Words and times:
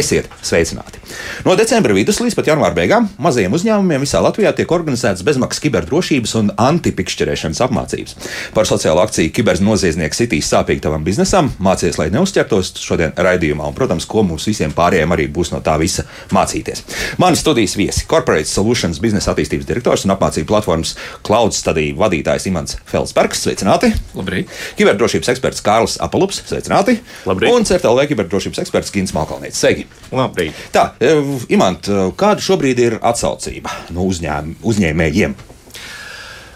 Esiet 0.00 0.30
sveicināti! 0.40 0.99
No 1.40 1.54
decembra 1.56 1.94
vidus 1.96 2.18
līdz 2.20 2.34
pat 2.36 2.48
janvāra 2.50 2.76
beigām 2.76 3.06
mazajiem 3.22 3.54
uzņēmumiem 3.56 4.02
visā 4.04 4.20
Latvijā 4.20 4.50
tiek 4.56 4.68
organizētas 4.76 5.22
bezmaksas 5.24 5.62
kiberdrošības 5.64 6.34
un 6.36 6.50
antipikšķerēšanas 6.60 7.62
apmācības. 7.64 8.16
Par 8.52 8.68
sociālo 8.68 9.00
akciju 9.00 9.32
Kibernoziedznieks 9.38 10.20
sitīs 10.20 10.50
sāpīgi 10.52 10.84
tavam 10.84 11.06
biznesam, 11.06 11.48
mācies, 11.56 11.96
lai 11.96 12.10
neuzķertos 12.12 12.74
šodien 12.84 13.14
raidījumā, 13.16 13.70
un, 13.70 13.76
protams, 13.78 14.04
ko 14.10 14.24
mums 14.28 14.44
visiem 14.50 14.74
pārējiem 14.76 15.16
arī 15.16 15.30
būs 15.32 15.52
no 15.54 15.62
tā 15.64 15.78
visa 15.80 16.04
mācīties. 16.36 16.84
Mani 17.22 17.40
studijas 17.40 17.78
viesi- 17.80 18.04
Corporate 18.12 18.48
Solutions 18.50 19.00
biznesa 19.00 19.32
attīstības 19.32 19.64
direktors 19.64 20.04
un 20.04 20.12
apmācību 20.12 20.46
platformas 20.52 20.92
Cloud 21.24 21.56
Study 21.56 21.94
vadītājs 21.96 22.50
Imants 22.52 22.76
Felsbergs. 22.84 23.46
Sveicināti! 23.46 23.94
Labrīt! 24.14 24.52
Kiberdrošības 24.76 25.32
eksperts 25.32 25.64
Kārlis 25.64 25.96
Apalups. 26.04 26.42
Sveicināti! 26.52 26.98
Labrīt! 27.24 27.48
Un 27.48 27.64
CERTLV 27.64 28.06
kiberdrošības 28.12 28.60
eksperts 28.66 28.92
Gins 28.92 29.16
Malkalnīts. 29.16 29.56
Sveiki! 29.56 29.86
Labrīt! 30.12 30.52
Tā, 30.74 30.90
Imant, 31.52 31.90
kāda 32.18 32.44
šobrīd 32.44 32.82
ir 32.82 32.98
atsaucība 33.00 33.72
no 33.94 34.08
uzņēm, 34.10 34.56
uzņēmējiem? 34.66 35.38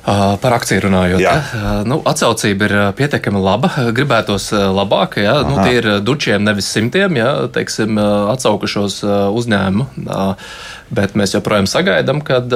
Par 0.05 0.53
akciju 0.53 0.83
runājot, 0.85 1.21
Jā. 1.23 1.33
ja? 1.33 1.71
nu, 1.89 1.97
atsaucība 2.05 2.67
ir 2.69 2.75
pietiekami 2.99 3.41
laba. 3.41 3.71
Gribētos 3.97 4.51
labāk, 4.53 5.17
ja 5.25 5.39
nu, 5.49 5.57
tie 5.65 5.79
ir 5.79 5.89
dučiem, 6.05 6.45
nevis 6.45 6.69
simtiem, 6.69 7.17
ja 7.17 7.31
teiksim, 7.53 7.97
atsaukušos 8.35 8.99
uzņēmumu. 9.33 10.05
Bet 10.95 11.17
mēs 11.17 11.33
joprojām 11.39 11.69
sagaidām, 11.71 12.21
kad 12.27 12.53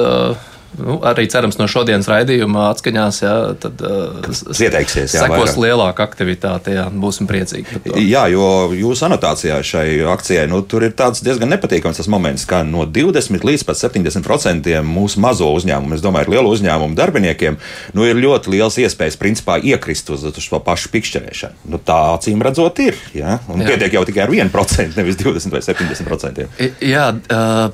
Nu, 0.77 0.99
arī 1.03 1.25
cerams, 1.31 1.57
no 1.57 1.65
šodienas 1.67 2.05
raidījuma 2.07 2.67
atskaņās, 2.73 3.17
jā, 3.23 3.33
tad 3.59 3.81
uh, 3.81 4.27
Ieteiksies, 4.53 5.15
jā, 5.17 5.23
sekos 5.25 5.55
vairāk. 5.55 5.57
lielāka 5.63 6.05
aktivitāte. 6.05 6.75
Jā, 6.77 6.85
būsim 6.93 7.25
priecīgi. 7.27 7.79
Jā, 8.05 8.27
jo 8.29 8.69
jūsu 8.77 9.07
anotācijā 9.09 9.57
šai 9.65 9.87
akcijai 10.13 10.45
nu, 10.51 10.61
tur 10.61 10.85
ir 10.85 10.93
tāds 10.93 11.23
diezgan 11.25 11.49
nepatīkams 11.55 11.97
tas 11.99 12.07
moments, 12.11 12.45
ka 12.49 12.61
no 12.63 12.85
20 12.85 13.43
līdz 13.49 13.65
pat 13.65 13.79
70% 13.81 14.69
mūsu 14.85 15.19
mazo 15.23 15.49
uzņēmumu, 15.57 15.97
es 15.97 16.03
domāju, 16.05 16.31
lielu 16.35 16.53
uzņēmumu 16.53 16.95
darbiniekiem, 16.95 17.57
nu, 17.97 18.05
ir 18.05 18.21
ļoti 18.21 18.53
liels 18.53 18.77
iespējas 18.85 19.17
principā 19.19 19.57
iekrist 19.59 20.09
uz, 20.13 20.23
uz 20.29 20.47
to 20.49 20.59
pašu 20.63 20.93
pikšķerēšanu. 20.93 21.65
Nu, 21.73 21.81
tā 21.81 21.97
acīm 22.13 22.41
redzot, 22.45 22.79
ir. 22.85 22.95
Ja? 23.17 23.39
Un 23.49 23.63
Jā. 23.65 23.73
pietiek 23.73 23.97
jau 23.97 24.05
tikai 24.07 24.23
ar 24.27 24.33
1%, 24.37 24.95
nevis 24.99 25.17
20 25.19 25.51
vai 25.57 25.61
70%. 25.65 26.45
I- 26.59 26.71
Jā, 26.93 27.09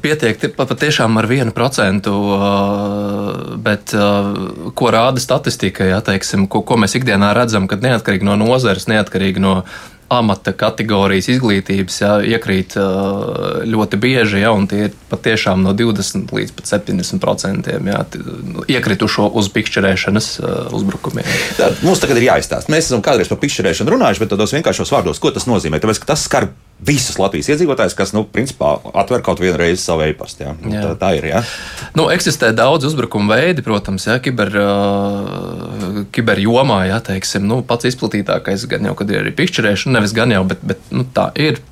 pietiek 0.01 0.39
ti- 0.39 0.47
pa- 0.55 0.65
patiešām 0.65 1.17
ar 1.19 1.27
vienu 1.29 1.51
procentu, 1.55 2.11
ā, 2.11 2.51
bet 3.65 3.93
ā, 3.95 4.05
ko 4.77 4.91
rāda 4.93 5.21
statistika, 5.23 5.87
jā, 5.87 5.99
teiksim, 6.05 6.47
ko, 6.51 6.61
ko 6.67 6.77
mēs 6.81 6.95
ikdienā 6.99 7.33
redzam, 7.37 7.67
kad 7.71 7.83
neatkarīgi 7.85 8.27
no 8.27 8.37
nozares, 8.39 8.87
neatkarīgi 8.91 9.43
no 9.43 9.61
amata 10.15 10.51
kategorijas 10.53 11.25
izglītības, 11.33 11.95
jā, 12.03 12.11
iekrīt 12.35 12.75
ā, 12.77 12.83
ļoti 13.65 13.97
bieži, 14.03 14.43
jā, 14.43 14.51
un 14.53 14.67
tie 14.69 14.83
ir 14.87 14.93
patiešām 15.09 15.63
no 15.65 15.73
20 15.73 16.29
līdz 16.35 16.53
pat 16.59 16.69
70 16.75 17.17
procentiem 17.23 17.89
jā, 17.89 18.03
ti- 18.13 18.21
iekritušo 18.75 19.25
uz 19.41 19.49
pikšķerēšanas 19.55 20.27
uzbrukumiem. 20.77 21.25
Tā, 21.57 21.71
mums 21.81 22.03
tagad 22.03 22.21
ir 22.21 22.27
jāizstāsta. 22.29 22.69
Mēs 22.71 22.91
esam 22.91 23.01
kādreiz 23.05 23.31
par 23.33 23.41
pikšķerēšanu 23.41 23.95
runājuši, 23.95 24.21
bet 24.21 24.33
tādos 24.35 24.53
vienkāršos 24.53 24.93
vārdos, 24.93 25.21
ko 25.23 25.33
tas 25.33 25.49
nozīmē? 25.49 25.81
Tāpēc, 25.81 26.03
tas 26.05 26.27
skar 26.29 26.51
visus 26.83 27.15
Latvijas 27.19 27.47
iedzīvotājus, 27.53 27.95
kas, 27.95 28.11
nu, 28.15 28.25
principā 28.27 28.73
atver 28.99 29.23
kaut 29.25 29.39
vienu 29.39 29.57
reizi 29.59 29.79
savu 29.81 30.03
e-pastu. 30.05 30.43
jā. 30.43 30.55
Nu. 30.59 30.73
Tā, 30.75 30.91
tā 30.99 31.11
ir. 31.17 31.27
Jā. 31.31 31.43
Nu, 31.95 32.09
eksistē 32.11 32.51
daudz 32.55 32.87
uzbrukumu 32.89 33.31
veidi, 33.31 33.63
protams, 33.65 34.07
ja, 34.09 34.17
kiber, 34.23 34.51
uh, 34.59 36.01
kiberjomā. 36.15 36.81
Ja, 36.89 36.99
teiksim, 37.03 37.47
nu, 37.47 37.61
pats 37.65 37.87
izplatītākais 37.91 38.67
gan 38.71 38.89
jau, 38.89 38.95
kad 38.99 39.13
ir 39.13 39.23
arī 39.23 39.31
pikšķerēšana, 39.37 39.97
nevis 39.99 40.15
gan 40.17 40.35
jau, 40.35 40.43
bet, 40.51 40.65
bet 40.67 40.91
nu, 40.91 41.07
tā 41.15 41.29
ir. 41.39 41.63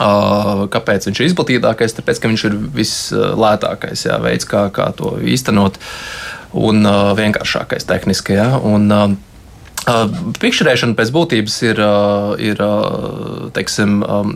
Uh, 0.00 0.64
kāpēc 0.72 1.04
viņš 1.04 1.18
ir 1.20 1.28
izplatītākais? 1.28 1.92
Tāpēc, 1.98 2.18
ka 2.22 2.30
viņš 2.30 2.46
ir 2.48 2.54
vislētākais 2.78 4.06
jā, 4.08 4.16
veids, 4.24 4.48
kā, 4.48 4.64
kā 4.72 4.88
to 4.96 5.18
īstenot, 5.20 5.76
un 6.56 6.88
uh, 6.88 7.12
vienkāršākais 7.18 7.84
tehniski. 7.90 8.40
Jā, 8.40 8.48
un, 8.56 8.88
Uh, 8.88 9.12
Pikšķerēšana 9.82 10.94
pēc 10.94 11.10
būtības 11.10 11.56
ir, 11.66 11.80
uh, 11.82 12.34
ir 12.38 12.60
uh, 12.62 13.48
teiksim, 13.56 13.98
um, 14.06 14.34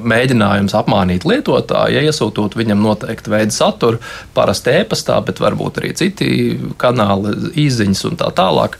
mēģinājums 0.00 0.72
apmānīt 0.78 1.26
lietotāju, 1.28 1.96
ja 1.98 2.04
iesūtot 2.08 2.56
viņam 2.56 2.80
noteiktu 2.80 3.34
veidu 3.34 3.52
saturu, 3.52 4.00
parasti 4.36 4.78
e-pastā, 4.80 5.18
bet 5.26 5.42
varbūt 5.44 5.82
arī 5.82 5.92
citi 5.98 6.30
kanāli, 6.80 7.52
īsiņas 7.66 8.04
un 8.08 8.20
tā 8.22 8.30
tālāk. 8.32 8.78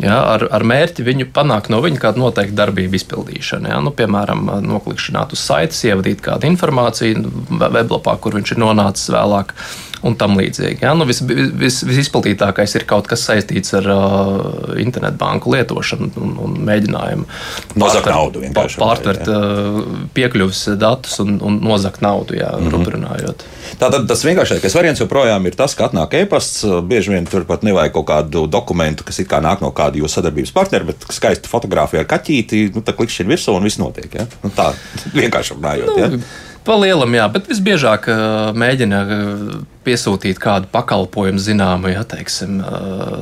Ja, 0.00 0.16
ar, 0.34 0.46
ar 0.52 0.64
mērķi 0.64 1.04
viņu 1.04 1.28
panākt 1.36 1.72
no 1.72 1.80
viņa 1.84 2.00
kādu 2.00 2.22
noteiktu 2.22 2.56
darbību 2.56 2.96
izpildīšanu. 2.96 3.68
Ja, 3.72 3.80
nu, 3.84 3.92
piemēram, 3.96 4.48
noklikšķināt 4.64 5.34
uz 5.36 5.42
saites, 5.44 5.80
ievadīt 5.88 6.22
kādu 6.24 6.48
informāciju 6.48 7.24
weblapā, 7.60 8.16
kur 8.20 8.36
viņš 8.36 8.54
ir 8.56 8.62
nonācis 8.64 9.12
vēlāk. 9.12 9.52
Un 10.06 10.16
tam 10.16 10.38
līdzīgi. 10.38 10.80
Ja? 10.80 10.94
Nu, 10.96 11.04
vis, 11.08 11.20
vis, 11.20 11.80
visizplatītākais 11.84 12.74
ir 12.78 12.86
kaut 12.88 13.08
kas 13.10 13.24
saistīts 13.28 13.74
ar 13.76 13.88
uh, 13.92 14.76
internetbanku 14.80 15.52
lietošanu 15.52 16.10
un, 16.16 16.34
un 16.40 16.54
mēģinājumu 16.64 17.26
Nozagt 17.80 18.08
naudu 18.08 18.42
Pārtvert 18.54 19.28
uh, 19.28 19.80
piekļuves 20.16 20.62
datus 20.80 21.20
un, 21.20 21.36
un 21.44 21.58
nozagt 21.64 22.00
naudu, 22.04 22.38
jā, 22.38 22.48
mm 22.56 22.70
-hmm. 22.72 22.90
runājot. 22.96 23.44
Tātad 23.80 24.06
tas 24.08 24.24
vienkāršākais 24.24 24.74
variants 24.74 25.00
joprojām 25.00 25.46
ir 25.46 25.56
tas, 25.56 25.74
ka 25.76 25.88
atnāk 25.88 26.16
e-pasts. 26.22 26.64
Bieži 26.90 27.12
vien 27.14 27.26
tur 27.26 27.44
pat 27.44 27.62
nevajag 27.66 27.92
kaut 27.92 28.08
kādu 28.08 28.46
dokumentu, 28.50 29.04
kas 29.04 29.20
kā 29.20 29.40
nāk 29.44 29.60
no 29.60 29.70
kāda 29.70 30.00
jūsu 30.00 30.20
sadarbības 30.20 30.52
partnera, 30.52 30.84
bet 30.84 31.06
skaista 31.12 31.48
fotografija 31.48 32.04
ar 32.04 32.08
kaķīti, 32.10 32.70
nu, 32.74 32.82
tā 32.82 32.96
klikšķi 32.96 33.24
ir 33.24 33.34
virsū 33.34 33.56
un 33.56 33.68
viss 33.68 33.78
notiek. 33.78 34.14
Ja? 34.14 34.26
Nu, 34.42 34.50
tā 34.56 34.72
vienkārši 35.14 35.58
runājot. 35.58 35.98
Ja? 36.00 36.10
Pa 36.64 36.76
lielam, 36.76 37.14
jā, 37.16 37.24
bet 37.32 37.48
visbiežāk 37.48 38.08
uh, 38.12 38.50
mēģina 38.52 38.98
uh, 39.00 39.54
piesūtīt 39.84 40.38
kādu 40.40 40.68
pakalpojumu 40.72 41.40
zināmu, 41.40 41.90
ja 41.92 42.02
teiksim, 42.08 42.58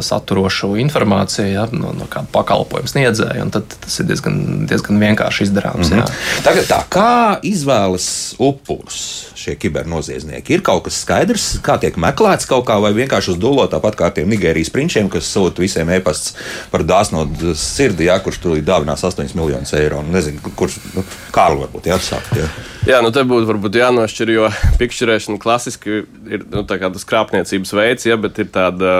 saturošu 0.05 0.73
informāciju 0.83 1.47
ja, 1.53 1.67
no, 1.73 1.93
no 1.97 2.09
kāda 2.11 2.31
pakalpojuma 2.35 2.91
sniedzēja. 2.91 3.45
un 3.47 3.53
Tad 3.55 3.77
tas 3.85 3.99
ir 4.03 4.09
diezgan, 4.09 4.41
diezgan 4.71 4.99
vienkārši 5.03 5.47
izdarāms. 5.47 5.93
Mm 5.93 6.01
-hmm. 6.01 6.43
Tagad 6.47 6.69
tā, 6.71 6.81
kā 6.91 7.39
izvēlas 7.43 8.35
upurus 8.39 8.99
šie 9.39 9.55
kibernoziedznieki? 9.55 10.55
Ir 10.55 10.63
kaut 10.67 10.85
kas 10.85 11.01
skaidrs, 11.05 11.47
kā 11.63 11.79
tiek 11.81 11.97
meklēts 11.97 12.47
kaut 12.47 12.67
kā, 12.67 12.81
vai 12.83 12.93
vienkārši 12.93 13.31
uz 13.31 13.39
dūlo 13.39 13.69
tāpat 13.71 13.97
kā 13.97 14.11
tiem 14.15 14.29
Nigērijas 14.29 14.71
prinčiem, 14.71 15.09
kas 15.09 15.31
sūta 15.37 15.61
visiem 15.61 15.91
e-pasts 15.91 16.35
par 16.71 16.83
dāsno 16.83 17.29
sirdi, 17.55 18.05
jā, 18.11 18.19
kurš 18.19 18.39
tur 18.39 18.59
dāvinās 18.59 19.05
8 19.05 19.35
miljonus 19.35 19.73
eiro. 19.73 20.03
Nu, 20.03 20.13
nezinu, 20.13 20.39
kurš, 20.57 20.79
nu, 20.95 21.05
Kārli 21.33 21.63
varbūt 21.65 21.87
jāatsākt. 21.87 22.37
Jā. 22.37 22.49
Jā, 22.89 23.03
nu 23.05 23.11
te 23.13 23.21
būtu 23.21 23.49
varbūt 23.49 23.77
jānošķir, 23.77 24.31
jo 24.33 24.49
pikšķerēšana 24.81 25.39
klasiski 25.43 26.05
ir 26.31 26.45
nu, 26.53 26.65
tas 26.69 27.07
krāpniecības 27.09 27.73
veids, 27.77 28.07
ja, 28.09 28.17
bet 28.21 28.39
ir 28.43 28.51
tāda 28.55 28.93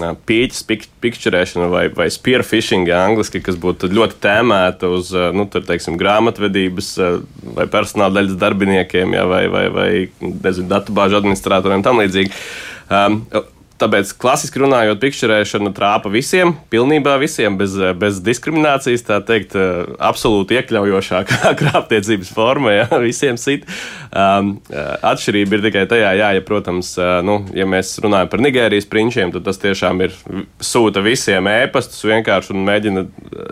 ā, 0.00 0.12
pīķis 0.28 0.62
pik, 0.68 0.86
pikšķerēšana 1.04 1.68
vai, 1.72 1.84
vai 1.94 2.08
spearfishing, 2.12 2.90
angliski, 2.92 3.42
kas 3.44 3.58
būtu 3.62 3.90
ļoti 3.94 4.20
tēmēta 4.24 4.90
uz 4.92 5.12
ā, 5.16 5.28
nu, 5.36 5.48
tur, 5.50 5.64
teiksim, 5.66 5.98
grāmatvedības 6.00 6.92
ā, 6.98 7.10
vai 7.58 7.68
personāla 7.72 8.18
daļas 8.18 8.38
darbiniekiem 8.42 9.16
ja, 9.16 9.26
vai, 9.30 9.44
vai, 9.52 9.66
vai 9.74 9.90
nezinu, 10.20 10.68
datubāžu 10.72 11.20
administratoriem 11.20 11.84
tam 11.86 12.02
līdzīgi. 12.02 12.34
Um, 12.86 13.22
Tāpēc, 13.76 14.14
klasiski 14.16 14.60
runājot, 14.62 14.96
pikšķerēšana 15.02 15.70
trāpa 15.76 16.08
visiem, 16.08 16.54
pilnībā 16.72 17.18
visiem, 17.20 17.58
bez, 17.60 17.74
bez 18.00 18.22
diskriminācijas. 18.24 19.04
Tā 19.04 19.18
teikt, 19.28 19.52
absolūti 20.00 20.56
iekļaujošākā 20.56 21.52
krāpniecības 21.60 22.30
forma, 22.32 22.72
ja 22.72 22.86
visiem 23.04 23.36
sit. 23.40 23.66
Um, 24.16 24.54
atšķirība 24.72 25.58
ir 25.58 25.66
tikai 25.68 25.84
tajā, 25.90 26.14
jā, 26.16 26.30
ja, 26.38 26.44
protams, 26.46 26.94
nu, 27.26 27.42
ja 27.56 27.68
mēs 27.68 27.98
runājam 28.00 28.32
par 28.32 28.44
Nigērijas 28.46 28.88
prinčiem, 28.88 29.34
tad 29.34 29.44
tas 29.50 29.60
tiešām 29.60 30.00
ir 30.06 30.16
sūta 30.64 31.04
visiem 31.04 31.50
ēpastus 31.52 32.06
vienkārši 32.08 32.56
un 32.56 32.64
mēģina 32.64 33.06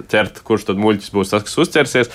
ķert, 0.09 0.41
kurš 0.47 0.70
tad 0.70 0.81
muļķis 0.81 1.12
būs 1.15 1.37
tas, 1.37 1.44
kas 1.44 1.61
uzķersies. 1.67 2.12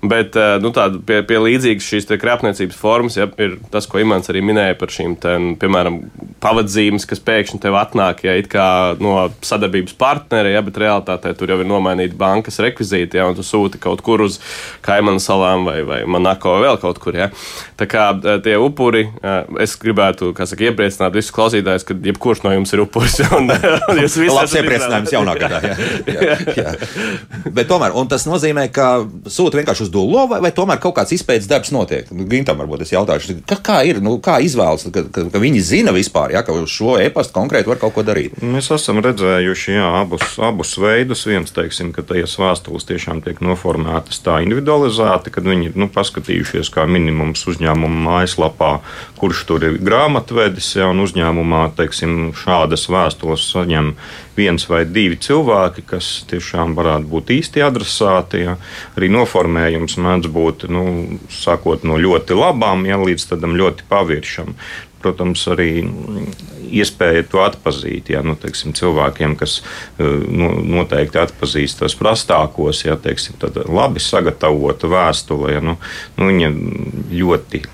Bet 0.00 0.36
nu, 0.64 0.70
tāda 0.72 0.96
pie, 1.04 1.18
pie 1.28 1.38
līdzīgas 1.44 1.84
šīs 1.84 2.08
krāpniecības 2.20 2.76
formas 2.78 3.18
ja, 3.18 3.26
ir 3.36 3.58
tas, 3.72 3.84
ko 3.90 4.00
Imants 4.00 4.30
arī 4.32 4.40
minēja 4.44 4.78
par 4.80 4.92
šīm, 4.94 5.16
te, 5.20 5.34
piemēram, 5.60 5.98
pavadzīmes, 6.40 7.04
kas 7.08 7.20
pēkšņi 7.26 7.60
tev 7.60 7.76
atnāk 7.76 8.24
ja, 8.24 8.36
it 8.40 8.48
kā 8.48 8.64
no 9.00 9.28
sadarbības 9.44 9.96
partneri, 10.00 10.54
ja, 10.54 10.62
bet 10.64 10.80
realtātē 10.80 11.34
tur 11.36 11.52
jau 11.52 11.58
ir 11.60 11.68
nomainīti 11.68 12.16
bankas 12.16 12.56
rekvizīti, 12.64 13.20
ja, 13.20 13.26
un 13.28 13.36
tu 13.36 13.44
sūti 13.44 13.80
kaut 13.82 14.00
kur 14.06 14.24
uz 14.24 14.38
Kaimanu 14.84 15.20
salām 15.20 15.66
vai, 15.68 15.82
vai 15.84 16.00
Monako 16.08 16.56
vai 16.56 16.64
vēl 16.64 16.80
kaut 16.80 17.02
kur. 17.02 17.20
Ja. 17.20 17.28
Tā 17.80 17.88
kā 17.90 18.06
tie 18.44 18.56
upuri, 18.60 19.04
es 19.60 19.76
gribētu, 19.80 20.32
saka, 20.32 20.64
iepriecināt 20.70 21.16
visus 21.16 21.34
klausītājus, 21.36 21.84
ka 21.88 21.96
jebkurš 22.08 22.44
no 22.46 22.54
jums 22.56 22.72
ir 22.72 22.84
upuris. 22.86 23.20
Un, 23.40 23.46
un 23.52 23.98
jūs 24.00 24.16
visi 24.18 24.32
esat 24.32 24.58
iepriecinājums 24.58 25.12
jaunā 25.14 25.34
gadā. 25.38 25.60
Jā, 25.62 25.76
jā, 26.10 26.34
jā. 26.56 26.72
Bet 27.54 27.68
tomēr, 27.70 27.94
tas 28.10 28.24
nozīmē, 28.26 28.66
ka 28.74 28.88
sūta 29.30 29.60
vienkārši 29.60 29.86
uz 29.86 29.89
uz 29.90 29.92
dullo, 29.92 30.26
vai, 30.30 30.40
vai 30.40 30.52
tomēr 30.54 30.78
kaut 30.80 30.94
kāds 30.96 31.12
izpētes 31.16 31.48
darbs 31.50 31.72
notiek? 31.74 32.08
Nu, 32.14 32.24
Gintam 32.30 32.60
varbūt 32.62 32.84
es 32.84 32.92
jautāšu, 32.94 33.40
kā, 33.48 33.58
kā 33.58 33.78
ir, 33.88 34.00
nu, 34.00 34.18
kā 34.22 34.38
izvēlas, 34.40 34.86
ka, 34.94 35.02
ka, 35.10 35.26
ka 35.32 35.42
viņi 35.42 35.60
zina 35.60 35.92
vispār, 35.94 36.34
ja, 36.36 36.44
ka 36.46 36.54
uz 36.54 36.70
šo 36.70 36.96
e-pastu 37.02 37.34
konkrēti 37.34 37.70
var 37.70 37.80
kaut 37.82 37.96
ko 37.96 38.04
darīt? 38.06 38.38
Mēs 38.42 38.70
esam 38.74 39.02
redzējuši 39.02 39.74
jā, 39.74 39.88
abus, 40.00 40.38
abus 40.38 40.76
veidus. 40.80 41.26
Viens, 41.26 41.50
teiksim, 41.54 41.90
ka 41.96 42.04
tajās 42.06 42.36
vēstules 42.40 42.86
tiešām 42.88 43.24
tiek 43.26 43.42
noformētas 43.44 44.22
tā 44.24 44.40
individualizēti, 44.46 45.34
kad 45.34 45.46
viņi 45.50 45.74
nu, 45.74 45.90
paskatījušies 45.92 46.70
kā 46.74 46.86
minimums 46.90 47.44
uzņēmuma 47.50 48.06
mājaslapā, 48.06 48.72
kurš 49.20 49.44
tur 49.50 49.66
ir 49.66 49.78
grāmatvedis, 49.82 50.74
ja, 50.78 50.90
un 50.92 51.02
uzņēmumā 51.04 51.66
teiksim, 51.78 52.32
šādas 52.38 52.86
vēstules 52.90 53.50
saņem 53.50 53.94
viens 54.40 54.64
vai 54.70 54.84
divi 54.88 55.18
cilvēki, 55.20 55.84
kas 55.88 56.08
tiešām 56.30 56.74
varētu 56.78 57.08
būt 57.10 57.32
īsti 57.36 57.64
adresāti. 57.64 58.44
Ja. 58.46 58.56
Arī 58.96 59.10
noformējums 59.80 59.96
mēdz 59.98 60.30
būt 60.32 60.68
nu, 60.70 61.18
sākot 61.30 61.84
no 61.84 61.96
ļoti 61.98 62.36
labām, 62.36 62.86
ja, 62.86 62.98
līdz 62.98 63.32
tādam 63.32 63.56
ļoti 63.56 63.84
paviršam. 63.88 64.54
Protams, 65.00 65.46
arī 65.48 65.88
iespēja 66.70 67.24
to 67.24 67.40
atpazīt. 67.40 68.10
Ja, 68.10 68.22
nu, 68.22 68.36
teiksim, 68.36 68.74
cilvēkiem, 68.76 69.36
kas 69.40 69.62
nu, 69.98 70.60
noteikti 70.60 71.18
atpazīst 71.18 71.80
tos 71.80 71.96
prastākos, 71.96 72.84
ja 72.84 72.96
teiksim, 73.00 73.38
labi 73.66 74.00
sagatavota 74.00 74.90
vēstule, 74.90 75.54
ja, 75.54 75.60
nu, 75.64 75.78
nu, 76.18 76.28
viņa 76.28 76.52
ļoti 77.16 77.64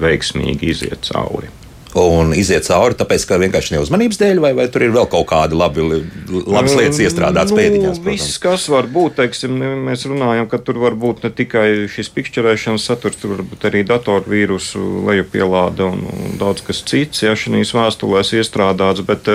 veiksmīgi 0.00 0.72
iziet 0.72 1.04
cauri 1.12 1.52
un 1.98 2.32
iziet 2.36 2.64
cauri, 2.66 2.96
tāpēc, 2.98 3.24
ka 3.28 3.38
vienkārši 3.42 3.76
neuzmanības 3.76 4.20
dēļ, 4.20 4.40
vai, 4.42 4.52
vai 4.56 4.66
tur 4.72 4.86
ir 4.86 4.94
vēl 4.94 5.08
kaut 5.12 5.26
kādi 5.32 5.58
labi, 5.58 5.84
labas 6.30 6.76
lietas 6.78 7.00
iestrādātas 7.04 7.52
nu, 7.52 7.58
pēdiņās? 7.60 8.00
Protams. 8.00 8.08
Viss, 8.08 8.40
kas 8.42 8.66
var 8.72 8.88
būt, 8.92 9.16
teiksim, 9.20 9.58
mēs 9.88 10.06
runājam, 10.08 10.48
ka 10.50 10.60
tur 10.62 10.80
var 10.82 10.96
būt 10.98 11.26
ne 11.26 11.32
tikai 11.42 11.66
šis 11.92 12.12
pikšķerēšanas 12.16 12.86
saturs, 12.88 13.18
tur 13.20 13.36
var 13.36 13.44
būt 13.50 13.66
arī 13.68 13.84
datorvīrusu 13.88 14.84
lejupielāde 15.08 15.88
un, 15.88 16.06
un 16.08 16.38
daudz 16.40 16.64
kas 16.66 16.84
cits, 16.88 17.26
ja 17.26 17.36
šīs 17.38 17.74
vēstulēs 17.76 18.32
iestrādāts, 18.40 19.04
bet, 19.06 19.28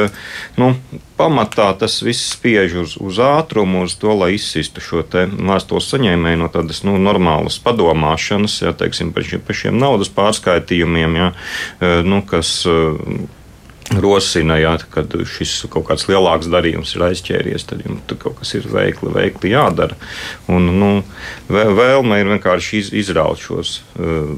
nu, 0.58 0.74
pamatā 1.18 1.72
tas 1.80 2.00
viss 2.06 2.34
spiež 2.36 2.78
uz, 2.84 2.96
uz 3.02 3.20
ātrumu, 3.22 3.84
uz 3.88 3.96
to, 4.00 4.14
lai 4.18 4.34
izsistu 4.38 4.84
šo 4.84 5.04
vēstules 5.08 5.90
saņēmēju 5.94 6.42
no 6.42 6.50
tādas 6.54 6.84
nu, 6.86 6.98
normālas 7.02 7.58
padomāšanas, 7.64 8.60
ja 8.66 8.74
teiksim, 8.78 9.14
par, 9.16 9.26
šie, 9.28 9.42
par 9.44 9.58
šiem 9.58 9.80
naudas 9.82 10.12
pārskaitījumiem, 10.14 11.18
ja, 11.18 11.30
nu, 12.06 12.22
kas 12.28 12.47
rosina, 13.96 14.58
ja, 14.60 14.74
kad 14.92 15.14
šis 15.32 15.62
kaut 15.72 15.88
kāds 15.88 16.08
lielāks 16.10 16.50
darījums 16.52 16.94
ir 16.98 17.06
aizķēries, 17.08 17.68
tad 17.70 17.86
jums 17.86 18.04
tur 18.10 18.20
kaut 18.20 18.42
kas 18.42 18.54
ir 18.58 18.68
veikli, 18.72 19.14
veikli 19.16 19.54
jādara. 19.54 19.96
Un, 20.52 20.68
nu, 20.80 20.92
vēlme 21.50 22.20
ir 22.20 22.34
vienkārši 22.34 22.82
iz, 22.82 22.92
izraut 23.06 23.40
šos 23.44 23.78
uh, 23.96 24.34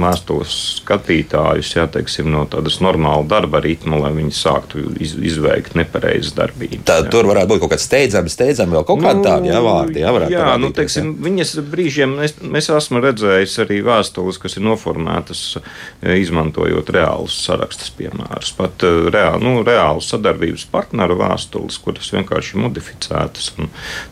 mēstos 0.00 0.54
skatītājus 0.78 1.74
jā, 1.76 1.86
teiksim, 1.92 2.30
no 2.32 2.44
tādas 2.50 2.78
normāla 2.84 3.26
darba 3.28 3.60
ritma, 3.64 3.98
lai 4.02 4.12
viņi 4.16 4.34
sāktu 4.36 4.84
iz, 5.02 5.14
izveikt 5.30 5.76
nepareizas 5.78 6.34
darbības. 6.36 6.84
Tad 6.88 7.08
jā. 7.08 7.12
tur 7.12 7.28
varētu 7.30 7.52
būt 7.52 7.62
kaut 7.64 7.74
kāds 7.74 7.86
steidzams, 7.88 8.36
steidzams, 8.36 8.74
vēl 8.76 8.86
kaut 8.88 9.02
kāda 9.02 9.18
nu, 9.18 9.26
tāda 9.26 9.50
jā, 9.50 9.62
vārdi. 9.64 10.02
Jā, 10.02 10.12
jā 10.32 10.48
nu, 10.62 10.70
teiksim, 10.76 11.12
jā. 11.12 11.26
viņas 11.28 11.54
brīžiem 11.72 12.16
es, 12.26 12.36
mēs 12.42 12.70
esam 12.74 13.02
redzējuši 13.04 13.62
arī 13.64 13.80
vēstules, 13.86 14.40
kas 14.42 14.58
ir 14.58 14.66
noformētas 14.66 15.42
izmantojot 16.18 16.92
reālus 16.94 17.36
sarakstus 17.44 17.92
piemērus. 17.98 18.52
Pat 18.58 18.84
reāli, 18.84 19.42
nu, 19.44 19.62
reālu 19.66 20.02
sadarbības 20.04 20.66
partneru 20.72 21.18
vēstules, 21.20 21.78
kuras 21.82 22.10
vienkārši 22.14 22.60
modificētas. 22.62 23.52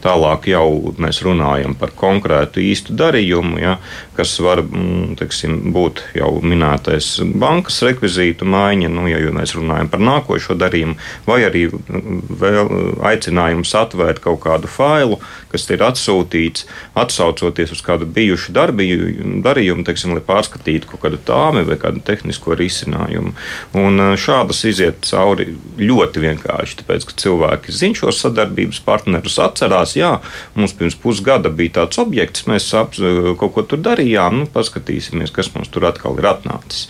Tālāk 0.04 0.50
jau 0.50 0.94
mēs 1.00 1.22
runājam 1.26 1.76
par 1.78 1.92
konkrētu 1.96 2.62
īstu 2.64 2.96
darījumu, 2.96 3.60
ja, 3.62 3.76
kas 4.16 4.36
var, 4.42 4.62
mm, 4.64 5.16
teiksim, 5.20 5.58
būt 5.76 6.02
jau 6.16 6.32
minētais 6.42 7.12
bankas 7.36 7.82
rekvizītu 7.84 8.48
maiņa, 8.48 8.90
nu, 8.92 9.06
ja 9.10 9.20
mēs 9.34 9.54
runājam 9.58 9.90
par 9.92 10.02
nākošo 10.02 10.56
darījumu, 10.58 10.96
vai 11.28 11.42
arī 11.46 11.66
vēl 11.70 12.72
aicinājums 13.12 13.74
atvērt 13.78 14.22
kaut 14.24 14.40
kādu 14.46 14.70
failu, 14.70 15.20
kas 15.52 15.66
ir 15.72 15.84
atsūtīts, 15.86 16.66
atsaucoties 16.98 17.74
uz 17.76 17.82
kādu 17.84 18.08
bijušu 18.08 18.54
darbību, 18.56 19.40
darījumu, 19.44 19.84
teiksim, 19.86 20.16
lai 20.16 20.24
pārskatītu 20.24 20.90
kaut 20.90 21.04
kādu 21.04 21.20
tāmi 21.26 21.64
vai 21.68 21.78
kādu 21.80 22.02
tehnisko 22.06 22.56
risinājumu. 22.58 23.34
Un 23.78 24.02
šādas 24.20 24.64
iziet 24.68 25.06
cauri 25.06 25.52
ļoti 25.80 26.24
vienkārši, 26.24 26.80
tāpēc, 26.80 27.06
ka 27.08 27.18
cilvēki 27.22 27.74
zina 27.74 28.00
šos 28.00 28.20
sadarbības 28.24 28.82
partnerus, 28.86 29.38
atcerās, 29.42 29.96
jā, 29.98 30.16
mums 30.56 30.74
pirms 30.76 30.98
pusgada 31.00 31.52
bija 31.52 31.80
tāds 31.80 32.00
objekts, 32.02 32.46
mēs 32.50 32.68
ap, 32.78 32.96
kaut 33.40 33.54
ko 33.54 33.66
tur 33.66 33.82
darījām, 33.84 34.42
nu, 34.42 34.50
paskatīsimies, 34.52 35.34
kas 35.34 35.52
mums 35.54 35.65
tur 35.72 35.88
atkal 35.90 36.18
ir 36.20 36.28
atnācis. 36.30 36.86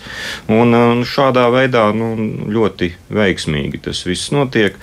Un, 0.51 0.73
un 0.73 1.05
šādā 1.07 1.47
veidā 1.53 1.87
nu, 1.95 2.13
ļoti 2.53 2.93
veiksmīgi 3.13 3.83
tas 3.87 4.03
viss 4.07 4.33
notiek. 4.35 4.77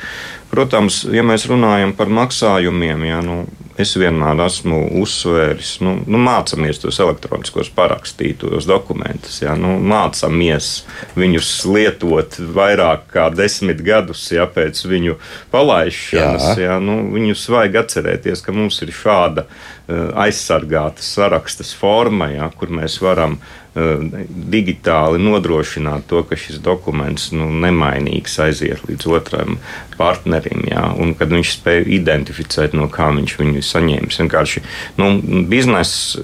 Protams, 0.54 1.00
ja 1.10 1.24
mēs 1.26 1.48
runājam 1.50 1.90
par 1.98 2.10
maksājumiem, 2.14 3.00
ja, 3.08 3.18
nu, 3.24 3.40
es 3.80 3.96
vienmēr 3.98 4.38
esmu 4.44 4.76
uzsvēris, 5.00 5.72
nu, 5.82 5.96
nu 6.06 6.20
mācāmies 6.22 6.78
tos 6.78 7.00
elektroniskos 7.02 7.72
parakstītos 7.74 8.68
dokumentus, 8.70 9.40
ja, 9.42 9.56
nu, 9.58 9.72
mācāmies 9.82 10.84
viņus 11.18 11.50
lietot 11.66 12.38
vairāk 12.54 13.08
kā 13.10 13.26
desmit 13.34 13.82
gadus 13.82 14.28
ja, 14.30 14.46
pēc 14.46 14.84
viņu 14.86 15.18
palaišanas. 15.50 16.46
Jā. 16.54 16.68
Ja, 16.68 16.78
nu, 16.82 17.00
viņus 17.16 17.48
vajag 17.50 17.80
atcerēties, 17.82 18.44
ka 18.44 18.54
mums 18.54 18.78
ir 18.86 18.94
šāda 18.94 19.48
uh, 19.48 20.14
aizsargāta 20.26 21.02
sarakstas 21.02 21.74
forma, 21.74 22.30
ja, 22.36 22.52
kur 22.54 22.70
mēs 22.70 23.00
varam 23.02 23.40
uh, 23.40 23.63
Eh, 23.63 23.63
digitāli 23.74 25.18
nodrošināt 25.18 26.06
to, 26.06 26.22
ka 26.28 26.38
šis 26.38 26.60
dokuments 26.62 27.32
nu, 27.34 27.48
nemainīgs 27.64 28.38
aiziet 28.44 28.84
līdz 28.86 29.08
otram 29.10 29.58
partnerim, 29.98 30.62
jā, 30.70 30.84
un 30.94 31.14
kad 31.18 31.34
viņš 31.34 31.56
spēj 31.56 31.82
identificēt, 31.96 32.76
no 32.78 32.86
kā 32.92 33.10
viņš 33.16 33.34
viņu 33.40 33.64
saņēmis. 33.66 34.20
Vienkārši 34.22 34.62
nu, 35.00 35.10
bizness 35.50 36.14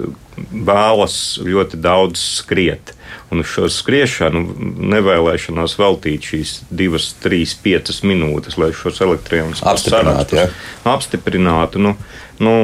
vēlas 0.51 1.41
ļoti 1.43 1.81
daudz 1.83 2.23
skriet. 2.39 2.95
Un 3.31 3.43
uz 3.43 3.51
šo 3.51 3.69
skriešanu 3.71 4.41
nevēlēšanās 4.91 5.77
veltīt 5.79 6.31
šīs 6.31 6.55
divas, 6.71 7.13
trīs, 7.23 7.57
piecas 7.59 8.01
minūtes, 8.07 8.57
lai 8.59 8.71
šos 8.75 9.03
elektroniskus 9.07 9.67
apstiprinātu. 9.71 10.39
Ja? 10.39 10.47
apstiprinātu 10.91 11.83
nu, 11.83 11.95
nu, 12.43 12.55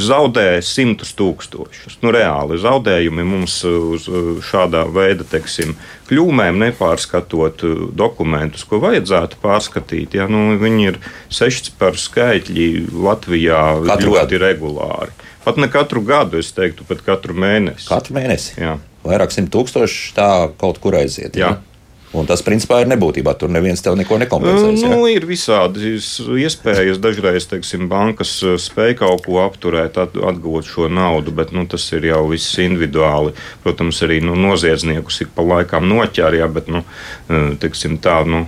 zaudē 0.00 0.60
simtus 0.64 1.12
tūkstošus. 1.18 1.98
Nu, 2.02 2.12
reāli 2.14 2.58
zaudējumi 2.60 3.24
mums 3.26 3.56
uz 3.68 4.08
šādā 4.48 4.84
veida 4.94 5.26
teiksim, 5.28 5.74
kļūmēm, 6.10 6.60
nepārskatot 6.62 7.64
dokumentus, 7.96 8.66
ko 8.68 8.80
vajadzētu 8.84 9.40
pārskatīt. 9.42 10.16
Ja, 10.18 10.28
nu, 10.30 10.54
viņi 10.60 10.88
ir 10.92 11.00
seši 11.32 11.74
par 11.80 11.98
skaitļi 12.00 12.68
Latvijā 12.92 13.60
katru 13.88 14.14
ļoti 14.14 14.38
gadu. 14.38 14.42
regulāri. 14.46 15.14
Pat 15.44 15.60
ne 15.60 15.68
katru 15.68 16.00
gadu, 16.04 16.40
es 16.40 16.54
teiktu, 16.56 16.86
pat 16.88 17.04
katru 17.04 17.36
mēnesi. 17.36 17.90
Katru 17.90 18.16
mēnesi. 18.16 18.56
Jā. 18.62 18.78
Vairāk 19.04 19.34
simt 19.34 19.52
tūkstoši 19.52 20.14
tā 20.16 20.30
kaut 20.60 20.80
kur 20.80 20.96
aiziet. 20.96 21.36
Jā. 21.36 21.56
Ja? 21.58 21.73
Un 22.14 22.28
tas, 22.30 22.42
principā, 22.46 22.78
ir 22.82 22.90
nebūtībā. 22.92 23.34
Tur 23.38 23.50
neviens 23.50 23.82
tev 23.82 23.96
neko 23.98 24.20
nekompensēs. 24.22 24.84
Nu, 24.86 25.00
ja? 25.08 25.16
Ir 25.16 25.26
visādi 25.26 25.96
iespējas. 26.44 27.00
Dažreiz, 27.02 27.48
teiksim, 27.50 27.88
bankas 27.90 28.36
uh, 28.46 28.54
spēj 28.60 28.94
kaut 29.00 29.24
ko 29.26 29.40
apturēt, 29.42 29.98
atgūt 29.98 30.68
šo 30.70 30.86
naudu, 30.92 31.34
bet 31.34 31.50
nu, 31.54 31.66
tas 31.70 31.84
ir 31.96 32.06
jau 32.12 32.22
viss 32.30 32.54
individuāli. 32.62 33.34
Protams, 33.64 33.98
arī 34.06 34.20
nu, 34.22 34.36
noziedzniekus 34.38 35.24
ik 35.24 35.32
pa 35.34 35.42
laikam 35.46 35.88
noķērja, 35.90 36.48
bet 36.54 36.70
nu, 36.70 36.84
uh, 36.84 37.50
teiksim, 37.60 37.98
tā, 38.04 38.20
nu, 38.28 38.44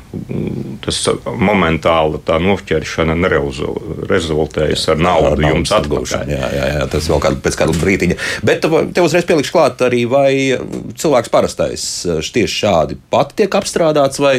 tas 0.87 1.03
momentāli 1.27 2.23
tā 2.27 2.39
noķeršana 2.43 3.19
nerezultējas 3.19 4.87
ar 4.95 5.03
naudu 5.03 5.43
jā, 5.43 5.53
jums 5.57 5.75
atgūšanu. 5.81 6.37
Jā, 6.37 6.53
jā, 6.55 6.71
jā, 6.77 6.87
tas 6.95 7.11
vēl 7.11 7.25
kādu, 7.27 7.43
pēc 7.43 7.59
kāda 7.65 7.77
brīdiņa. 7.83 8.21
Bet 8.47 8.63
tev 8.63 9.03
uzreiz 9.09 9.27
pielikšu 9.27 9.59
klāt 9.59 9.83
arī, 9.89 10.05
vai 10.11 10.31
cilvēks 10.95 11.35
parastais 11.35 11.91
uh, 12.07 12.23
tieši 12.37 12.63
šādi 12.63 13.01
pat 13.11 13.35
tiek 13.37 13.56
apstrādāts, 13.59 14.21
vai, 14.23 14.35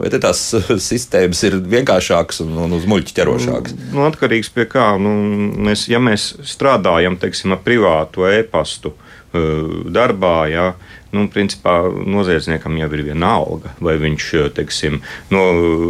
vai 0.00 0.10
tās 0.12 0.42
sistēmas 0.90 1.42
ir 1.48 1.58
vienkāršākas 1.74 2.42
un, 2.46 2.56
un 2.66 2.78
uz 2.78 2.86
muļķi 2.90 3.16
ķerošākas? 3.18 3.76
Nu, 3.94 4.06
atkarīgs 4.08 4.52
no 4.56 4.66
kā. 4.70 4.92
Nu, 5.02 5.14
mēs, 5.68 5.86
ja 5.90 6.02
mēs 6.02 6.32
strādājam 6.48 7.18
teiksim, 7.20 7.56
ar 7.56 7.62
privātu 7.66 8.28
e-pastu 8.30 8.94
uh, 8.94 9.84
darbā, 9.92 10.36
ja, 10.52 10.70
nu, 11.16 11.26
principā 11.32 11.76
noziedzniekam 11.90 12.76
jau 12.78 12.88
ir 12.94 13.04
viena 13.10 13.32
alga, 13.40 13.74
vai 13.82 13.96
viņš 14.00 14.28
teiksim, 14.56 15.00
no, 15.32 15.44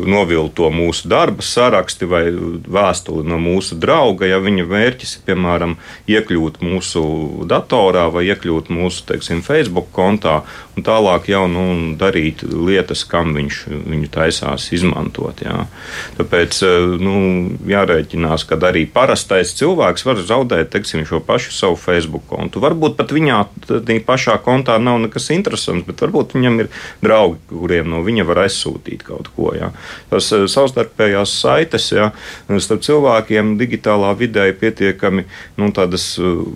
novilto 0.08 0.70
mūsu 0.72 1.10
darba 1.10 1.44
saraksti 1.44 2.08
vai 2.08 2.22
vēstuli 2.32 3.26
no 3.28 3.40
mūsu 3.40 3.78
drauga, 3.80 4.28
ja 4.28 4.40
viņa 4.42 4.66
mērķis 4.70 5.16
ir, 5.18 5.24
piemēram, 5.28 5.76
iekļūt 6.10 6.60
mūsu 6.64 7.02
datorā 7.50 8.06
vai 8.12 8.26
iekļūt 8.30 8.70
mūsu 8.72 9.04
teiksim, 9.10 9.44
Facebook 9.44 9.90
kontā 9.96 10.40
un 10.76 10.86
tālāk 10.86 11.28
jau 11.30 11.44
nu, 11.50 11.66
darīt 12.00 12.44
lietas, 12.44 13.04
kam 13.08 13.34
viņš 13.36 13.60
viņu 13.68 14.08
taisās 14.12 14.70
izmantot. 14.74 15.42
Jā. 15.44 15.66
Tāpēc 16.18 16.62
nu, 17.02 17.14
jārēķinās, 17.68 18.46
ka 18.48 18.58
arī 18.70 18.86
parastais 18.90 19.52
cilvēks 19.58 20.06
var 20.08 20.22
zaudēt 20.24 20.72
teiksim, 20.72 21.04
šo 21.08 21.20
pašu 21.24 21.52
savu 21.54 21.78
Facebook 21.80 22.26
kontu. 22.30 22.62
Varbūt 22.62 22.96
pat 22.98 23.12
viņā 23.14 23.42
pašā 24.06 24.38
kontā 24.44 24.78
nav 24.80 25.00
nekas 25.10 25.30
interesants, 25.34 25.84
bet 25.86 26.00
varbūt 26.00 26.36
viņam 26.38 26.62
ir 26.62 26.70
draugi, 27.02 27.40
kuriem 27.50 27.90
no 27.90 28.00
viņa 28.06 28.24
var 28.28 28.44
aizsūtīt 28.46 29.04
kaut 29.06 29.28
ko. 29.36 29.50
Jā. 29.58 29.72
Tas 30.10 30.30
savstarpējās 30.30 31.34
saites 31.42 31.90
jā, 31.92 32.10
starp 32.62 32.84
cilvēkiem 32.86 33.56
digitālā 33.60 34.14
vidē 34.18 34.48
ir 34.50 34.58
pietiekami 34.60 35.26
nu, 35.60 35.70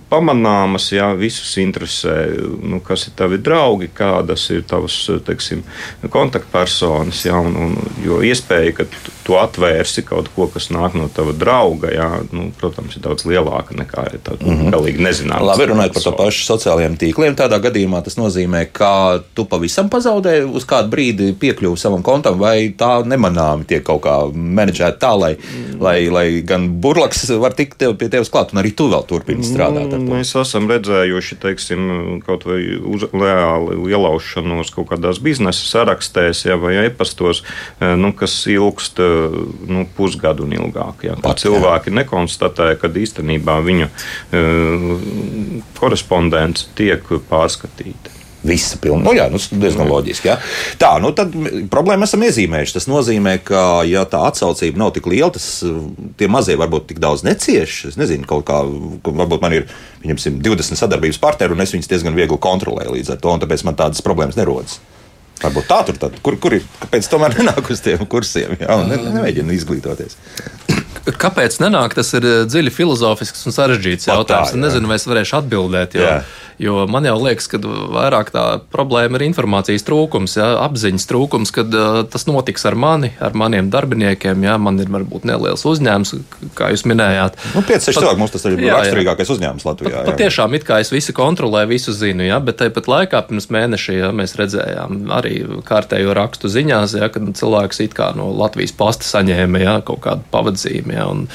pamanāmas, 0.09 0.89
jā, 0.93 1.11
visus 1.17 1.55
interesē, 1.61 2.15
nu, 2.63 2.79
kas 2.85 3.07
ir 3.09 3.15
tavi 3.19 3.39
draugi, 3.41 3.89
kādas 3.93 4.47
ir 4.53 4.63
tavas 4.67 4.97
teiksim, 5.27 5.63
kontaktpersonas. 6.09 7.25
Jā, 7.27 7.37
un, 7.39 7.55
un, 7.59 7.77
jo 8.05 8.21
iespēja, 8.25 8.75
ka 8.79 8.87
tu 9.25 9.33
atvērsi 9.39 10.03
kaut 10.05 10.27
ko, 10.35 10.45
kas 10.53 10.67
nāk 10.69 10.93
no 10.93 11.07
tava 11.09 11.33
drauga, 11.33 11.89
jā, 11.89 12.07
nu, 12.29 12.51
protams, 12.59 12.93
ir 12.93 13.01
daudz 13.01 13.25
lielāka 13.25 13.73
nekā 13.73 14.03
tā 14.21 14.35
mm 14.37 14.51
-hmm. 14.51 14.73
galīgi 14.75 15.01
nezināma. 15.01 15.47
Labi, 15.49 15.65
runājot 15.71 15.93
par 15.93 16.03
to 16.03 16.11
pašu 16.19 16.45
sociālajiem 16.45 16.97
tīkliem, 17.01 17.33
tādā 17.35 17.57
gadījumā 17.63 18.03
tas 18.05 18.19
nozīmē, 18.19 18.67
ka 18.71 19.21
tu 19.33 19.45
pavisam 19.49 19.89
pazaudē 19.89 20.35
uz 20.45 20.65
kādu 20.65 20.93
brīdi 20.93 21.31
piekļuvi 21.33 21.77
savam 21.77 22.03
kontam, 22.03 22.37
vai 22.39 22.69
tā 22.77 23.01
nemanāmi 23.05 23.65
tiek 23.65 23.83
kaut 23.83 24.03
kā 24.05 24.15
menedžēta 24.33 24.99
tā, 24.99 25.13
lai, 25.19 25.33
mm. 25.33 25.81
lai, 25.81 26.09
lai 26.09 26.27
gan 26.45 26.69
burlaks 26.81 27.29
var 27.29 27.53
tikt 27.53 27.77
tev 27.77 27.97
pie 27.97 28.09
tevis 28.09 28.29
klāt, 28.29 28.53
un 28.53 28.61
arī 28.61 28.75
tu 28.75 28.89
vēl 28.89 29.07
turpini 29.07 29.43
strādāt. 29.43 29.89
Mm, 29.89 30.09
mēs 30.13 30.35
esam 30.41 30.69
redzējuši, 30.69 31.39
teiksim, 31.41 32.21
kaut 32.25 32.45
vai 32.45 32.61
uz, 32.77 33.07
reāli 33.09 33.89
ielaušanos 33.89 34.69
kaut 34.75 34.89
kādās 34.93 35.19
biznesa 35.19 35.65
sarakstēs 35.65 36.45
ja, 36.45 36.55
vai 36.61 36.75
e-pastos, 36.85 37.43
eh, 37.79 37.95
nu, 37.97 38.13
kas 38.13 38.45
ilgst 38.47 38.99
nu, 39.69 39.85
pusgadu 39.97 40.45
un 40.45 40.55
ilgāk. 40.57 41.07
Jā, 41.09 41.19
Pat, 41.21 41.41
cilvēki 41.43 41.91
jā. 41.91 41.99
nekonstatē, 42.01 42.71
ka 42.81 42.89
īstenībā 42.89 43.59
viņu 43.65 43.89
uh, 43.89 44.91
korespondence 45.79 46.69
tiek 46.77 47.15
pārskatīta. 47.29 48.15
Visa 48.45 48.77
pilna. 48.77 49.01
Nu, 49.07 49.13
jā, 49.17 49.25
nu, 49.33 49.39
diezgan 49.41 49.89
loģiski. 49.89 50.29
Jā. 50.29 50.35
Tā, 50.77 50.91
nu 51.01 51.09
tad 51.17 51.33
problēma 51.71 52.05
esam 52.05 52.21
iezīmējuši. 52.27 52.75
Tas 52.77 52.85
nozīmē, 52.91 53.39
ka, 53.45 53.61
ja 53.89 54.03
tā 54.09 54.21
atsaucība 54.29 54.83
nav 54.83 54.91
tik 54.95 55.09
liela, 55.09 55.31
tas 55.33 55.47
tie 56.19 56.29
mazie 56.29 56.57
varbūt 56.61 56.91
tik 56.91 57.01
daudz 57.01 57.25
necieš. 57.25 57.79
Es 57.89 57.97
nezinu, 57.97 58.27
kaut 58.29 58.45
kā, 58.45 58.61
varbūt 59.05 59.41
man 59.41 59.57
ir 59.57 59.65
viņam 60.03 60.21
20 60.45 60.77
sadarbības 60.77 61.21
partneri, 61.23 61.57
un 61.57 61.65
es 61.65 61.73
viņus 61.73 61.89
diezgan 61.89 62.17
viegli 62.17 62.37
kontrolēju 62.41 62.99
līdz 62.99 63.15
ar 63.15 63.23
to, 63.23 63.33
un 63.33 63.41
tāpēc 63.41 63.65
man 63.65 63.79
tādas 63.81 64.05
problēmas 64.05 64.37
nerodas. 64.37 64.77
Varbūt 65.41 65.67
tā 65.69 65.81
tur 65.87 65.97
tad, 65.99 66.15
kur, 66.23 66.37
kur 66.41 66.55
ir, 66.57 66.63
kāpēc 66.79 67.09
tomēr 67.11 67.35
nenāk 67.39 67.67
uz 67.73 67.83
tiem 67.83 68.05
kursiem, 68.09 68.55
jā, 68.61 68.77
un 68.79 68.87
ne, 68.91 68.99
nemēģina 69.03 69.55
izglītoties. 69.57 70.15
Kāpēc 71.05 71.59
nenāk? 71.61 71.95
Tas 71.97 72.11
ir 72.17 72.25
eh, 72.25 72.41
dziļi 72.49 72.73
filozofisks 72.73 73.45
un 73.47 73.55
sarežģīts 73.55 74.09
jautājums. 74.09 74.51
Tā, 74.51 74.57
es 74.57 74.61
nezinu, 74.61 74.89
vai 74.89 74.97
es 74.99 75.05
varēšu 75.09 75.37
atbildēt. 75.41 75.97
Jo, 75.97 76.05
jā. 76.07 76.15
jo 76.61 76.85
man 76.91 77.05
jau 77.07 77.15
liekas, 77.21 77.47
ka 77.51 77.59
vairāk 77.61 78.31
tā 78.33 78.45
problēma 78.73 79.19
ir 79.19 79.27
informācijas 79.27 79.85
trūkums, 79.87 80.37
jā, 80.39 80.47
apziņas 80.63 81.07
trūkums, 81.09 81.53
kad 81.55 81.75
uh, 81.77 82.01
tas 82.09 82.27
notiks 82.29 82.65
ar 82.69 82.77
mani, 82.79 83.11
ar 83.23 83.37
maniem 83.37 83.69
darbiniekiem. 83.73 84.45
Jā, 84.47 84.55
man 84.61 84.81
ir 84.81 84.91
varbūt 84.93 85.27
neliels 85.29 85.65
uzņēmums, 85.67 86.15
kā 86.57 86.71
jūs 86.73 86.85
minējāt. 86.89 87.37
Nu, 87.55 87.63
5-6 87.65 87.99
cilvēki 87.99 88.23
mums 88.23 88.35
tas 88.35 88.47
ir 88.49 88.57
jā, 88.65 88.79
raksturīgākais 88.79 89.33
uzņēmums 89.35 89.67
Latvijā. 89.67 89.93
Pat, 89.99 90.11
patiešām 90.13 90.57
it 90.57 90.67
kā 90.67 90.79
es 90.83 90.93
visu 90.93 91.15
kontrolēju, 91.17 91.71
visu 91.73 91.95
zinu, 91.95 92.25
jā, 92.27 92.39
bet 92.43 92.59
tāpat 92.63 92.89
laikā 92.91 93.23
pirms 93.29 93.49
mēneša 93.53 93.99
jā, 93.99 94.11
mēs 94.15 94.35
redzējām 94.39 95.05
arī 95.15 95.35
kārtējo 95.67 96.15
rakstu 96.17 96.51
ziņās, 96.51 96.97
jā, 96.99 97.11
kad 97.13 97.29
cilvēks 97.37 97.83
it 97.85 97.95
kā 97.97 98.11
no 98.17 98.31
Latvijas 98.35 98.73
pasta 98.75 99.07
saņēma 99.07 99.63
jā, 99.63 99.75
kaut 99.85 100.03
kādu 100.05 100.25
pavadzījumu 100.85 100.93
ja, 100.93 101.07
un, 101.09 101.27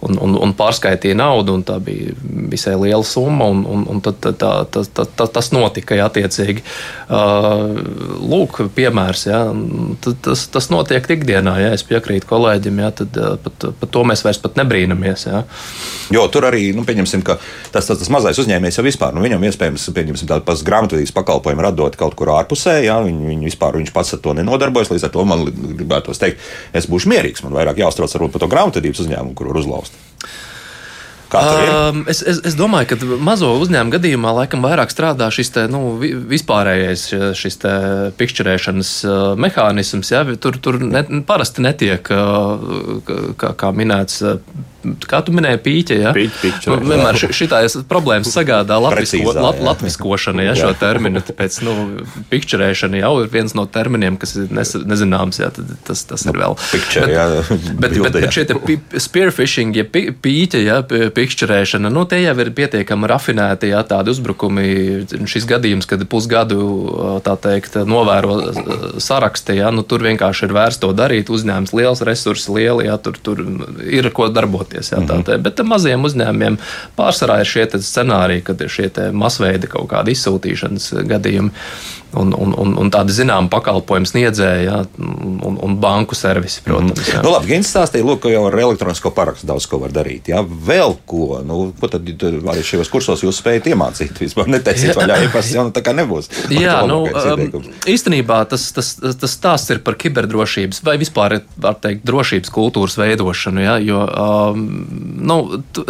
un, 0.00 0.18
un, 0.18 0.36
un 0.42 0.54
pārskaitīja 0.56 1.16
naudu, 1.16 1.54
un 1.56 1.64
tā 1.64 1.78
bija 1.80 2.14
visai 2.50 2.76
liela 2.76 3.04
summa, 3.04 3.46
un, 3.46 3.64
un, 3.64 3.86
un 3.88 4.00
tad, 4.00 4.18
tā, 4.20 4.32
tā, 4.34 4.84
tā, 4.94 5.06
tā, 5.16 5.26
tas 5.26 5.52
notika 5.52 5.96
ja, 5.96 6.06
attiecīgi. 6.06 6.62
Uh, 7.06 7.76
lūk, 8.26 8.64
piemērs, 8.74 9.26
ja, 9.28 9.42
tas, 10.22 10.46
tas 10.48 10.70
notiek 10.70 11.06
ikdienā, 11.16 11.58
ja 11.60 11.72
es 11.74 11.84
piekrītu 11.86 12.26
kolēģim, 12.26 12.80
ja, 12.82 12.90
tad 12.90 13.16
uh, 13.20 13.36
pat, 13.42 13.68
pat 13.80 13.90
to 13.90 14.04
mēs 14.04 14.24
vairs 14.26 14.42
nebrīnamies. 14.56 15.26
Ja. 15.26 15.44
Jo 16.14 16.26
tur 16.30 16.46
arī, 16.46 16.70
nu, 16.74 16.84
pieņemsim, 16.86 17.22
ka 17.26 17.38
tas, 17.72 17.86
tas, 17.86 17.98
tas 17.98 18.10
mazais 18.12 18.38
uzņēmējs 18.38 18.78
jau 18.78 18.86
vispār, 18.86 19.14
nu, 19.14 19.24
viņam 19.24 19.42
iespējams, 19.48 19.88
pieņemsim, 19.94 20.28
tādu 20.30 20.46
pats 20.46 20.64
grāmatvedības 20.66 21.14
pakalpojumu 21.16 21.66
radot 21.66 21.98
kaut 21.98 22.14
kur 22.18 22.30
ārpusē, 22.36 22.78
ja, 22.86 22.98
viņ, 23.02 23.18
viņ 23.32 23.46
vispār, 23.48 23.78
viņš 23.80 23.92
pats 23.94 24.14
ar 24.14 24.22
to 24.22 24.34
nenodarbojas, 24.38 24.92
līdz 24.92 25.08
ar 25.08 25.14
to 25.14 25.24
man 25.26 25.42
gribētu 25.50 26.14
teikt, 26.16 26.42
es 26.76 26.86
būšu 26.90 27.10
mierīgs, 27.10 27.42
man 27.46 27.56
vairāk 27.58 27.80
jāuztrauc 27.82 28.14
par 28.32 28.42
to 28.42 28.48
grāmatvedības 28.96 29.04
uzņēmumu, 29.04 29.36
kur 29.36 29.52
var 29.52 29.60
uzlauzt. 29.60 30.02
Um, 31.36 32.04
es, 32.08 32.22
es, 32.22 32.38
es 32.46 32.54
domāju, 32.54 32.94
ka 32.94 33.18
mazo 33.18 33.50
uzņēmumu 33.58 33.96
gadījumā 33.96 34.30
laikam 34.32 34.62
vairāk 34.62 34.92
strādā 34.94 35.26
šis 35.34 35.50
te, 35.52 35.64
nu, 35.68 35.98
vispārējais 36.30 37.08
šis 37.36 37.58
pikšķerēšanas 38.16 38.92
uh, 39.04 39.34
mehānisms. 39.34 40.12
Ja? 40.14 40.22
Tur, 40.38 40.56
tur 40.62 40.78
ne, 40.80 41.02
parasti 41.26 41.64
netiek, 41.66 42.08
uh, 42.14 43.02
kā, 43.36 43.52
kā 43.58 43.72
minēts, 43.74 44.22
uh, 44.22 44.38
kā 45.08 45.20
tu 45.26 45.34
minēji, 45.36 45.60
pīķa. 45.64 45.96
Ja? 46.00 46.12
Pīķi, 46.16 46.36
pīķi, 46.42 46.70
nu, 46.72 46.78
vienmēr 46.92 47.18
šitās 47.34 47.78
problēmas 47.90 48.30
sagādā 48.32 48.78
latvisko, 48.82 49.34
lat, 49.36 49.60
latviskošana, 49.64 50.46
ja 50.46 50.54
šo 50.58 50.72
terminu. 50.78 51.22
Tāpēc 51.26 51.58
nu, 51.66 51.74
pikčerēšana 52.30 53.00
jau 53.02 53.12
ir 53.24 53.30
viens 53.32 53.56
no 53.58 53.66
terminiem, 53.70 54.18
kas 54.20 54.36
ir 54.38 54.52
nes, 54.54 54.74
nezināms. 54.86 55.40
Ja? 55.42 55.50
Tas, 55.86 56.04
tas 56.08 56.26
ir 56.28 56.38
vēl. 56.38 56.56
Picture, 56.70 57.06
bet, 57.06 57.14
jā, 57.16 57.26
bet, 57.82 57.96
bet, 58.06 58.18
bet 58.18 58.36
šie 58.36 59.00
spearfishing, 59.02 59.76
ja 59.76 59.86
pīķa, 59.86 60.62
ja, 60.62 60.80
pikčerēšana, 61.16 61.92
nu, 61.92 62.06
tie 62.08 62.22
jau 62.24 62.36
ir 62.44 62.52
pietiekami 62.56 63.10
rafinēti, 63.10 63.72
ja 63.74 63.82
tādi 63.86 64.14
uzbrukumi. 64.14 64.66
Šis 65.26 65.48
gadījums, 65.48 65.88
kad 65.90 66.02
pusgadu 66.10 66.60
tā 67.26 67.36
teikt, 67.40 67.78
novēro 67.88 68.38
saraksti, 69.02 69.58
ja, 69.60 69.72
nu, 69.74 69.84
tur 69.86 70.04
vienkārši 70.06 70.48
ir 70.48 70.56
vērts 70.56 70.80
to 70.82 70.92
darīt. 70.96 71.32
Uzņēmums 71.32 71.74
liels, 71.76 72.04
resursi 72.06 72.52
lieli, 72.54 72.86
ja, 72.88 72.98
tur, 73.02 73.18
tur 73.22 73.42
ir 73.86 74.10
ko 74.14 74.28
darboties 74.32 74.75
darboties. 74.76 74.92
Jā, 74.92 74.98
mm 74.98 75.22
-hmm. 75.22 75.42
Bet 75.42 75.60
maziem 75.64 76.04
uzņēmumiem 76.04 76.58
pārsvarā 76.96 77.40
ir 77.40 77.46
šie 77.46 77.66
scenāriji, 77.80 78.42
kad 78.42 78.60
ir 78.60 78.68
šie 78.68 78.90
masveida 79.12 79.66
kaut 79.66 79.88
kādi 79.90 80.10
izsūtīšanas 80.12 80.92
gadījumi 81.06 81.50
un, 82.12 82.32
un, 82.32 82.54
un, 82.58 82.74
un 82.80 82.92
tādi 82.92 83.14
zināmi 83.16 83.50
pakalpojumu 83.52 84.08
sniedzēji, 84.08 84.66
ja, 84.68 84.82
un, 85.00 85.58
un 85.62 85.76
banku 85.82 86.16
servisi, 86.18 86.62
protams. 86.66 87.00
Mm. 87.00 87.24
Nu, 87.26 87.32
labi, 87.34 87.50
Gins 87.52 87.70
stāstīja, 87.72 88.06
lūk, 88.06 88.22
ka 88.24 88.32
jau 88.32 88.44
ar 88.48 88.58
elektronisko 88.66 89.12
parakstu 89.16 89.48
daudz 89.50 89.66
ko 89.70 89.80
var 89.82 89.94
darīt. 89.94 90.30
Ja. 90.32 90.42
Vēl 90.42 90.96
ko, 91.08 91.40
nu, 91.46 91.70
ko 91.80 91.90
tad 91.92 92.06
arī 92.06 92.64
šajos 92.66 92.92
kursos 92.92 93.24
jūs 93.24 93.40
spējat 93.42 93.70
iemācīt? 93.72 94.20
Vispār 94.22 94.50
vaļā, 94.96 95.18
ja 95.24 95.32
pas 95.32 95.50
jau 95.52 95.66
nu, 95.66 95.74
tā 95.74 95.82
kā 95.84 95.94
nebūs. 95.96 96.30
Jā, 96.56 96.78
nu, 96.88 97.02
um, 97.06 97.66
īstenībā 97.88 98.40
tas, 98.50 98.68
tas, 98.74 98.92
tas 99.00 99.32
stāsts 99.32 99.72
ir 99.74 99.82
par 99.86 99.96
kiberdrošības 100.00 100.82
vai 100.86 100.96
vispār, 101.00 101.40
var 101.62 101.78
teikt, 101.82 102.04
drošības 102.08 102.52
kultūras 102.54 102.96
veidošanu, 103.00 103.62
ja, 103.64 103.76
jo 103.82 104.02
um, 104.06 104.66
nu, 105.26 105.38
tu, 105.74 105.84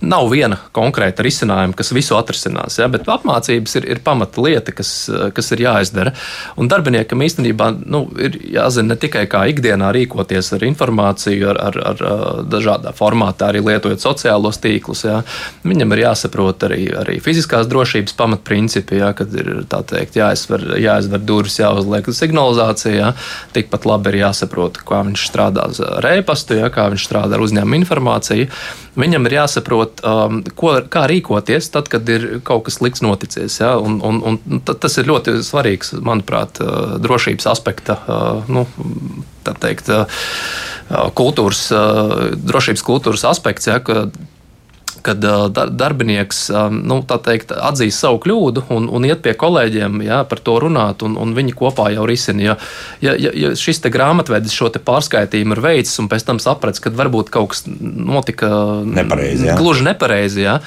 nav 0.00 0.28
viena 0.32 0.60
konkrēta 0.76 1.24
risinājuma, 1.26 1.76
kas 1.78 1.92
visu 1.96 2.16
atrisinās, 2.18 2.78
ja, 2.80 2.88
bet 2.92 3.08
apmācības 3.10 3.78
ir, 3.80 3.88
ir 3.96 4.02
pamata 4.04 4.44
lieta, 4.44 4.74
kas, 4.76 4.92
kas 5.36 5.39
ir 5.54 5.64
jāizdara. 5.64 6.12
Un 6.60 6.68
darbiniekam 6.70 7.22
īstenībā 7.24 7.70
nu, 7.80 8.04
ir 8.20 8.36
jāzina 8.54 8.92
ne 8.92 8.98
tikai 9.00 9.26
kā 9.30 9.44
ikdienā 9.52 9.90
rīkoties 9.96 10.52
ar 10.56 10.64
informāciju, 10.66 11.50
ar, 11.52 11.60
ar, 11.70 11.80
ar 11.92 12.44
dažādā 12.50 12.92
formātā, 12.96 13.50
arī 13.50 13.62
lietojot 13.64 14.02
sociālos 14.02 14.60
tīklus. 14.62 15.04
Jā. 15.08 15.20
Viņam 15.66 15.96
ir 15.96 16.04
jāsaprot 16.04 16.66
arī, 16.68 16.82
arī 17.00 17.18
fiziskās 17.24 17.68
drošības 17.70 18.16
pamatprincipi, 18.18 19.00
jā, 19.00 19.12
kad 19.16 19.34
ir 19.36 19.64
teikt, 19.70 20.18
jāizver, 20.20 20.66
jāizver 20.80 21.24
durvis, 21.24 21.60
jāuzliek 21.62 22.10
signalizācija. 22.14 23.14
Tikpat 23.56 23.88
labi 23.88 24.14
ir 24.14 24.22
jāsaprot, 24.24 24.82
kā 24.86 25.02
viņš 25.08 25.26
strādā 25.30 25.68
ar 25.90 26.12
e-pastu, 26.14 26.58
jā, 26.60 26.70
kā 26.72 26.88
viņš 26.92 27.08
strādā 27.08 27.38
ar 27.38 27.44
uzņēmumu 27.46 27.82
informāciju. 27.82 28.50
Viņam 29.00 29.28
ir 29.28 29.36
jāsaprot, 29.38 30.02
um, 30.06 30.40
ko, 30.58 30.74
kā 30.92 31.06
rīkoties 31.10 31.70
tad, 31.74 31.90
kad 31.92 32.08
ir 32.12 32.40
kaut 32.46 32.66
kas 32.68 32.80
slikts 32.80 33.04
noticis. 33.04 33.60
Ja? 33.62 33.74
Un, 33.80 34.00
un, 34.04 34.20
un 34.26 34.60
tas 34.66 34.98
ir 35.00 35.08
ļoti 35.10 35.38
svarīgs, 35.46 35.94
manuprāt, 36.06 36.60
uh, 36.62 36.96
drošības 37.02 37.48
aspekta. 37.50 37.98
Uh, 38.04 38.50
nu, 38.50 38.66
teikt, 39.60 39.88
uh, 39.90 40.20
kultūras, 41.16 41.68
drošības 42.50 42.82
kultūras 42.86 43.24
aspekts, 43.30 43.68
ja, 43.70 43.78
ka 43.82 44.08
kad 45.04 45.24
uh, 45.24 45.46
darbinieks 45.50 46.42
um, 46.54 46.80
nu, 46.86 47.00
teikt, 47.04 47.54
atzīst 47.54 48.04
savu 48.04 48.20
kļūdu 48.24 48.66
un, 48.74 48.88
un 48.92 49.08
iet 49.08 49.22
pie 49.24 49.34
kolēģiem 49.38 50.02
jā, 50.06 50.22
par 50.30 50.42
to 50.44 50.58
runāt, 50.62 51.04
un, 51.06 51.16
un 51.20 51.34
viņi 51.36 51.56
kopā 51.56 51.90
jau 51.94 52.06
risina. 52.08 52.50
Ja, 52.50 52.56
ja, 53.04 53.16
ja, 53.16 53.52
šis 53.58 53.82
grāmatvedis 53.92 54.54
šo 54.56 54.70
pārskaitījumu 54.70 55.56
ir 55.56 55.64
veicis, 55.64 55.98
un 56.02 56.08
pēc 56.10 56.26
tam 56.28 56.40
saprats, 56.42 56.82
ka 56.82 56.92
varbūt 56.94 57.32
kaut 57.34 57.54
kas 57.54 57.64
notika 57.66 58.50
nepareizi, 58.86 59.50
jā. 59.50 59.58
gluži 59.58 59.86
nepareizi, 59.88 60.44
jā, 60.46 60.60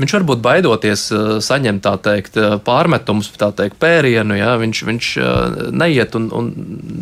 viņš 0.00 0.16
varbūt 0.18 0.42
baidoties 0.44 1.06
uh, 1.14 1.36
saņemt 1.44 1.88
teikt, 2.04 2.36
pārmetumus, 2.64 3.30
tā 3.40 3.50
teikt, 3.56 3.78
pērienu, 3.80 4.36
jā, 4.38 4.52
viņš, 4.60 4.80
viņš 4.88 5.08
neiet 5.76 6.14
un, 6.18 6.28
un 6.36 6.50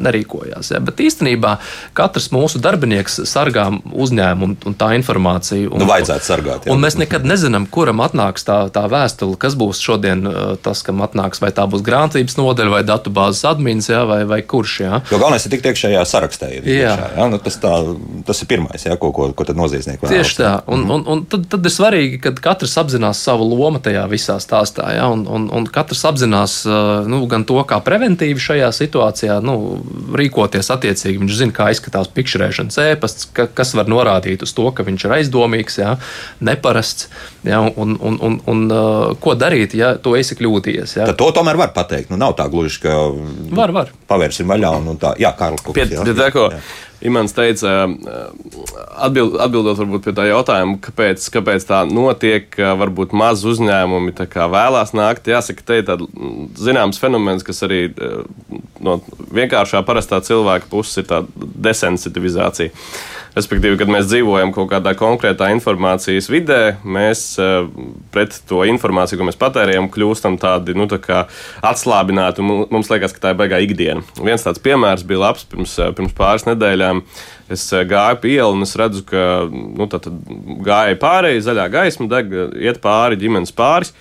nerīkojās. 0.04 0.72
Jā. 0.74 0.80
Bet 0.84 1.00
īstenībā 1.02 1.56
katrs 1.96 2.30
mūsu 2.34 2.60
darbinieks 2.62 3.20
sargā 3.28 3.68
uzņēmumu 3.74 4.68
un 4.68 4.76
tā 4.78 4.92
informāciju. 4.98 5.72
Un, 5.72 5.82
nu, 5.82 5.88
vajadzētu 5.90 6.28
sargāt. 6.28 6.68
Un 6.70 6.82
mēs 6.82 6.98
nekad 7.00 7.26
nezinām, 7.28 7.66
kuram 7.70 8.02
atnāks 8.04 8.46
tā, 8.46 8.60
tā 8.74 8.84
vēstule, 8.90 9.38
kas 9.40 9.56
būs 9.58 9.82
šodien 9.84 10.24
tas, 10.64 10.82
kam 10.86 11.02
atnāks, 11.04 11.42
vai 11.42 11.52
tā 11.54 11.66
būs 11.70 11.84
grāmatvedības 11.86 12.38
nodeļa, 12.38 12.74
vai 12.78 12.82
datubāzes 12.88 13.44
admins, 13.48 13.90
jā, 13.90 14.04
vai, 14.08 14.22
vai 14.28 14.40
kurš. 14.46 14.78
Jā. 14.84 15.02
Jo 15.12 15.20
galvenais 15.20 15.46
ir 15.46 15.54
tikt 15.54 15.70
iekšējā 15.72 16.04
sarakstā. 16.08 16.50
Ir, 16.58 16.68
jā. 16.68 16.94
Iekšā, 16.94 17.10
jā? 17.16 17.28
Nu, 17.32 17.42
tas, 17.42 17.58
tā, 17.62 17.74
tas 18.28 18.42
ir 18.44 18.50
pirmais, 18.50 18.86
jā, 18.88 18.96
ko, 19.00 19.12
ko, 19.16 19.30
ko 19.36 19.48
noziedznieki 19.58 20.04
vēlas. 20.04 20.14
Tieši 20.14 20.40
tā. 20.40 20.52
Un, 20.70 20.86
un, 20.94 21.04
un 21.10 21.24
tad, 21.30 21.46
tad 21.50 21.66
ir 21.66 21.74
svarīgi, 21.74 22.20
ka 22.24 22.34
katrs 22.48 22.76
apzinās 22.80 22.87
savu 23.18 23.46
lomu 23.48 23.82
tajā 23.82 24.06
visā 24.10 24.38
stāstā, 24.42 24.92
jā, 24.96 25.06
un, 25.12 25.26
un, 25.26 25.48
un 25.54 25.68
katrs 25.68 26.04
apzinās 26.08 26.58
nu, 27.08 27.22
gan 27.30 27.44
to, 27.48 27.58
kā 27.68 27.80
preventīvi 27.84 28.40
šajā 28.42 28.70
situācijā 28.74 29.38
nu, 29.44 29.56
rīkoties 30.18 30.72
attiecīgi. 30.74 31.18
Viņš 31.22 31.38
zina, 31.42 31.56
kā 31.56 31.70
izskatās 31.74 32.10
pikšķerēšanas 32.14 32.80
ēpasts, 32.86 33.30
ka, 33.36 33.48
kas 33.52 33.74
var 33.78 33.90
norādīt 33.90 34.42
uz 34.46 34.54
to, 34.56 34.68
ka 34.72 34.86
viņš 34.86 35.08
ir 35.08 35.18
aizdomīgs. 35.20 35.80
Jā 35.82 35.96
neparasts. 36.40 37.08
Ja, 37.42 37.60
un, 37.60 37.98
un, 38.00 38.18
un, 38.20 38.40
un, 38.46 38.64
uh, 38.70 39.16
ko 39.20 39.34
darīt, 39.38 39.74
ja 39.78 39.94
tu 40.02 40.14
esi 40.18 40.36
kļūdījies? 40.38 40.96
Ja? 40.98 41.06
Tad 41.10 41.18
to 41.20 41.30
tomēr 41.36 41.58
var 41.60 41.72
pateikt. 41.76 42.10
Nu, 42.12 42.18
nav 42.20 42.34
tā 42.38 42.48
gluži, 42.50 42.82
ka 42.82 42.96
var, 43.54 43.72
var. 43.74 43.92
pavērsim 44.10 44.48
vaļā 44.50 44.74
un, 44.80 44.92
un 44.94 45.00
tā. 45.00 45.14
Jā, 45.22 45.32
Kārlis. 45.38 45.64
Pie, 45.74 45.86
jā, 45.94 46.02
Imants 47.06 47.34
teica, 47.36 47.84
atbild, 49.06 49.36
atbildot 49.38 49.78
varbūt 49.78 50.08
pie 50.08 50.14
tā 50.16 50.24
jautājuma, 50.26 50.80
kāpēc, 50.82 51.22
kāpēc 51.36 51.66
tā 51.68 51.84
notiek, 51.86 52.56
varbūt 52.80 53.14
maz 53.14 53.44
uzņēmumi 53.46 54.16
vēlās 54.18 54.94
nākt. 54.98 55.30
Jāsaka, 55.30 55.62
te 55.62 55.78
ir 55.78 55.86
tāds 55.86 56.08
zināms 56.58 56.98
fenomens, 56.98 57.46
kas 57.46 57.62
arī 57.66 57.84
no 58.82 58.98
vienkāršā 59.30 59.84
parastā 59.86 60.18
cilvēka 60.26 60.66
puses 60.72 61.04
ir 61.04 61.06
tā 61.10 61.22
desensitivizācija. 61.38 62.74
Respektīvi, 63.36 63.76
kad 63.80 63.90
mēs 63.92 64.08
dzīvojam 64.08 64.52
kaut 64.56 64.70
kādā 64.72 64.94
konkrētā 64.98 65.50
informācijas 65.54 66.30
vidē, 66.32 66.60
mēs 66.82 67.22
pret 68.14 68.38
to 68.48 68.64
informāciju, 68.68 69.20
ko 69.20 69.28
mēs 69.28 69.38
patērējam, 69.40 69.90
kļūstam 69.94 70.38
tādi 70.40 70.76
nu, 70.78 70.88
tā 70.90 71.24
atslābināti. 71.66 72.44
Mums 72.44 72.90
liekas, 72.92 73.14
ka 73.14 73.22
tā 73.22 73.34
ir 73.34 73.40
baigā 73.40 73.60
ikdiena. 73.64 74.04
Viens 74.18 74.46
tāds 74.46 74.62
piemērs 74.64 75.06
bija 75.08 75.26
labs 75.26 75.46
pirms, 75.48 75.76
pirms 75.98 76.16
pāris 76.18 76.48
nedēļām. 76.48 77.04
Es 77.52 77.64
gāju 77.72 78.20
pa 78.22 78.28
ielu 78.28 78.56
un 78.56 78.66
es 78.66 78.76
redzu, 78.76 79.04
ka 79.08 79.24
nu, 79.48 79.88
gāja 80.66 80.98
pārējai, 81.00 81.44
zaļā 81.46 81.68
gaisma 81.72 82.08
deg, 82.10 82.32
iet 82.60 82.80
pāri 82.84 83.20
ģimenes 83.20 83.54
pāris. 83.56 83.94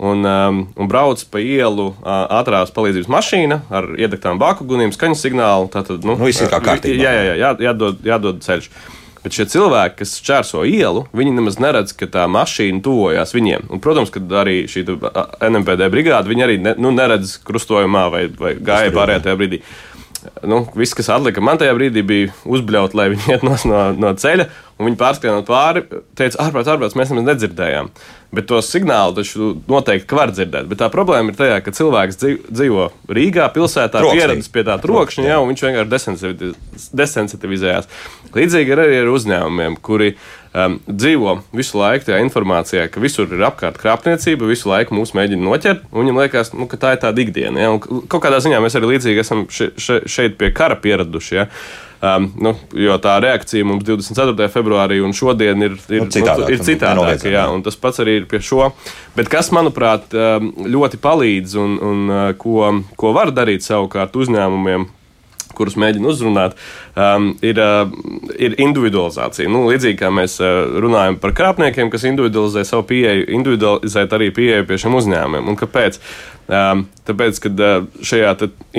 Un, 0.00 0.24
um, 0.24 0.60
un 0.80 0.88
brauc 0.88 1.20
pa 1.28 1.42
ielu 1.44 1.90
uh, 1.90 2.06
ātrās 2.38 2.72
palīdzības 2.72 3.10
mašīna 3.12 3.58
ar 3.68 3.90
iedegtām 4.00 4.38
bāku 4.40 4.64
guniem, 4.64 4.94
skaņas 4.96 5.26
signālu. 5.26 5.68
Tātad, 5.72 6.06
nu, 6.08 6.14
nu, 6.16 6.30
kā 6.30 6.60
kārtībā. 6.64 7.02
Jā, 7.02 7.12
jā, 7.12 7.26
jā, 7.26 7.34
jā 7.42 7.50
jādod, 7.68 8.00
jādod 8.06 8.40
ceļš. 8.44 8.70
Bet 9.20 9.36
šie 9.36 9.44
cilvēki, 9.52 9.98
kas 9.98 10.14
čērso 10.24 10.62
ielu, 10.64 11.02
viņi 11.12 11.34
nemaz 11.36 11.58
neredz, 11.60 11.92
ka 11.92 12.08
tā 12.08 12.24
mašīna 12.32 12.80
tuvojās 12.84 13.34
viņiem. 13.36 13.68
Un, 13.68 13.82
protams, 13.84 14.08
ka 14.14 14.22
arī 14.40 14.62
šī 14.70 14.86
NMPD 14.88 15.90
brigāde, 15.92 16.30
viņi 16.32 16.46
arī 16.46 16.56
ne, 16.64 16.72
nu, 16.80 16.94
neredz 16.96 17.36
krustojumā 17.44 18.06
vai, 18.12 18.24
vai 18.40 18.54
gāja 18.56 18.94
pārējā 18.96 19.26
tajā 19.26 19.36
brīdī. 19.42 19.60
Nu, 20.48 20.62
viss, 20.76 20.96
kas 20.96 21.12
atlika 21.12 21.44
man 21.44 21.60
tajā 21.60 21.76
brīdī, 21.76 22.04
bija 22.04 22.32
uzbļaut, 22.48 22.96
lai 22.96 23.10
viņi 23.12 23.34
iet 23.34 23.44
no, 23.44 23.56
no 24.00 24.16
ceļa. 24.16 24.48
Un 24.80 24.88
viņi 24.88 24.96
pārskrējot 24.96 25.44
pāri, 25.44 25.82
teica, 26.16 26.38
ārprāt, 26.40 26.68
ārprāt, 26.72 26.94
mēs 26.96 27.10
nemaz 27.12 27.26
nedzirdējām. 27.26 27.90
Bet 28.32 28.46
tos 28.48 28.70
signālus 28.72 29.18
taču 29.18 29.50
noteikti 29.68 30.16
var 30.16 30.30
dzirdēt. 30.32 30.70
Bet 30.70 30.78
tā 30.80 30.86
problēma 30.92 31.32
ir 31.32 31.36
tajā, 31.36 31.58
ka 31.66 31.74
cilvēks 31.76 32.20
dzīvo 32.48 32.86
Rīgā, 33.10 33.50
pilsētā, 33.52 34.00
pieredzējis 34.06 34.48
pie 34.54 34.64
tā 34.64 34.78
trokšņa, 34.80 35.26
jau 35.28 35.42
viņš 35.50 35.64
vienkārši 35.66 36.52
desensitivizējās. 36.96 37.90
Līdzīgi 38.38 38.72
ir 38.72 38.82
arī 38.86 39.02
ar 39.02 39.10
uzņēmumiem, 39.12 39.76
kuri 39.84 40.14
um, 40.14 40.78
dzīvo 40.86 41.36
visu 41.60 41.82
laiku 41.82 42.08
tajā 42.08 42.22
informācijā, 42.24 42.86
ka 42.88 43.04
visur 43.04 43.28
ir 43.36 43.44
apkārt 43.50 43.76
krāpniecība, 43.82 44.48
visu 44.48 44.70
laiku 44.70 44.96
mūs 44.96 45.12
mēģina 45.18 45.44
noķert. 45.44 45.84
Viņam 45.92 46.22
liekas, 46.22 46.54
nu, 46.56 46.70
ka 46.70 46.80
tā 46.80 46.94
ir 46.96 47.04
tāda 47.04 47.26
ikdiena. 47.26 47.66
Ja? 47.66 47.74
Un 47.76 47.82
kaut 47.82 48.24
kādā 48.24 48.40
ziņā 48.40 48.64
mēs 48.64 48.80
arī 48.80 48.94
līdzīgi 48.94 49.26
esam 49.26 49.44
še, 49.52 49.72
še, 49.76 50.00
šeit 50.08 50.40
pie 50.40 50.54
kara 50.56 50.80
pieraduši. 50.80 51.36
Ja? 51.42 51.50
Um, 52.00 52.30
nu, 52.40 52.54
jo 52.72 52.94
tā 52.96 53.18
reakcija 53.20 53.66
mums 53.68 53.84
24. 53.84 54.46
februārī 54.48 55.02
un 55.04 55.12
šodien 55.12 55.66
ir, 55.66 55.74
ir, 55.92 56.06
nu, 56.06 56.08
citādāk, 56.08 56.46
nu, 56.46 56.54
ir 56.54 56.62
citādāka. 56.64 57.28
Jā, 57.28 57.42
un 57.52 57.60
tas 57.66 57.76
pats 57.76 58.00
arī 58.00 58.14
ir 58.22 58.28
pie 58.30 58.40
šo. 58.40 58.70
Bet 59.18 59.28
kas, 59.28 59.50
manuprāt, 59.52 60.08
um, 60.16 60.48
ļoti 60.64 61.00
palīdz 61.02 61.58
un, 61.60 61.76
un 61.90 62.08
uh, 62.08 62.22
ko, 62.40 62.70
ko 62.96 63.12
var 63.12 63.34
darīt 63.36 63.66
savukārt 63.66 64.16
uzņēmumiem, 64.16 64.88
kurus 65.60 65.76
mēģina 65.76 66.08
uzrunāt, 66.08 66.56
um, 66.96 67.34
ir, 67.44 67.60
uh, 67.60 67.92
ir 68.40 68.56
individualizācija. 68.64 69.52
Nu, 69.52 69.66
līdzīgi 69.68 70.00
kā 70.00 70.08
mēs 70.14 70.38
uh, 70.40 70.80
runājam 70.80 71.20
par 71.20 71.36
krāpniekiem, 71.36 71.92
kas 71.92 72.08
individualizē 72.08 72.64
savu 72.64 72.88
pieeju, 72.94 73.28
individualizēt 73.28 74.16
arī 74.16 74.32
pieeju 74.40 74.64
pie 74.70 74.80
šiem 74.80 74.96
uzņēmumiem. 75.02 75.52
Un 75.52 75.60
kāpēc? 75.60 76.00
Um, 76.50 76.80
tāpēc, 77.06 77.36
kad 77.44 77.60
uh, 77.62 77.84
šajā 78.02 78.30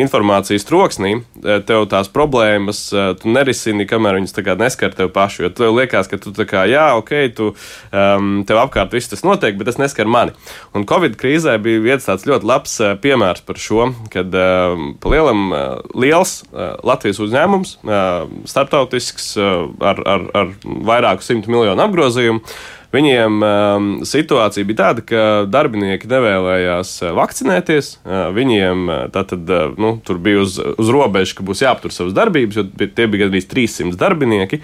informācijas 0.02 0.66
troksnī 0.68 1.14
uh, 1.20 1.62
tev 1.64 1.86
tās 1.92 2.10
problēmas 2.12 2.82
uh, 2.92 3.12
tu 3.20 3.32
nerisini, 3.32 3.86
kamēr 3.88 4.18
viņas 4.18 4.36
neskar 4.60 4.92
tev 4.98 5.12
pašu. 5.16 5.46
Jo 5.46 5.52
tev 5.56 5.78
liekas, 5.78 6.10
ka 6.12 6.20
tu 6.20 6.34
tā 6.36 6.44
kā, 6.50 6.66
jā, 6.68 6.90
ok, 7.00 7.14
tu, 7.38 7.52
um, 7.96 8.42
tev 8.48 8.60
apkārt 8.60 8.92
viss 8.92 9.12
tas 9.12 9.24
notiek, 9.24 9.56
bet 9.56 9.70
tas 9.72 9.80
neskar 9.80 10.10
mani. 10.10 10.36
Un 10.76 10.84
Covid 10.90 11.16
krīzē 11.22 11.56
bija 11.64 11.84
viens 11.86 12.08
tāds 12.08 12.28
ļoti 12.28 12.50
labs 12.50 12.76
piemērs 13.04 13.46
par 13.48 13.62
šo, 13.62 13.92
kad 14.12 14.36
uh, 14.36 14.76
lielam, 15.08 15.56
liels 15.96 16.42
uh, 16.52 16.76
Latvijas 16.84 17.24
uzņēmums, 17.24 17.78
uh, 17.88 18.28
starptautisks, 18.52 19.32
uh, 19.40 19.72
ar, 19.80 20.04
ar, 20.04 20.28
ar 20.36 20.54
vairāku 20.92 21.24
simtu 21.24 21.56
miljonu 21.56 21.88
apgrozījumu, 21.88 22.44
Viņiem 22.92 23.40
um, 23.40 23.90
situācija 24.04 24.68
bija 24.68 24.80
tāda, 24.82 25.04
ka 25.08 25.26
darbinieki 25.48 26.10
nevēlējās 26.12 26.98
uh, 27.06 27.14
vakcinēties. 27.16 27.92
Uh, 28.04 28.26
viņiem 28.36 28.88
uh, 28.90 29.04
tātad, 29.14 29.46
uh, 29.48 29.70
nu, 29.80 29.94
tur 30.04 30.20
bija 30.20 30.42
uz, 30.44 30.58
uz 30.60 30.92
robežas, 30.92 31.32
ka 31.38 31.46
būs 31.48 31.64
jāaptur 31.64 31.96
savas 31.96 32.16
darbības, 32.18 32.60
jo 32.60 32.90
tie 32.92 33.08
bija 33.08 33.26
gandrīz 33.26 33.48
300 33.52 33.96
darbinieki. 34.02 34.60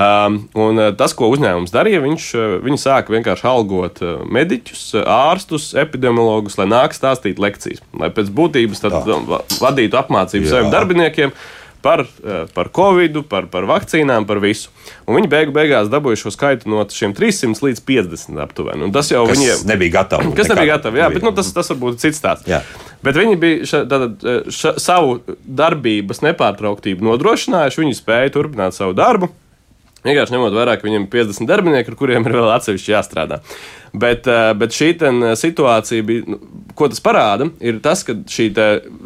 Um, 0.00 0.40
un 0.58 0.78
uh, 0.78 0.90
tas, 0.98 1.14
ko 1.18 1.28
uzņēmums 1.30 1.70
darīja, 1.74 2.02
viņš, 2.02 2.26
uh, 2.38 2.50
viņi 2.62 2.78
sāka 2.78 3.14
vienkārši 3.14 3.46
algot 3.50 4.02
uh, 4.02 4.20
mediķus, 4.26 4.84
ārstus, 5.02 5.70
epidemiologus, 5.78 6.58
lai 6.58 6.66
nāk 6.70 6.94
stāstīt 6.94 7.42
lekcijas, 7.42 7.82
lai 7.98 8.10
pēc 8.14 8.30
būtības 8.34 8.82
tad, 8.82 8.98
vadītu 9.62 9.98
apmācību 9.98 10.50
saviem 10.50 10.70
darbiniekiem 10.74 11.34
par, 11.82 12.00
eh, 12.00 12.44
par 12.54 12.68
covid, 12.68 13.22
par, 13.28 13.46
par 13.52 13.66
vakcīnām, 13.68 14.26
par 14.28 14.40
visu. 14.42 14.70
Un 15.08 15.16
viņi 15.18 15.30
beigu 15.32 15.54
beigās 15.54 15.90
dabūja 15.92 16.20
šo 16.20 16.32
skaitu 16.34 16.70
no 16.70 16.84
šiem 16.84 17.14
300 17.16 17.64
līdz 17.64 17.82
50 17.88 18.40
aptuveni. 18.44 18.86
Un 18.86 18.94
tas 18.94 19.10
jau 19.12 19.24
kas 19.28 19.38
viņiem 19.38 19.66
nebija 19.70 19.96
gatavi. 20.00 20.34
Kas 20.36 20.52
nebija 20.52 20.76
gatavi, 20.76 21.00
jā, 21.00 21.08
nebija. 21.08 21.20
bet 21.20 21.28
nu, 21.28 21.34
tas, 21.36 21.52
tas 21.56 21.72
varbūt 21.72 22.00
cits 22.02 22.20
stāsts. 22.20 22.48
Jā. 22.50 22.62
Bet 23.04 23.16
viņi 23.16 23.38
bija 23.40 23.68
ša, 23.68 23.84
tātad, 23.90 24.24
eh, 24.24 24.50
ša, 24.52 24.74
savu 24.82 25.20
darbības 25.44 26.24
nepārtrauktību 26.28 27.06
nodrošinājuši, 27.10 27.84
viņi 27.84 28.00
spēja 28.00 28.34
turpināt 28.36 28.76
savu 28.76 28.96
darbu. 28.98 29.30
Vienkārši 30.06 30.36
ņemot 30.36 30.56
vērā, 30.56 30.78
ka 30.78 30.86
viņiem 30.88 31.04
ir 31.04 31.12
50 31.12 31.50
darbinieki, 31.50 31.92
ar 31.92 31.98
kuriem 32.00 32.24
ir 32.26 32.36
vēl 32.38 32.50
atsevišķi 32.54 32.94
jāstrādā. 32.94 33.40
Bet, 33.92 34.26
eh, 34.30 34.52
bet 34.56 34.76
šī 34.76 34.92
situācija 35.36 36.06
bija, 36.06 36.26
nu, 36.30 36.40
ko 36.78 36.88
tas 36.88 37.02
parāda, 37.04 37.50
ir 37.60 37.80
tas, 37.84 38.04
ka 38.06 38.14
šī 38.14 38.50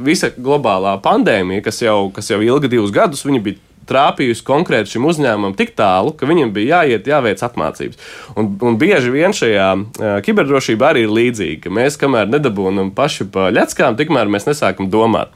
visa 0.07 0.31
globālā 0.37 0.99
pandēmija, 1.03 1.65
kas 1.65 1.81
jau, 1.83 2.13
kas 2.15 2.31
jau 2.31 2.43
ilga 2.45 2.69
divus 2.69 2.93
gadus, 2.95 3.25
bija 3.25 3.57
trāpījusi 3.89 4.45
konkrēti 4.47 4.95
šim 4.95 5.09
uzņēmumam 5.09 5.55
tik 5.59 5.75
tālu, 5.79 6.15
ka 6.17 6.29
viņam 6.29 6.53
bija 6.55 6.81
jāiet, 6.81 7.09
jāveic 7.11 7.43
apmācības. 7.45 8.01
Un, 8.39 8.55
un 8.65 8.79
bieži 8.81 9.13
vien 9.15 9.35
šajā 9.37 9.69
uh, 9.75 10.15
kiberdrošībā 10.25 10.93
arī 10.93 11.07
ir 11.07 11.15
līdzīga, 11.15 11.61
ka 11.67 11.75
mēs, 11.75 11.99
kamēr 12.01 12.31
nedabūnam 12.33 12.93
paši 12.97 13.29
pa 13.35 13.51
ļackām, 13.55 13.99
tikmēr 14.01 14.33
mēs 14.33 14.49
nesākam 14.49 14.91
domāt. 14.93 15.35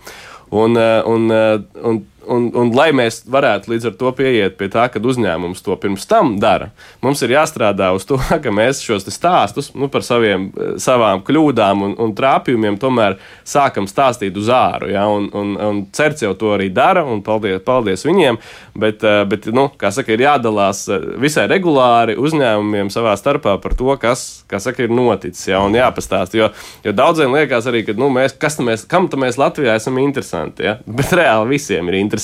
Un, 0.49 0.79
uh, 0.81 1.03
un, 1.09 1.29
uh, 1.29 1.61
un, 1.85 2.03
un, 2.29 2.51
un 2.55 2.73
lai 2.77 2.91
mēs 2.97 3.23
varētu 3.29 3.73
līdz 3.73 3.91
ar 3.91 3.97
to 4.01 4.13
pieiet 4.19 4.59
pie 4.61 4.71
tā, 4.73 4.89
ka 4.93 5.01
uzņēmums 5.01 5.65
to 5.65 5.77
pirms 5.81 6.07
tam 6.09 6.37
dara, 6.43 6.71
mums 7.05 7.23
ir 7.25 7.35
jāstrādā 7.37 7.91
uz 7.97 8.07
to, 8.09 8.21
ka 8.45 8.55
mēs 8.55 8.83
šos 8.85 9.09
stāstus 9.13 9.73
nu, 9.75 9.91
par 9.93 10.05
saviem, 10.07 10.51
savām 10.81 11.25
kļūdām 11.27 11.85
un, 11.87 11.97
un 11.99 12.15
trāpījumiem 12.17 12.79
tomēr 12.81 13.19
sākam 13.49 13.89
stāstīt 13.89 14.37
uz 14.39 14.51
āru. 14.53 14.91
Ja? 14.93 15.07
Un, 15.11 15.29
un, 15.37 15.55
un 15.69 15.83
Certs 15.95 16.25
jau 16.25 16.35
to 16.39 16.53
arī 16.57 16.69
dara, 16.75 17.05
un 17.09 17.23
paldies, 17.25 17.61
paldies 17.65 18.05
viņiem. 18.07 18.39
Bet, 18.79 19.03
eh, 19.07 19.23
bet 19.29 19.49
nu, 19.55 19.69
kā 19.79 19.91
saka, 19.95 20.15
ir 20.15 20.23
jādalās 20.27 20.85
eh, 20.93 21.07
visai 21.21 21.49
regulāri 21.51 22.19
uzņēmumiem 22.21 22.93
savā 22.95 23.15
starpā 23.19 23.57
par 23.63 23.75
to, 23.79 23.91
kas, 24.01 24.45
saka, 24.51 24.85
ir 24.85 24.95
noticis. 24.95 25.49
Ja? 25.51 25.63
Un 25.67 25.77
jāpastāst, 25.79 26.37
jo, 26.39 26.51
jo 26.85 26.95
daudziem 26.97 27.35
liekas 27.35 27.69
arī, 27.71 27.85
ka 27.87 27.97
nu, 27.99 28.11
mēs, 28.15 28.37
mēs, 28.65 28.87
kam 28.91 29.09
mēs 29.19 29.41
Latvijā 29.41 29.79
esam 29.79 29.99
interesanti. 30.03 30.69
Ja? 30.69 30.79
Bet 30.87 31.15
reāli 31.17 31.57
visiem 31.57 31.91
ir 31.91 31.99
interesanti. 31.99 32.18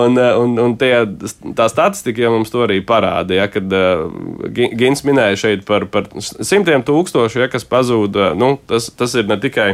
Un, 0.00 0.16
eh, 0.18 0.32
un, 0.38 0.56
un 0.62 0.74
tie, 0.80 0.94
tā 1.56 1.68
statistika 1.72 2.24
jau 2.24 2.32
mums 2.34 2.52
to 2.52 2.64
arī 2.64 2.80
parāda. 2.86 3.36
Ja? 3.36 3.46
Kad 3.52 3.72
uh, 3.74 4.08
Gins 4.50 5.04
minēja 5.06 5.38
šeit 5.44 5.66
par, 5.68 5.86
par 5.92 6.08
simtiem 6.20 6.84
tūkstošu, 6.86 7.44
ja, 7.44 7.50
kas 7.52 7.66
pazūd, 7.68 8.18
nu, 8.40 8.54
tas, 8.70 8.90
tas 8.96 9.16
ir 9.18 9.30
ne 9.30 9.38
tikai 9.40 9.70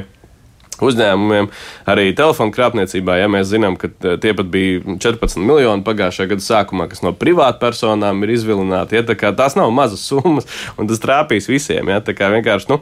uzņēmumiem, 0.82 1.48
arī 1.88 2.10
telefonu 2.16 2.54
krāpniecībā. 2.54 3.18
Ja 3.20 3.28
mēs 3.32 3.50
zinām, 3.52 3.78
ka 3.80 3.90
eh, 3.90 4.16
tie 4.22 4.34
pat 4.36 4.50
bija 4.52 4.96
14 5.02 5.40
miljoni 5.42 5.86
pagājušā 5.86 6.28
gada 6.32 6.44
sākumā, 6.44 6.88
kas 6.90 7.02
no 7.04 7.14
privātpersonām 7.16 8.24
ir 8.24 8.34
izvilināti. 8.36 8.98
Ja, 8.98 9.32
tās 9.36 9.56
nav 9.58 9.72
mazas 9.74 10.04
summas, 10.08 10.48
un 10.76 10.90
tas 10.90 11.02
trāpīs 11.02 11.48
visiem. 11.50 11.92
Ja, 11.92 12.02
vienkārši 12.04 12.72
nu, 12.72 12.80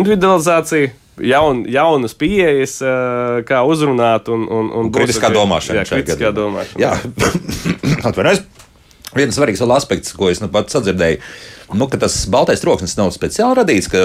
individualizācija. 0.00 0.96
Jaun, 1.20 1.66
jaunas 1.68 2.14
pieejas, 2.16 2.78
kā 3.48 3.60
uzrunāt, 3.68 4.30
un, 4.32 4.46
un, 4.48 4.70
un 4.80 4.90
kritiskā 4.94 5.28
domāšana. 5.34 5.82
Jā, 5.82 5.88
kritiskā 5.90 6.32
domāšana. 6.32 6.80
Jā, 6.80 6.94
atvainojos. 8.08 8.46
Viens 9.12 9.36
svarīgs 9.36 9.60
aspekts, 9.60 10.14
ko 10.16 10.30
es 10.32 10.40
nu 10.40 10.48
pat 10.48 10.72
sadzirdēju, 10.72 11.18
nu, 11.76 11.88
ka 11.92 11.98
tas 12.00 12.14
baltais 12.32 12.62
troksnis 12.64 12.96
nav 12.96 13.10
speciāli 13.12 13.58
radīts, 13.60 13.90
ka 13.92 14.00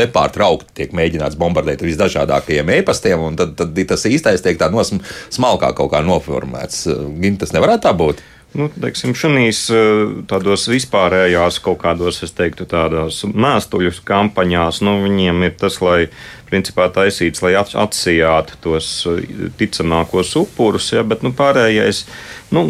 nepārtraukti 0.00 0.74
tiek 0.80 0.96
mēģināts 0.98 1.38
bombardēt 1.38 1.84
visdažādākajiem 1.86 2.72
e-pastiem, 2.80 3.22
un 3.22 3.38
tad, 3.38 3.54
tad 3.58 3.78
tas 3.92 4.06
īstais 4.10 4.42
tiek 4.42 4.58
tā 4.58 4.70
nosmalkā 4.74 5.70
kaut 5.78 5.92
kā 5.94 6.02
noformēts. 6.02 6.88
Gan 7.22 7.38
tas 7.38 7.54
nevarētu 7.54 7.86
tā 7.86 7.94
būt. 8.02 8.24
Nu, 8.56 8.70
teiksim, 8.72 9.12
šīs 9.12 9.58
eh, 9.76 10.12
tādos 10.28 10.64
vispārējās 10.72 11.58
kaut 11.60 11.82
kādos, 11.82 12.22
es 12.24 12.32
teiktu, 12.32 12.64
tādās 12.68 13.20
mēstuļu 13.28 13.92
kampaņās, 14.08 14.80
nu, 14.86 14.94
viņiem 15.04 15.44
ir 15.44 15.52
tas, 15.60 15.76
lai 15.84 16.08
principā 16.48 16.86
taisīts, 16.88 17.42
lai 17.44 17.52
atsijātu 17.60 18.56
tos 18.64 18.88
eh, 19.10 19.50
ticamākos 19.60 20.32
upurus, 20.40 20.88
ja, 20.96 21.04
bet 21.04 21.26
nu, 21.26 21.34
pārējais, 21.36 22.06
nu, 22.54 22.64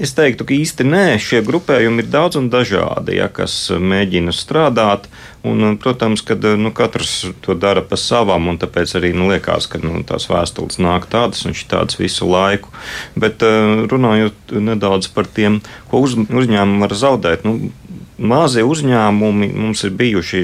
es 0.00 0.12
teiktu, 0.16 0.46
ka 0.46 0.54
īsti 0.56 0.86
nē, 0.86 1.04
šie 1.22 1.42
grupējumi 1.46 2.04
ir 2.04 2.10
daudz 2.12 2.38
un 2.40 2.50
dažādi, 2.52 3.16
ja, 3.18 3.28
kas 3.32 3.54
mēģina 3.70 4.34
strādāt. 4.34 5.08
Un, 5.46 5.76
protams, 5.78 6.24
ka 6.26 6.34
nu, 6.58 6.72
katrs 6.74 7.28
to 7.44 7.54
dara 7.54 7.84
pa 7.86 7.98
savam, 8.00 8.48
un 8.50 8.58
tāpēc 8.58 8.96
arī 8.98 9.12
nu, 9.14 9.28
liekas, 9.30 9.68
ka 9.70 9.78
nu, 9.78 10.00
tās 10.06 10.26
vēstules 10.30 10.80
nāk 10.82 11.06
tādas 11.12 11.44
un 11.46 11.54
tādas 11.70 12.00
visu 12.00 12.26
laiku. 12.26 12.72
Bet 13.14 13.44
eh, 13.46 13.86
runājot 13.86 14.56
nedaudz 14.58 15.10
par 15.14 15.30
tiem, 15.30 15.60
ko 15.90 16.02
uz, 16.02 16.16
uzņēmumi 16.18 16.82
var 16.82 16.96
zaudēt, 16.98 17.46
nu, 17.46 17.70
mazie 18.18 18.64
uzņēmumi 18.66 19.50
mums 19.54 19.84
ir 19.86 19.92
bijuši 19.96 20.42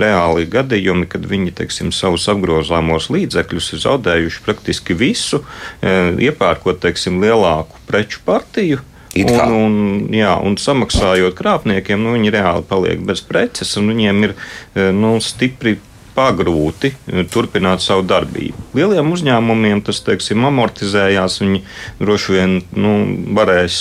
reāli 0.00 0.46
gadījumi, 0.50 1.08
kad 1.10 1.26
viņi 1.28 1.54
teiksim, 1.58 1.92
savus 1.94 2.28
apgrozāmos 2.32 3.10
līdzekļus 3.12 3.72
ir 3.74 3.82
zaudējuši 3.84 4.42
praktiski 4.46 4.96
visu, 4.98 5.42
e, 5.80 5.92
iepērkot 6.28 6.80
teiksim, 6.82 7.20
lielāku 7.22 7.82
preču 7.88 8.22
partiju. 8.24 8.80
Un, 9.12 9.52
un, 9.52 9.74
jā, 10.16 10.32
un 10.40 10.54
samaksājot 10.56 11.36
krāpniekiem, 11.36 12.00
nu, 12.00 12.14
viņi 12.16 12.32
reāli 12.32 12.64
paliek 12.64 13.02
bez 13.04 13.20
preces, 13.20 13.74
un 13.76 13.90
viņiem 13.92 14.22
ir 14.24 14.32
e, 14.32 14.86
nu, 14.96 15.18
stipri 15.20 15.76
pagrūti 16.16 16.92
eh, 16.92 17.24
turpināt 17.30 17.82
savu 17.84 18.04
darbību. 18.08 18.68
Lieliem 18.76 19.12
uzņēmumiem 19.14 19.82
tas 19.86 20.02
teiksim, 20.04 20.44
amortizējās, 20.48 21.38
viņi 21.42 21.62
droši 22.00 22.36
vien 22.36 22.56
nu, 22.76 22.92
varēs 23.36 23.78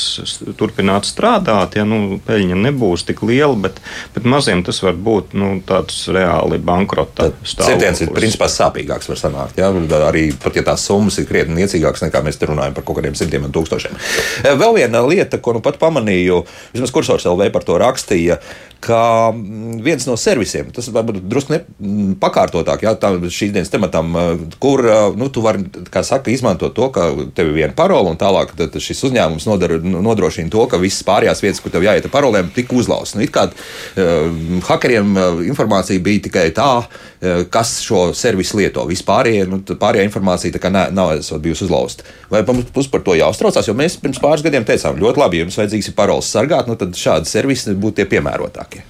turpināt 0.59 1.07
strādāt, 1.09 1.77
ja 1.79 1.85
nu, 1.87 2.19
peļņa 2.25 2.59
nebūs 2.65 3.05
tik 3.07 3.23
liela, 3.27 3.55
bet, 3.67 3.81
bet 4.15 4.27
maziem 4.27 4.63
tas 4.67 4.81
var 4.83 4.97
būt 4.97 5.35
nu, 5.37 5.53
tāds 5.67 6.03
reāli 6.11 6.59
bankrota 6.61 7.31
stāvoklis. 7.41 7.71
Centiens 7.71 8.03
ir 8.05 8.13
principā 8.15 8.49
sāpīgāks 8.51 9.11
var 9.11 9.21
sanākt, 9.21 9.61
ja? 9.61 9.71
arī 10.07 10.29
pat 10.41 10.57
ja 10.57 10.65
tās 10.71 10.85
summas 10.87 11.19
ir 11.21 11.27
krietni 11.29 11.61
niecīgākas 11.61 12.05
nekā 12.07 12.23
mēs 12.25 12.39
te 12.39 12.49
runājam 12.49 12.75
par 12.77 12.87
kaut 12.87 12.99
kādiem 12.99 13.15
simtiem 13.17 13.47
un 13.47 13.55
tūkstošiem. 13.55 13.97
Eh, 14.43 14.55
vēl 14.59 14.77
viena 14.79 15.03
lieta, 15.05 15.39
ko 15.41 15.57
nu 15.57 15.63
pat 15.63 15.79
pamanīju, 15.81 16.43
vismaz 16.75 16.93
kursors 16.95 17.27
LV 17.29 17.51
par 17.53 17.65
to 17.67 17.79
rakstīja, 17.81 18.39
ka 18.81 19.31
mm, 19.31 19.79
viens 19.85 20.07
no 20.09 20.17
servisiem, 20.19 20.71
tas 20.73 20.89
varbūt 20.93 21.21
drusku 21.29 21.53
mm, 21.55 22.15
pakārtotāk, 22.21 22.85
jā, 22.85 22.93
tam 23.01 23.19
šīs 23.25 23.53
dienas 23.55 23.71
tematam, 23.73 24.13
kur 24.61 24.83
nu, 25.17 25.29
tu 25.33 25.43
vari, 25.43 25.65
kā 25.91 26.03
saka, 26.05 26.31
izmantot 26.33 26.75
to, 26.77 26.89
ka 26.93 27.09
tev 27.35 27.51
ir 27.51 27.57
viena 27.61 27.75
parola, 27.77 28.11
un 28.11 28.19
tālāk 28.19 28.53
šis 28.81 29.03
uzņēmums 29.09 29.47
nodar, 29.49 29.75
nodrošina 29.81 30.51
to, 30.53 30.65
ka 30.69 30.79
visas 30.81 31.05
pārējās 31.07 31.43
vietas, 31.43 31.61
kur 31.63 31.73
tev 31.73 31.85
jāiet 31.85 32.07
ar 32.07 32.13
parolēm, 32.13 32.51
tika 32.55 32.77
uzlauztas. 32.77 33.17
Nu, 33.17 33.25
it 33.25 33.33
kā 33.33 33.47
uh, 33.49 34.61
hakeriem 34.67 35.17
informācija 35.47 36.03
bija 36.03 36.25
tikai 36.27 36.47
tā, 36.55 36.69
uh, 36.85 37.43
kas 37.51 37.77
šo 37.85 38.09
servisu 38.17 38.61
lieto. 38.61 38.85
Vispārējie, 38.89 39.47
nu, 39.49 39.61
pārējā 39.71 40.05
informācija 40.07 40.71
ne, 40.71 40.87
nav 40.95 41.17
bijusi 41.41 41.67
uzlauzta. 41.67 42.07
Vai 42.31 42.43
mums 42.47 42.91
par 42.91 43.03
to 43.05 43.17
jāuztraucās? 43.17 43.67
Jo 43.67 43.77
mēs 43.77 43.99
pirms 44.01 44.21
pāris 44.21 44.45
gadiem 44.45 44.67
teicām, 44.67 44.99
ļoti 45.01 45.25
labi, 45.25 45.41
ja 45.41 45.47
jums 45.47 45.59
vajadzīgs 45.59 45.91
ir 45.91 45.97
paroles 45.97 46.31
sargāt, 46.31 46.69
nu, 46.69 46.77
tad 46.79 46.97
šādi 46.97 47.29
servisi 47.29 47.75
būtu 47.75 48.01
tie 48.01 48.09
piemērotākie. 48.15 48.85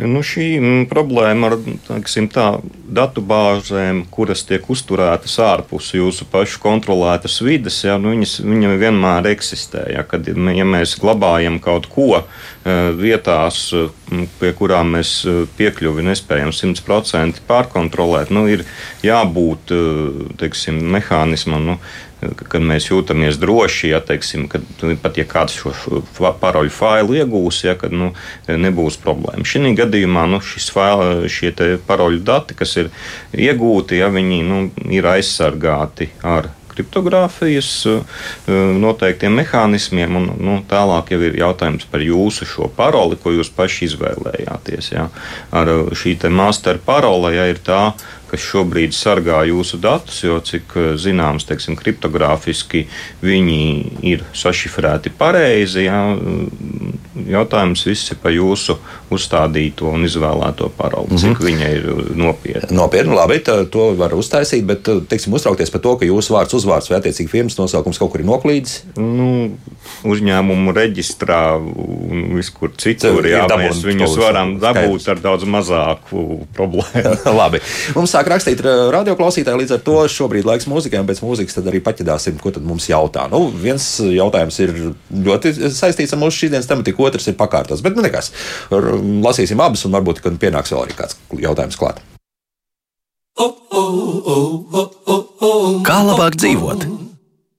Nu, 0.00 0.22
šī 0.24 0.46
mm, 0.56 0.84
problēma 0.88 1.50
ar 1.50 1.58
teiksim, 1.84 2.24
tā, 2.32 2.46
datu 2.88 3.20
bāzēm, 3.28 4.06
kuras 4.12 4.40
tiek 4.48 4.64
uzturētas 4.72 5.34
ārpus 5.44 5.90
jūsu 5.92 6.24
pašu 6.32 6.62
kontrolētas 6.62 7.36
vidas, 7.44 7.82
ja, 7.84 7.98
nu, 8.00 8.14
viņas, 8.14 8.38
viņa 8.40 8.70
vienmēr 8.80 9.28
eksistē. 9.34 9.84
Ja, 9.92 10.04
kad, 10.08 10.28
ja 10.28 10.66
mēs 10.68 10.96
glabājam 11.00 11.60
kaut 11.62 11.90
ko 11.92 12.08
uh, 12.16 12.24
vietās, 12.96 13.66
uh, 13.76 13.92
pie 14.40 14.54
kurām 14.56 14.94
mēs 14.96 15.12
uh, 15.28 15.42
piekļuvi 15.58 16.06
nespējam 16.08 16.54
100% 16.56 17.44
pārkontrolēt, 17.48 18.32
nu, 18.32 18.46
ir 18.48 18.64
jābūt 19.04 19.76
teiksim, 20.40 20.80
mehānismam. 20.96 21.68
Nu, 21.68 21.78
kad 22.22 22.62
mēs 22.62 22.88
jūtamies 22.90 23.38
droši, 23.42 23.90
ja 23.92 24.00
teiksim, 24.04 24.46
kad, 24.52 24.64
pat 25.02 25.18
ja 25.18 25.26
kāds 25.28 25.56
šo, 25.58 25.72
šo 25.74 26.32
paroļu 26.40 26.72
failu 26.72 27.18
iegūs, 27.18 27.62
ja, 27.66 27.76
kad 27.78 27.94
nu, 27.94 28.12
nebūs 28.48 29.00
problēma. 29.02 29.46
Šī 29.48 29.74
gadījumā 29.78 30.26
nu, 30.30 30.42
faila, 30.42 31.28
šie 31.30 31.52
paroļu 31.86 32.22
dati, 32.26 32.56
kas 32.58 32.76
ir 32.80 32.90
iegūti, 33.34 34.00
ja 34.02 34.10
viņi 34.12 34.42
nu, 34.46 34.64
ir 34.92 35.08
aizsargāti 35.14 36.12
ar 36.22 36.52
kriptogrāfijas 36.72 37.70
noteiktiem 38.80 39.34
mehānismiem, 39.40 40.16
un 40.16 40.30
nu, 40.40 40.56
tālāk 40.68 41.12
jau 41.12 41.20
ir 41.26 41.36
jautājums 41.42 41.84
par 41.90 42.04
jūsu 42.04 42.48
šo 42.48 42.70
paroli, 42.76 43.18
ko 43.20 43.34
jūs 43.34 43.52
paši 43.52 43.90
izvēlējāties. 43.90 44.92
Ja. 44.94 45.08
Ar 45.52 45.72
šī 45.98 46.16
master 46.32 46.80
parole 46.82 47.34
ja, 47.36 47.48
ir 47.50 47.60
tā, 47.64 47.92
kas 48.32 48.44
šobrīd 48.48 48.94
sargā 48.96 49.42
jūsu 49.50 49.78
datus, 49.82 50.22
jo, 50.24 50.38
cik 50.40 50.76
eh, 50.80 50.88
zināms, 51.00 51.44
teiksim, 51.48 51.76
kriptogrāfiski 51.76 52.86
viņi 53.22 53.60
ir 54.08 54.24
sašifrēti 54.36 55.12
pareizi. 55.18 55.86
Jā. 55.86 56.00
Jautājums 57.28 57.84
viss 57.86 58.12
ir 58.14 58.18
par 58.22 58.32
jūsu 58.32 58.78
uzstādīto 59.12 59.90
un 59.92 60.06
izvēlēto 60.08 60.70
paroli, 60.76 61.18
cik 61.18 61.28
mm 61.28 61.34
-hmm. 61.34 61.46
viņa 61.48 61.68
ir 61.76 62.16
nopietna. 62.16 62.76
Nopietni, 62.76 63.14
labi, 63.14 63.38
tā, 63.44 63.58
to 63.70 63.90
var 63.98 64.14
uztaisīt, 64.16 64.64
bet, 64.66 64.88
teiksim, 65.08 65.34
uztraukties 65.36 65.70
par 65.70 65.84
to, 65.84 65.96
ka 66.00 66.08
jūsu 66.08 66.32
vārds, 66.32 66.56
uzvārds 66.56 66.90
vai 66.90 66.98
attiecīgi 66.98 67.28
firmas 67.28 67.58
nosaukums 67.58 68.00
kaut 68.00 68.12
kur 68.12 68.24
ir 68.24 68.26
noklīdis. 68.26 68.82
Nu, 68.96 69.52
uzņēmumu 70.08 70.72
reģistrā 70.72 71.42
un 71.60 72.32
viskur 72.38 72.72
citur, 72.80 73.26
jā, 73.28 73.44
mēs 73.58 73.84
viņus 73.84 74.16
varam 74.18 74.56
dabūt 74.62 75.08
ar 75.08 75.20
daudz 75.20 75.44
mazāku 75.44 76.46
problēmu. 76.56 77.16
labi. 77.40 77.60
Mums 77.94 78.14
sāk 78.14 78.21
rakstīt 78.30 78.60
radioklausītāji, 78.64 79.60
līdz 79.62 79.74
ar 79.76 79.82
to 79.86 79.96
šobrīd 80.12 80.46
laiks 80.48 80.68
mūzikai, 80.70 81.00
un 81.02 81.08
pēc 81.08 81.22
mūzikas 81.24 81.58
tad 81.58 81.68
arī 81.70 81.80
paķidāsim, 81.84 82.38
ko 82.42 82.52
tad 82.54 82.66
mums 82.66 82.88
jautā. 82.90 83.26
Nu, 83.32 83.44
viens 83.50 83.86
jautājums 84.02 84.58
ir 84.64 84.74
ļoti 85.28 85.54
saistīts 85.74 86.14
ar 86.14 86.22
mūsu 86.22 86.44
šīsdienas 86.44 86.70
tematiku, 86.70 87.06
otrs 87.08 87.30
ir 87.30 87.38
pakārtos, 87.40 87.84
bet 87.84 87.98
nu 87.98 88.04
nekas. 88.04 88.32
Lasīsim 88.72 89.62
abas, 89.62 89.84
un 89.88 89.94
varbūt, 89.96 90.22
kad 90.24 90.40
pienāks 90.42 90.74
vēl 90.74 90.86
arī 90.86 90.98
kāds 90.98 91.18
jautājums 91.42 91.78
klāt. 91.80 92.02
Kā 95.86 96.02
labāk 96.06 96.36
dzīvot? 96.38 97.11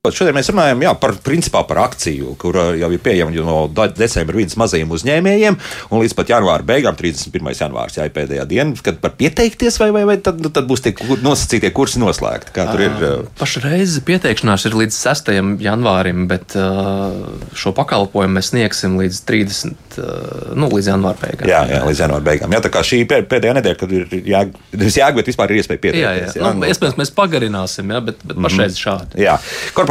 Šodien 0.03 0.35
mēs 0.35 0.49
runājam 0.51 0.81
jā, 0.83 0.89
par, 0.99 1.13
principā, 1.23 1.61
par 1.63 1.77
akciju, 1.85 2.33
kur 2.35 2.57
jau 2.75 2.87
ir 2.91 2.99
pieejama 2.99 3.31
no 3.47 3.59
decembra 3.71 4.35
vidus 4.35 4.57
mazajiem 4.59 4.89
uzņēmējiem, 4.91 5.55
un 5.87 6.01
līdz 6.01 6.15
pat 6.17 6.33
janvāra 6.33 6.65
beigām, 6.67 6.97
31. 6.99 7.53
janvārs, 7.55 7.95
jā, 7.95 8.09
ir 8.09 8.11
pēdējā 8.11 8.43
diena, 8.51 8.75
kad 8.83 8.99
var 8.99 9.13
pieteikties, 9.15 9.79
vai, 9.79 9.87
vai, 9.95 10.01
vai 10.09 10.17
tad, 10.19 10.43
tad 10.43 10.67
būs 10.67 10.83
tie 10.83 10.91
nosacītie 11.23 11.71
kursi 11.71 12.01
noslēgti. 12.03 12.51
Kā 12.51 12.65
tur 12.73 12.83
ir? 12.83 13.05
Pašreiz 13.39 13.95
pieteikšanās 14.03 14.67
ir 14.67 14.75
līdz 14.81 14.97
6. 15.05 15.31
janvārim, 15.63 16.27
bet 16.27 16.57
šo 17.55 17.71
pakalpojumu 17.79 18.41
mēs 18.41 18.51
sniegsim 18.51 18.99
līdz 18.99 19.23
30. 19.31 20.01
Nu, 20.59 20.67
līdz 20.67 20.91
janvāra 20.91 21.21
beigām. 21.21 21.47
Jā, 21.47 21.63
jā, 21.69 21.79
līdz 21.87 22.03
janvāra 22.03 22.27
beigām. 22.27 22.51
Jā, 22.51 22.59
tā 22.65 22.73
kā 22.75 22.83
šī 22.83 23.05
pēdējā 23.07 23.55
nedēļa, 23.61 23.79
kad 23.79 23.95
ir 23.95 24.19
jāg, 24.19 24.51
jāg 24.99 25.15
bet 25.21 25.31
vispār 25.31 25.55
ir 25.55 25.63
iespēja 25.63 25.83
pieteikties. 25.87 26.03
Jā, 26.03 26.13
jā. 26.27 26.35
jā. 26.41 26.53
Nu, 26.57 26.67
iespējams, 26.67 26.99
mēs 26.99 27.15
pagarināsim, 27.15 27.93
jā, 27.93 28.03
bet, 28.09 28.19
bet 28.25 28.35
pašreiz 28.35 28.73
mm 28.73 28.75
-hmm. 28.75 28.83
šādi. 28.83 29.23
Jā. 29.23 29.37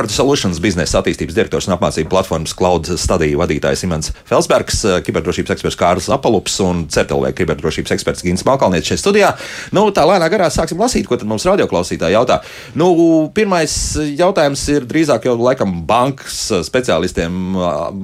Corporate 0.02 0.18
Solutions 0.18 0.58
biznesa 0.58 0.98
attīstības 0.98 1.36
direktors 1.36 1.68
un 1.68 1.76
apmācību 1.76 2.10
platformas 2.10 2.50
Cloud 2.58 2.88
stadiju 2.98 3.38
vadītājs 3.38 3.84
Imants 3.86 4.10
Felsbergs, 4.26 4.80
eh, 4.82 4.96
kiberdrošības 5.06 5.52
eksperts 5.54 5.76
Kārlis 5.78 6.08
Apalups 6.10 6.56
un 6.64 6.80
Certelvē 6.90 7.30
kiberdrošības 7.38 7.92
eksperts 7.94 8.24
Gins 8.26 8.42
Malkalnieks 8.42 8.90
šeit 8.90 8.98
studijā. 8.98 9.28
Nu, 9.70 9.84
tā 9.94 10.02
lēnā 10.02 10.26
garā 10.26 10.48
sāksim 10.50 10.80
lasīt, 10.82 11.06
ko 11.06 11.14
tad 11.14 11.30
mums 11.30 11.46
radioklausītāji 11.46 12.16
jautā. 12.16 12.40
Nu, 12.74 13.30
pirmais 13.30 13.76
jautājums 14.18 14.64
ir 14.74 14.88
drīzāk 14.90 15.28
jau 15.30 15.36
laikam 15.38 15.86
bankas 15.86 16.40
speciālistiem 16.66 17.54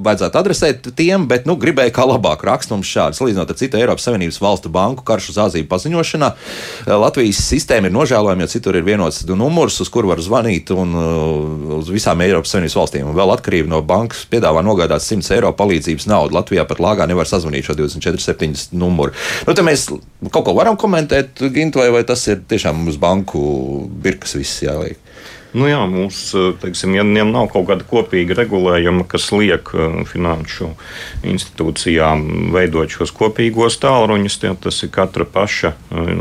vajadzētu 0.07 0.39
adresēt 0.39 0.93
tiem, 0.95 1.27
bet 1.27 1.51
nu, 1.51 1.59
gribēju 1.59 1.97
kā 1.99 2.07
labāk 2.07 2.47
rakstu 2.47 2.77
mums 2.77 2.87
šādu. 2.87 3.19
Salīdzinot 3.19 3.51
ar 3.51 3.59
citu 3.59 3.83
Eiropas 3.83 4.07
Savienības 4.07 4.39
valstu 4.45 4.71
banku 4.71 5.03
karšu 5.03 5.35
uz 5.35 5.43
Āziju 5.49 5.67
paziņošanā, 5.67 6.31
Latvijas 6.95 7.43
sistēma 7.43 7.91
ir 7.91 7.99
nožēlojama, 7.99 8.47
jo 8.47 8.55
citur 8.55 8.79
ir 8.79 8.87
vienots 8.87 9.25
numurs, 9.27 9.81
uz 9.83 9.91
kuru 9.91 10.15
var 10.15 10.23
zvanīt 10.23 10.71
un 10.71 10.95
uz 11.81 11.88
visām 11.93 12.21
Eiropas 12.25 12.53
Savienības 12.55 12.77
valstīm. 12.79 13.09
Un 13.09 13.17
vēl 13.19 13.33
atkarība 13.35 13.71
no 13.73 13.81
bankas 13.87 14.25
piedāvā 14.31 14.63
nogādāt 14.67 15.05
100 15.05 15.35
eiro 15.37 15.53
palīdzības 15.57 16.09
naudu. 16.11 16.37
Latvijā 16.37 16.67
pat 16.69 16.83
lāgā 16.85 17.09
nevar 17.11 17.29
sazvanīt 17.31 17.69
šo 17.69 17.79
24,7 17.79 18.77
numuru. 18.79 19.17
Nu, 19.49 19.57
mēs 19.67 19.89
kaut 20.29 20.45
ko 20.47 20.55
varam 20.59 20.79
komentēt, 20.81 21.43
Gint, 21.55 21.79
vai, 21.79 21.91
vai 21.95 22.05
tas 22.09 22.25
ir 22.31 22.43
tiešām 22.49 22.87
uz 22.91 23.01
banku 23.01 23.41
birkas 24.05 24.37
viss 24.39 24.65
jāliek? 24.67 25.01
Nu 25.57 25.65
jā, 25.65 25.81
mums, 25.89 26.35
eh, 26.37 26.51
teiksim, 26.61 26.93
ja 26.95 27.03
nav 27.07 27.49
kaut 27.53 27.71
kāda 27.71 27.85
kopīga 27.89 28.37
regulējuma, 28.37 29.07
kas 29.09 29.31
liek 29.33 29.71
eh, 29.73 30.03
finanšu 30.05 30.75
institūcijām 31.25 32.53
veidot 32.53 32.93
šos 32.93 33.15
kopīgos 33.17 33.79
tālruņus, 33.81 34.37
tad 34.43 34.61
tas 34.67 34.83
ir 34.85 34.93
katra 34.93 35.25
paša, 35.25 35.73
eh, 35.73 36.13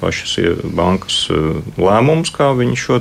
pašas 0.00 0.38
bankas 0.64 1.18
lēmums, 1.76 2.32
kā 2.32 2.52
viņi 2.56 2.80
šo 2.80 2.98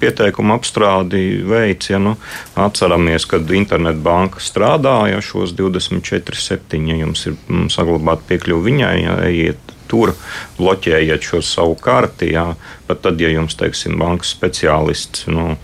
pieteikumu 0.00 0.56
apstrādi 0.56 1.44
veids. 1.44 1.90
Ja, 1.90 2.00
nu, 2.00 2.16
atceramies, 2.56 3.26
kad 3.28 3.50
internetbanka 3.50 4.40
strādāja 4.40 5.20
šos 5.24 5.52
24,7, 5.56 6.88
ja 6.88 6.96
jums 7.00 7.26
ir 7.28 7.36
mm, 7.48 7.68
saglabāta 7.72 8.24
piekļuva 8.28 8.68
viņai, 8.68 8.96
ja, 9.04 9.16
ejiet 9.28 9.74
tur 9.94 10.14
bloķējiet 10.58 11.24
šo 11.24 11.42
savu 11.44 11.76
karti. 11.80 12.32
Jā. 12.34 12.52
Pat 12.86 13.00
tad, 13.00 13.20
ja 13.20 13.30
jums, 13.32 13.56
teiksim, 13.56 13.96
bankas 14.00 14.34
speciālists 14.34 15.24
nu, 15.32 15.54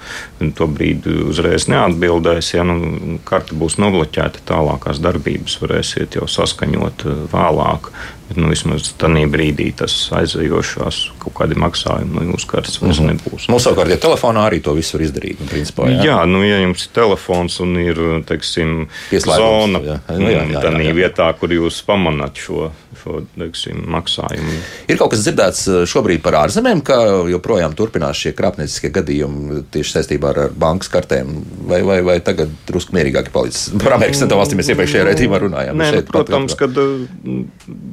to 0.56 0.68
brīdi 0.70 1.12
uzreiz 1.28 1.66
neatbildēs, 1.68 2.54
ja 2.54 2.64
nu, 2.64 3.18
karte 3.28 3.56
būs 3.60 3.76
nobloķēta, 3.82 4.40
tālākās 4.48 5.02
darbības 5.04 5.58
varēsiet 5.60 6.16
jau 6.16 6.30
saskaņot 6.30 7.04
eh, 7.04 7.20
vēlāk. 7.34 7.92
Bet, 8.30 8.38
nu, 8.38 8.46
vismaz 8.46 8.92
tādā 8.94 9.24
brīdī 9.26 9.72
tas 9.74 9.90
aizējošās 10.14 10.98
kaut 11.18 11.34
kādi 11.34 11.56
maksājumi 11.58 12.14
no 12.14 12.22
jūsu 12.28 12.46
kartes 12.52 12.76
vairs 12.78 13.00
mm 13.00 13.08
-hmm. 13.08 13.16
nebūs. 13.18 13.48
Mums 13.50 13.64
savukārt, 13.66 13.90
ja 13.90 13.96
telefonā 13.98 14.44
arī 14.46 14.60
to 14.62 14.74
visu 14.76 14.94
var 14.96 15.02
izdarīt, 15.02 15.40
nu, 15.40 15.48
principā, 15.50 15.88
jā. 15.90 16.04
jā, 16.06 16.18
nu, 16.30 16.44
ja 16.46 16.60
jums 16.60 16.84
ir 16.86 16.92
telefons 16.94 17.58
un 17.60 17.74
ir, 17.82 17.98
teiksim, 18.26 18.86
zona 19.10 19.80
jā. 19.82 19.98
Nu, 20.14 20.30
jā, 20.30 20.46
jā, 20.46 20.46
jā, 20.46 20.62
jā, 20.62 20.78
jā. 20.78 20.94
vietā, 20.94 21.26
kur 21.40 21.50
jūs 21.50 21.82
pamanāt 21.82 22.38
šo, 22.38 22.70
šo 23.02 23.24
teiksim, 23.34 23.82
maksājumu. 23.90 24.62
Ir 24.86 24.96
kaut 24.96 25.10
kas 25.10 25.26
dzirdēts 25.26 25.66
eh, 25.66 25.82
šobrīd 25.90 26.22
par 26.22 26.38
ārzemēm, 26.44 26.86
ka 26.86 27.00
joprojām 27.30 27.74
turpinās 27.78 28.20
šie 28.20 28.34
krāpnieciskie 28.36 28.92
gadījumi 28.94 29.64
tieši 29.74 29.96
saistībā 29.96 30.32
ar, 30.34 30.42
ar 30.46 30.56
bankas 30.66 30.92
kartēm, 30.92 31.32
vai, 31.70 31.82
vai, 31.86 32.00
vai 32.06 32.18
tagad 32.24 32.52
drusku 32.68 32.96
mierīgāk 32.96 33.32
palicis? 33.34 33.70
Par 33.82 33.96
Amerikas 33.98 34.22
Savienotajām 34.22 34.44
valstīm 34.44 34.62
mēs 34.62 34.72
iepriekšējā 34.74 35.08
raidījumā 35.10 35.42
runājām. 35.46 35.80
Nē, 35.80 35.90
nu, 35.96 36.04
protams, 36.10 36.56
kad 36.58 36.76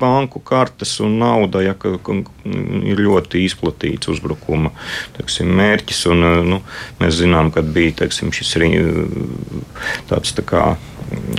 banka 0.03 0.27
banku 0.27 0.39
kartes 0.39 0.99
un 0.99 1.17
nauda 1.17 1.61
ja, 1.61 1.73
ka, 1.73 1.97
ka 2.03 2.15
ir 2.83 2.99
ļoti 2.99 3.45
izplatīts 3.45 4.09
uzbrukuma 4.11 4.73
teksim, 5.17 5.51
mērķis. 5.57 6.03
Un, 6.11 6.27
nu, 6.47 6.61
mēs 7.01 7.21
zinām, 7.21 7.51
ka 7.53 7.61
bija 7.61 8.03
teksim, 8.03 8.33
šis 8.35 8.57
tāds 10.09 10.33
tā 10.35 10.43
kā 10.45 10.67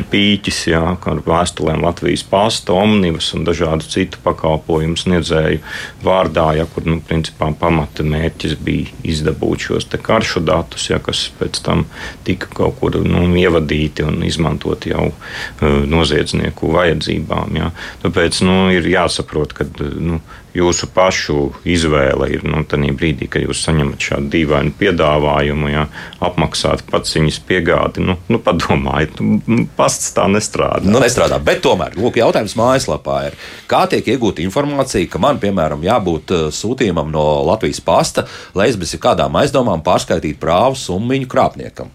pīķis, 0.09 0.63
jā, 0.71 0.81
ar 0.97 1.19
vēstulēm 1.27 1.83
Latvijas 1.85 2.23
pasta, 2.25 2.73
omnibus 2.73 3.35
un 3.37 3.45
dažādu 3.45 3.85
citu 3.85 4.21
pakalpojumu 4.25 4.97
sniedzēju 4.97 5.61
vārdā, 6.05 6.47
ja, 6.57 6.65
kur 6.73 6.87
nu, 6.89 7.03
principā 7.05 7.51
pamata 7.69 8.05
mērķis 8.07 8.57
bija 8.65 8.89
izdabūt 9.05 9.67
šos 9.69 9.89
karšu 10.03 10.41
datus, 10.47 10.89
ja, 10.89 10.99
kas 11.05 11.27
pēc 11.39 11.61
tam 11.65 11.85
tika 12.25 12.49
kaut 12.55 12.79
kur 12.81 12.97
nu, 13.05 13.27
ievadīti 13.37 14.07
un 14.09 14.23
izmantoti 14.25 14.95
jau 14.95 15.11
uh, 15.11 15.83
noziedznieku 15.85 16.73
vajadzībām. 16.73 17.59
Ja. 17.61 17.71
Tāpēc 18.05 18.41
nu, 18.47 18.57
ir 18.73 18.89
jāsaprot, 18.89 19.53
ka 19.59 19.69
nu, 20.01 20.23
jūsu 20.59 20.89
pašu 20.95 21.49
izvēle 21.69 22.29
ir 22.35 22.45
nu, 22.47 22.63
tādā 22.69 22.91
brīdī, 22.99 23.29
kad 23.31 23.45
jūs 23.45 23.63
saņemat 23.67 24.07
šādu 24.09 24.31
dīvainu 24.33 24.75
piedāvājumu, 24.79 25.71
ja, 25.73 25.87
apmaksāt 26.25 26.85
pats 26.91 27.17
viņas 27.17 27.41
piegādi. 27.49 28.05
Nu, 28.05 28.19
nu, 28.31 28.41
padomājiet, 28.43 29.21
nu, 29.21 29.65
pasts 29.79 30.13
tā 30.17 30.27
nestrādā. 30.31 30.87
Nu, 30.89 31.03
nestrādā, 31.03 31.41
bet 31.43 31.63
tomēr, 31.65 31.97
lūk, 31.99 32.21
jautājums 32.21 32.57
mājaslapā 32.59 33.21
ir, 33.29 33.39
kā 33.71 33.85
tiek 33.91 34.09
iegūta 34.15 34.45
informācija, 34.45 35.11
ka 35.11 35.23
man, 35.23 35.41
piemēram, 35.43 35.85
jābūt 35.87 36.35
uh, 36.35 36.49
sūtījumam 36.55 37.13
no 37.15 37.27
Latvijas 37.49 37.83
pasta, 37.85 38.27
lai 38.59 38.71
es 38.73 38.81
bez 38.81 38.97
kādām 38.99 39.37
aizdomām 39.41 39.85
pārskaitītu 39.87 40.41
prāvu 40.43 40.79
summiņu 40.81 41.31
krāpniekam. 41.31 41.95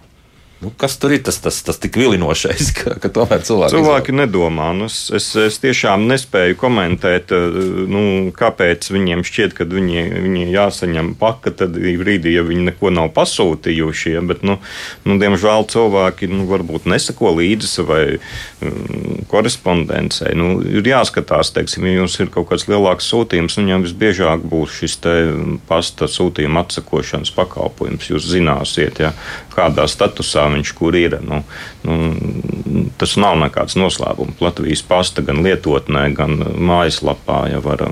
Nu, 0.64 0.72
kas 0.80 0.96
tur 1.02 1.12
ir 1.12 1.20
tas, 1.28 1.36
tas, 1.44 1.58
tas 1.66 1.80
tik 1.82 1.98
vilinošais, 2.00 2.70
ka, 2.78 2.96
ka 3.04 3.10
tomēr 3.12 3.44
cilvēki, 3.44 3.76
cilvēki 3.76 4.16
nedomā? 4.16 4.70
Nu, 4.78 4.88
es, 4.88 5.10
es, 5.12 5.28
es 5.40 5.60
tiešām 5.60 6.06
nespēju 6.08 6.56
komentēt, 6.62 7.34
eh, 7.36 7.58
nu, 7.92 8.04
kāpēc 8.36 8.88
viņiem 8.94 9.26
šķiet, 9.28 9.56
ka 9.58 9.68
viņi, 9.68 10.06
viņi 10.24 10.48
jāsaņem 10.54 11.14
paka 11.20 11.52
tad 11.64 11.76
brīdī, 11.76 12.38
ja 12.38 12.46
viņi 12.48 12.70
neko 12.70 12.94
nav 12.96 13.12
pasūtījuši. 13.18 14.14
Ja, 14.16 14.24
bet, 14.24 14.46
nu, 14.48 14.56
nu, 15.04 15.18
diemžēl 15.20 15.68
cilvēki 15.74 16.32
nu, 16.32 16.48
varbūt 16.48 16.88
nesako 16.92 17.34
līdzi 17.42 17.70
savai 17.70 18.04
um, 18.16 19.20
korespondencei. 19.32 20.32
Nu, 20.40 20.56
ir 20.64 20.88
jāskatās, 20.88 21.52
teiksim, 21.56 21.90
ja 21.90 21.98
jums 22.00 22.16
ir 22.24 22.32
kaut 22.32 22.52
kāds 22.54 22.70
lielāks 22.72 23.12
sūtījums, 23.12 23.60
viņam 23.60 23.84
visbiežāk 23.88 24.48
būs 24.48 24.80
šis 24.80 25.00
pasta 25.68 26.08
sūtījuma 26.08 26.64
atsakošanas 26.64 27.34
pakalpojums. 27.36 28.08
Jūs 28.14 28.32
zināsiet, 28.32 29.04
ja, 29.04 29.12
kādā 29.54 29.90
statusā 29.92 30.48
viņš 30.54 30.74
kur 30.78 30.98
ir. 31.00 31.18
Nu, 31.84 32.14
nu, 32.66 32.86
tas 33.00 33.16
nav 33.20 33.38
nekāds 33.42 33.78
noslēpums. 33.80 34.40
Latvijas 34.44 34.84
pasta 34.88 35.24
gan 35.26 35.42
lietotnē, 35.46 36.06
gan 36.18 36.38
mājaslapā 36.40 37.40
ja 37.52 37.62
var 37.64 37.86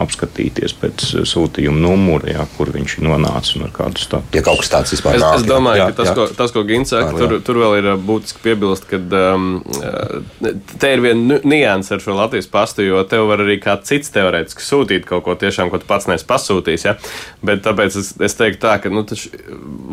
apskatīties 0.00 0.74
pēc 0.80 1.06
sūtījuma 1.28 1.80
numura, 1.82 2.30
ja, 2.30 2.46
kur 2.56 2.70
viņš 2.74 2.98
ir 2.98 3.06
nonācis 3.08 3.58
un 3.58 3.66
ar 3.66 3.74
kādu 3.74 4.02
statusu. 4.02 4.36
Ja 4.36 4.44
kaut 4.46 4.62
kas 4.62 4.72
tāds 4.72 4.94
vispār 4.94 5.18
ir. 5.18 5.24
Es, 5.24 5.42
es 5.42 5.48
domāju, 5.48 5.82
jā, 5.82 5.88
ka 5.90 5.98
tas, 6.00 6.10
jā. 6.10 6.16
ko, 6.18 6.26
tas, 6.38 6.54
ko 6.54 6.64
Gins 6.68 6.92
saka, 6.94 7.14
tur, 7.18 7.36
tur 7.46 7.60
vēl 7.62 7.76
ir 7.80 7.90
uh, 7.94 7.98
būtiski 8.10 8.44
piebilst, 8.44 8.86
ka 8.90 9.00
um, 9.00 9.48
uh, 9.80 10.50
te 10.80 10.92
ir 10.94 11.04
viena 11.04 11.40
nianses 11.42 11.96
ar 11.96 12.04
šo 12.04 12.16
Latvijas 12.18 12.50
pastu, 12.50 12.86
jo 12.86 13.02
tev 13.08 13.26
var 13.30 13.44
arī 13.44 13.58
kāds 13.62 13.90
cits 13.90 14.14
teorētiski 14.14 14.64
sūtīt 14.64 15.08
kaut 15.08 15.26
ko 15.26 15.36
tiešām, 15.40 15.72
ko 15.72 15.80
tu 15.82 15.88
pats 15.90 16.08
neesi 16.10 16.28
pasūtījis. 16.28 16.86
Ja? 16.86 16.96
Bet 17.44 17.64
tāpēc 17.66 17.98
es, 17.98 18.14
es 18.22 18.38
teiktu 18.38 18.62
tā, 18.68 18.76
ka 18.84 18.92
nu, 18.92 19.04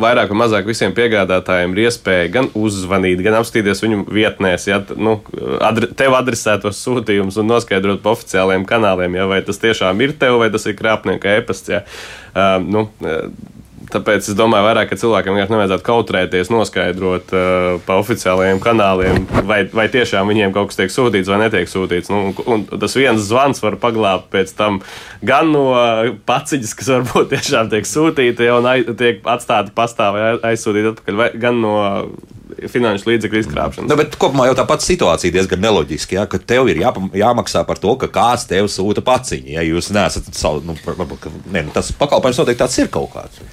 vairāk 0.04 0.36
vai 0.36 0.42
mazāk 0.46 0.70
visiem 0.70 0.94
piegādātājiem 0.98 1.74
ir 1.74 1.88
iespēja 1.88 2.18
iespēja 2.18 2.32
gan 2.32 2.50
uzzvanīt, 2.56 3.22
gan 3.24 3.37
apskatīties 3.40 3.84
viņu 3.84 4.04
vietnēs, 4.14 4.68
ja 4.70 4.82
nu, 4.96 5.18
adre, 5.64 5.92
tev 5.98 6.18
adresētos 6.18 6.82
sūtījumus 6.86 7.40
un 7.42 7.52
noskaidrot 7.52 8.02
pa 8.04 8.16
oficiālajiem 8.16 8.66
kanāliem, 8.70 9.20
ja, 9.20 9.28
vai 9.30 9.44
tas 9.46 9.62
tiešām 9.64 10.02
ir 10.06 10.18
tev 10.20 10.42
vai 10.42 10.52
tas 10.54 10.68
ir 10.70 10.78
krāpnieka 10.80 11.38
e-pasts. 11.40 11.72
Ja. 11.74 11.84
Uh, 12.34 12.58
nu, 12.64 12.88
Tāpēc 13.88 14.26
es 14.28 14.36
domāju, 14.36 14.66
vairāk, 14.66 14.90
ka 14.90 14.98
cilvēkiem 15.00 15.36
vienkārši 15.36 15.54
nevajadzētu 15.54 15.86
kautrēties, 15.88 16.50
noskaidrot 16.52 17.32
uh, 17.32 17.68
pa 17.88 17.96
oficiālajiem 18.02 18.60
kanāliem, 18.64 19.22
vai, 19.48 19.62
vai 19.72 19.86
tiešām 19.92 20.28
viņiem 20.28 20.56
kaut 20.56 20.72
kas 20.72 20.80
tiek 20.82 20.92
sūtīts 20.92 21.32
vai 21.32 21.40
netiek 21.46 21.72
sūtīts. 21.72 22.12
Nu, 22.12 22.34
un, 22.52 22.66
tas 22.68 22.98
viens 23.00 23.24
zvans 23.30 23.64
var 23.64 23.78
paglābt 23.80 24.28
pēc 24.34 24.52
tam 24.60 24.82
gan 25.24 25.54
no 25.54 25.70
paciņas, 26.28 26.74
kas 26.80 26.92
varbūt 26.98 27.32
tiešām 27.38 27.72
tiek 27.72 27.88
sūtīta, 27.88 28.50
ja, 28.50 28.58
un 28.60 28.68
aiz, 28.74 28.92
tiek 29.00 29.24
atstāta 29.24 29.72
pastāvā 29.78 30.34
aizsūtīta 30.52 30.98
atpakaļ, 30.98 31.22
vai 31.22 31.30
gan 31.40 31.64
no 31.64 31.78
finanšu 32.72 33.10
līdzekļu 33.12 33.42
izkrāpšanas. 33.44 33.90
Nu, 33.90 33.98
bet 34.00 34.18
kopumā 34.20 34.48
jau 34.50 34.56
tā 34.58 34.66
pati 34.70 34.88
situācija 34.88 35.34
diezgan 35.36 35.62
neloģiska. 35.64 36.18
Ja, 36.18 36.26
ka 36.30 36.40
tev 36.42 36.72
ir 36.72 36.82
jā, 36.82 36.94
jāmaksā 37.22 37.64
par 37.68 37.82
to, 37.82 37.94
ka 38.02 38.10
kāds 38.14 38.48
tev 38.50 38.70
sūta 38.72 39.04
paciņu. 39.06 39.54
Ja 39.58 39.66
jūs 39.66 39.92
neesat 39.96 40.32
savu, 40.38 40.64
nu, 40.68 40.78
varbūt, 40.86 41.30
ne, 41.52 41.68
nu, 41.68 41.76
tas 41.76 41.94
pakalpojums 41.98 42.42
noteikti 42.44 42.64
tāds 42.64 42.82
ir 42.82 42.92
kaut 42.94 43.14
kāds. 43.16 43.44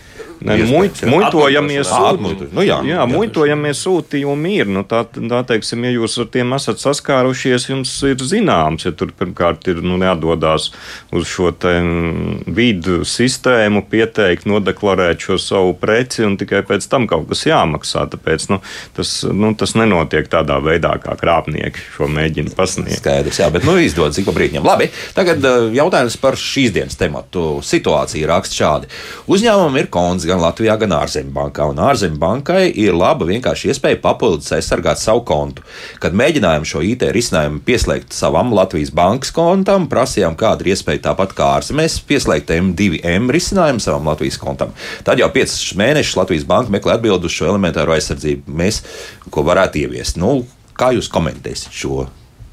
Ne, 0.40 0.56
nu, 0.56 0.66
muit, 0.66 0.98
muitojamies 1.06 1.90
atmuitu. 1.94 2.48
Nu, 2.52 2.64
jā, 2.66 2.78
jā, 2.86 3.04
muitojamies 3.08 3.80
sūtījumi 3.84 4.54
ir. 4.60 4.70
Nu, 4.70 4.82
tā, 4.88 5.04
tā 5.06 5.40
teiksim, 5.48 5.84
ja 5.86 5.92
jūs 5.94 6.16
ar 6.20 6.28
tiem 6.34 6.54
esat 6.56 6.82
saskārušies, 6.82 7.68
jums 7.70 7.92
ir 8.08 8.20
zināms, 8.20 8.86
ja 8.86 8.92
tur 8.96 9.12
pirmkārt 9.16 9.68
ir 9.72 9.80
nu, 9.84 9.96
jādodas 10.02 10.70
uz 11.14 11.28
šo 11.30 11.52
mm, 11.54 12.44
vidu 12.56 13.02
sistēmu, 13.08 13.84
pieteikt, 13.90 14.48
nodeklarēt 14.50 15.24
šo 15.24 15.38
savu 15.40 15.72
preci 15.80 16.26
un 16.26 16.36
tikai 16.40 16.64
pēc 16.66 16.88
tam 16.90 17.08
kaut 17.10 17.28
kas 17.30 17.46
jāmaksā. 17.48 18.06
Tāpēc 18.12 18.48
nu, 18.52 18.60
tas, 18.96 19.14
nu, 19.30 19.54
tas 19.58 19.76
nenotiek 19.78 20.28
tādā 20.32 20.58
veidā, 20.64 20.96
kā 21.02 21.16
krāpnieki 21.20 21.88
šo 21.94 22.10
mēģina 22.10 22.54
pasniegt. 22.58 22.98
Skaidrs, 23.00 23.40
jā, 23.40 23.48
bet 23.54 23.66
nu, 23.68 23.78
izdodas 23.80 24.20
ik 24.20 24.28
pa 24.28 24.36
brīdim. 24.36 24.64
Labi, 24.66 24.90
tagad 25.16 25.44
uh, 25.44 25.70
jautājums 25.74 26.18
par 26.20 26.38
šīs 26.40 26.74
dienas 26.74 26.98
tematu. 27.00 27.46
Situācija 27.64 28.28
raksta 28.30 28.60
šādi. 28.60 28.92
Uzņēmumam 29.30 29.80
ir 29.80 29.90
konts 30.24 30.30
gan 30.30 30.40
Latvijā, 30.40 30.76
gan 30.78 30.92
ārzemju 30.96 31.32
bankā, 31.34 31.66
un 31.68 31.78
ārzemju 31.78 32.18
bankai 32.18 32.72
ir 32.80 32.94
laba 32.96 33.26
vienkārši 33.28 33.70
iespēja 33.70 34.00
papildus 34.00 34.52
aizsargāt 34.52 34.98
savu 34.98 35.24
kontu. 35.24 35.62
Kad 36.00 36.14
mēģinājām 36.16 36.64
šo 36.64 36.82
IT 36.82 37.04
risinājumu 37.12 37.60
pieslēgt 37.64 38.14
savam 38.14 38.52
Latvijas 38.54 38.92
bankas 38.94 39.32
kontam, 39.34 39.88
prasījām, 39.88 40.36
kāda 40.36 40.64
ir 40.64 40.72
iespēja 40.74 41.10
tāpat 41.10 41.34
kā 41.36 41.50
ārzemēs 41.58 42.00
pieslēgt 42.08 42.52
M2M 42.56 43.30
risinājumu 43.34 43.80
savam 43.84 44.08
Latvijas 44.08 44.40
kontam. 44.40 44.72
Tad 45.04 45.20
jau 45.20 45.30
piecus 45.34 45.74
mēnešus 45.76 46.18
Latvijas 46.22 46.48
banka 46.48 46.72
meklē 46.72 46.96
atbildi 46.96 47.28
uz 47.28 47.36
šo 47.36 47.50
elementāro 47.52 47.96
aizsardzību, 47.96 48.48
mēs, 48.48 48.82
ko 49.30 49.44
varētu 49.44 49.84
ieviest. 49.84 50.20
Nu, 50.20 50.42
kā 50.78 50.94
jūs 50.96 51.10
komentēsiet 51.12 51.74
šo? 51.74 52.06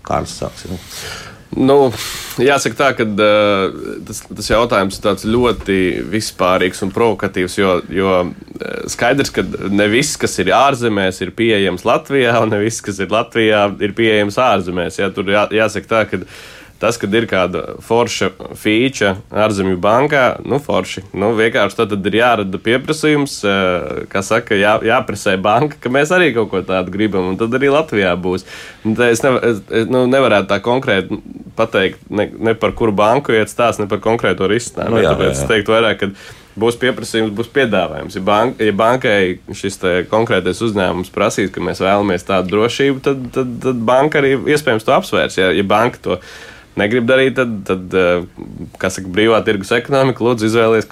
Kārlis 0.07 0.39
sāks. 0.41 0.67
Nu. 0.67 0.79
Nu, 1.51 1.89
jāsaka, 2.39 2.77
tā, 2.79 2.89
ka 2.95 3.03
uh, 3.03 3.97
tas, 4.07 4.21
tas 4.23 4.49
jautājums 4.53 5.01
ir 5.03 5.33
ļoti 5.33 5.79
vispārīgs 6.13 6.79
un 6.85 6.93
provokatīvs, 6.95 7.57
jo, 7.59 7.73
jo 7.91 8.13
skaidrs, 8.91 9.33
ka 9.35 9.43
ne 9.67 9.89
viss, 9.91 10.15
kas 10.21 10.37
ir 10.39 10.53
ārzemēs, 10.55 11.19
ir 11.25 11.33
pieejams 11.35 11.83
Latvijā, 11.87 12.37
un 12.39 12.53
ne 12.53 12.61
viss, 12.63 12.83
kas 12.85 13.01
ir 13.03 13.11
Latvijā, 13.11 13.65
ir 13.83 13.95
pieejams 13.97 14.39
ārzemēs. 14.39 15.01
Jā, 15.01 15.11
tur 15.11 15.27
jā, 15.33 15.43
jāsaka 15.59 15.91
tā, 15.91 16.05
ka 16.07 16.21
tas, 16.81 16.97
kad 17.01 17.13
ir 17.13 17.27
kāda 17.29 17.77
forša 17.85 18.31
feature 18.57 19.13
ārzemju 19.29 19.77
bankā, 19.81 20.23
nu, 20.47 20.57
forši. 20.61 21.05
Nu, 21.13 21.31
vienkārši 21.37 21.77
tad, 21.77 21.93
tad 21.93 22.09
ir 22.09 22.17
jārada 22.19 22.61
pieprasījums, 22.65 23.37
uh, 23.45 24.03
kā 24.11 24.23
saka, 24.25 24.57
jā, 24.57 24.75
jāpresē 24.89 25.37
banka, 25.41 25.77
ka 25.81 25.93
mēs 25.93 26.13
arī 26.15 26.31
kaut 26.35 26.51
ko 26.51 26.63
tādu 26.65 26.93
gribam, 26.93 27.29
un 27.31 27.39
tad 27.39 27.53
arī 27.57 27.71
Latvijā 27.73 28.15
būs. 28.19 28.47
Es, 29.11 29.23
nevar, 29.25 29.45
es, 29.53 29.63
nu, 29.91 30.03
nevarētu 30.09 30.49
tā 30.51 30.59
konkrēti 30.65 31.21
pateikt, 31.57 32.03
ne, 32.09 32.29
ne 32.49 32.57
par 32.57 32.75
kuru 32.77 32.95
banku 32.95 33.35
iet 33.35 33.51
stāsts, 33.51 33.81
ne 33.81 33.89
par 33.91 34.01
konkrēto 34.03 34.49
risinājumu. 34.49 34.97
Nu, 34.97 35.03
jā, 35.05 35.13
Tāpēc 35.13 35.29
jā, 35.29 35.33
jā. 35.35 35.39
es 35.39 35.49
teiktu 35.51 35.75
vairāk, 35.75 36.01
ka 36.01 36.39
būs 36.59 36.77
pieprasījums, 36.81 37.33
būs 37.35 37.49
piedāvājums. 37.53 38.17
Ja, 38.17 38.23
bank, 38.27 38.61
ja 38.61 38.73
bankai 38.75 39.19
šis 39.55 39.79
konkrētais 40.11 40.61
uzņēmums 40.65 41.13
prasīs, 41.13 41.51
ka 41.53 41.63
mēs 41.63 41.83
vēlamies 41.83 42.27
tādu 42.27 42.55
drošību, 42.55 43.03
tad, 43.05 43.27
tad, 43.35 43.53
tad 43.63 43.83
banka 43.87 44.21
arī 44.21 44.35
iespējams 44.55 44.87
to 44.87 44.95
apsvērs. 44.97 45.37
Ja, 45.39 45.51
ja 45.55 45.67
banka 45.67 46.01
to 46.03 46.19
negrib 46.79 47.07
darīt, 47.09 47.35
tad, 47.35 47.53
tad 47.67 47.95
eh, 47.97 48.23
kā 48.79 48.91
saka, 48.93 49.09
brīvā 49.11 49.41
tirgus 49.47 49.73
ekonomika, 49.75 50.23
lūdzu, 50.23 50.47
izvēlieties 50.47 50.87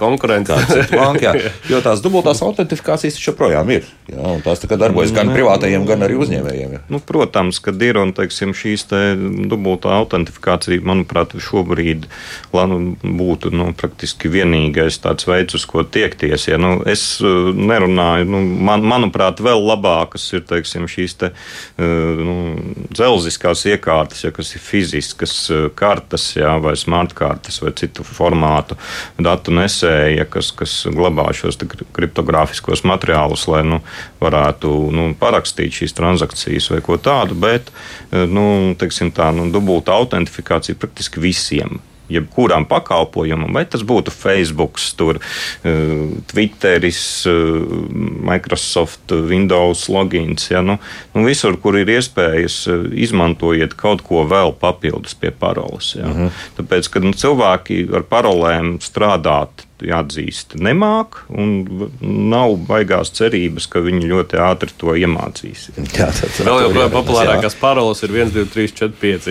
ir 0.76 0.92
banka. 0.94 1.36
Jo 1.70 1.80
tās 1.86 2.02
dubultās 2.02 2.42
autentifikācijas 2.44 3.18
joprojām 3.22 3.70
ir. 3.74 3.86
Jā, 4.10 4.20
un 4.26 4.42
tās 4.42 4.62
darbojas 4.64 5.12
gan 5.14 5.30
privātajiem, 5.32 5.84
gan 5.88 6.04
arī 6.06 6.18
uzņēmējiem. 6.24 6.72
Jā. 6.76 6.80
Nu, 6.92 7.02
protams, 7.04 7.60
kad 7.64 7.78
ir 7.86 8.00
un 8.02 8.12
teiksim, 8.18 8.56
šīs 8.58 8.88
te 8.90 9.02
dubultā 9.50 9.94
autentifikācija, 10.00 10.82
manuprāt, 10.88 11.36
šobrīd 11.44 12.08
la, 12.56 12.66
nu, 12.70 12.96
būtu 13.04 13.52
nu, 13.54 13.70
praktiski 13.78 14.32
vienīgais 14.34 14.98
tāds 15.04 15.28
veids, 15.30 15.58
uz 15.60 15.68
ko 15.70 15.84
tiekties. 15.86 16.48
Ja, 16.50 16.58
nu, 16.62 16.80
es 16.90 17.04
uh, 17.22 17.52
nerunāju, 17.54 18.30
nu, 18.34 18.42
man, 18.70 18.86
manuprāt, 18.90 19.44
vēl 19.46 19.62
labākas 19.68 20.26
ir 20.34 20.46
teiksim, 20.50 20.90
šīs 20.90 21.18
te, 21.22 21.32
uh, 21.36 22.24
nu, 22.26 22.38
dzelziskās 22.90 23.68
iekārtas, 23.70 24.26
ja, 24.26 24.34
kas 24.36 24.56
ir 24.58 24.66
fiziskas 24.66 25.38
kartes, 25.76 26.32
ja, 26.38 26.56
vai 26.62 26.76
smartkartes, 26.80 27.60
vai 27.64 27.74
citu 27.78 28.06
formātu 28.08 28.78
datu 29.20 29.54
nesēja, 29.56 30.26
kas, 30.30 30.52
kas 30.56 30.76
glabā 30.94 31.30
šos 31.36 31.60
kriptogrāfiskos 31.96 32.86
materiālus, 32.88 33.48
lai 33.52 33.64
nu, 33.68 33.82
varētu 34.22 34.72
nu, 34.96 35.10
parakstīt 35.20 35.82
šīs 35.82 35.96
transakcijas 35.98 36.72
vai 36.74 36.82
ko 36.86 37.00
tādu, 37.02 37.38
bet 37.40 37.72
eh, 37.72 38.26
nu, 38.30 38.76
teiksim, 38.80 39.14
tā 39.16 39.32
nu, 39.36 39.50
dubulta 39.54 39.98
autentifikācija 40.00 40.80
praktiski 40.80 41.24
visiem. 41.24 41.80
Jebkuram 42.10 42.66
pakalpojumam, 42.70 43.54
vai 43.54 43.66
tas 43.70 43.84
būtu 43.86 44.14
Facebook, 44.14 44.80
tur, 44.98 45.20
uh, 45.20 46.18
Twitteris, 46.32 47.02
uh, 47.30 47.78
Microsoft, 48.30 49.14
Windows 49.30 49.88
logins. 49.92 50.50
Ja, 50.52 50.64
nu, 50.66 50.80
nu 51.14 51.26
visur, 51.28 51.58
kur 51.62 51.78
ir 51.80 51.90
iespējas, 52.00 52.62
izmantojiet 52.94 53.76
kaut 53.80 54.04
ko 54.08 54.26
vēl 54.30 54.56
papildus 54.60 55.16
pie 55.16 55.32
paroles. 55.32 55.96
Ja. 55.96 56.10
-huh. 56.10 56.44
Tāpēc, 56.58 56.90
kad 56.92 57.06
nu, 57.06 57.14
cilvēki 57.14 57.86
ar 57.96 58.06
parolēm 58.10 58.78
strādāt, 58.84 59.69
jāatzīst, 59.86 60.56
nemāk, 60.60 61.22
un 61.32 61.90
nav 62.02 62.56
baigās 62.68 63.12
cerības, 63.16 63.68
ka 63.72 63.82
viņi 63.86 64.10
ļoti 64.10 64.40
ātri 64.44 64.74
to 64.80 64.96
iemācīsies. 65.00 65.80
Jā, 65.96 66.10
tad, 66.16 66.40
Vēl 66.46 66.66
joprojām 66.68 66.94
populārākās 66.94 67.58
paroles 67.60 68.04
ir 68.06 68.16
1, 68.16 68.34
2, 68.36 68.46
3, 68.54 68.76
4, 68.82 68.98
5. 69.00 69.30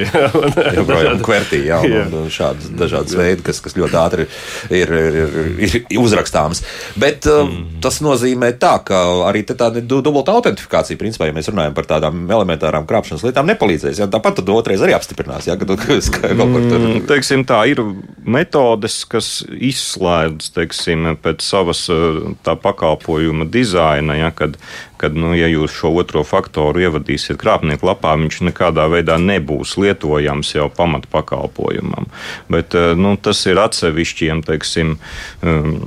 joprojām 0.78 1.22
kvertī, 1.24 1.62
jā, 1.68 1.80
Jā. 1.84 2.04
un, 2.06 2.16
un 2.22 2.32
šādas 2.32 2.70
dažādas 2.78 3.16
veidi, 3.18 3.44
kas, 3.46 3.60
kas 3.64 3.76
ļoti 3.78 3.98
ātri 4.00 4.28
ir, 4.74 4.92
ir, 4.92 5.38
ir, 5.66 5.76
ir 5.82 6.02
uzrakstāmas. 6.02 6.62
Bet 6.98 7.28
mm. 7.28 7.80
tas 7.84 8.00
nozīmē 8.04 8.52
tā, 8.60 8.76
ka 8.86 9.02
arī 9.28 9.44
tāda 9.48 9.82
du- 9.82 10.02
dubulta 10.04 10.34
autentifikācija, 10.38 11.00
principā, 11.00 11.28
ja 11.28 11.36
mēs 11.36 11.50
runājam 11.52 11.76
par 11.76 11.88
tādām 11.90 12.24
elementārām 12.28 12.86
krāpšanas 12.88 13.24
lietām, 13.26 13.48
nepalīdzēs. 13.52 14.02
Jā, 14.02 14.08
tāpat 14.12 14.40
tad 14.40 14.52
otrais 14.54 14.82
arī 14.84 14.96
apstiprinās, 14.96 15.48
jā, 15.50 15.58
ka 15.58 15.68
tu 15.68 15.78
ka 15.86 16.32
kaut 16.32 16.54
kur 16.54 16.66
tur. 16.68 16.78
Mm, 16.78 17.04
Teiksim, 17.08 17.44
tā 17.48 17.62
ir 17.70 17.82
metodes, 18.28 19.00
kas 19.08 19.30
izslēdz 19.48 20.37
teiksim, 20.54 21.10
pēc 21.22 21.44
savas 21.44 21.84
eh, 21.92 22.20
tā 22.46 22.54
pakalpojuma 22.58 23.46
dizaina. 23.50 24.16
Ja, 24.18 24.30
kad, 24.34 24.56
kad 25.00 25.16
nu, 25.18 25.34
ja 25.38 25.50
jūs 25.50 25.74
šo 25.76 25.92
otro 26.00 26.24
faktoru 26.26 26.82
ievadīsiet 26.86 27.40
krāpnieku 27.40 27.88
lapā, 27.88 28.14
viņš 28.20 28.40
nekādā 28.50 28.88
veidā 28.92 29.18
nebūs 29.22 29.76
lietojams 29.80 30.54
jau 30.56 30.68
pamatpakalpojumam. 30.78 32.08
Bet 32.52 32.76
eh, 32.78 32.94
nu, 32.98 33.16
tas 33.20 33.44
ir 33.50 33.60
atsevišķiem, 33.62 34.44
teiksim, 34.48 34.96
um, 35.42 35.78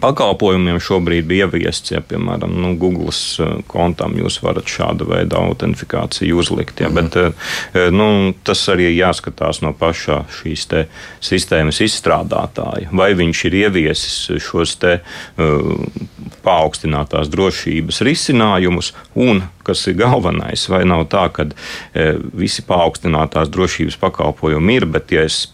pakalpojumiem 0.00 0.80
šobrīd 0.82 1.26
bija 1.28 1.46
ieviests, 1.46 1.92
ja, 1.94 2.02
piemēram, 2.04 2.52
nu, 2.62 2.74
Google 2.80 3.12
kontam 3.70 4.16
jūs 4.18 4.40
varat 4.44 4.68
šādu 4.68 5.08
veidu 5.08 5.38
autentifikāciju 5.40 6.38
uzlikt. 6.42 6.82
Ja, 6.84 6.90
bet, 6.92 7.16
eh, 7.16 7.88
nu, 7.94 8.34
tas 8.44 8.64
arī 8.72 8.90
jāskatās 8.92 9.62
no 9.64 9.72
pašā 9.76 10.22
šīs 10.40 10.66
sistēmas 11.24 11.80
izstrādātāja. 11.84 12.90
Vai 12.92 13.12
viņš 13.18 13.44
ir 13.48 13.58
ieviesis 13.64 14.16
šos 14.42 14.74
te 14.82 14.98
uh, 15.00 15.86
paaugstinātās 16.44 17.30
drošības 17.32 18.02
risinājumus, 18.06 18.92
un, 19.18 19.42
kas 19.66 19.84
ir 19.90 19.98
galvenais, 20.00 20.66
vai 20.70 20.84
nav 20.88 21.06
tā, 21.12 21.26
ka 21.34 21.48
e, 21.48 22.14
visi 22.36 22.64
paaugstinātās 22.68 23.50
drošības 23.52 23.98
pakalpojumi 24.00 24.78
ir, 24.80 24.88
bet 24.88 25.12
ja 25.14 25.26
es 25.28 25.46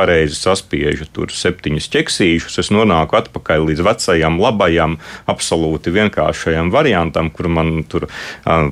pareizi 0.00 0.38
saspiežu 0.38 1.06
tur 1.12 1.32
septiņus 1.34 1.88
ķeksīšus, 1.92 2.58
es 2.62 2.72
nonāku 2.74 3.18
atpakaļ 3.20 3.66
līdz 3.68 3.84
vecajam, 3.86 4.40
labajam, 4.40 4.96
absolūti 5.30 5.92
vienkāršajam 5.94 6.72
variantam, 6.72 7.30
kur 7.34 7.50
man 7.52 7.82
tur 7.90 8.08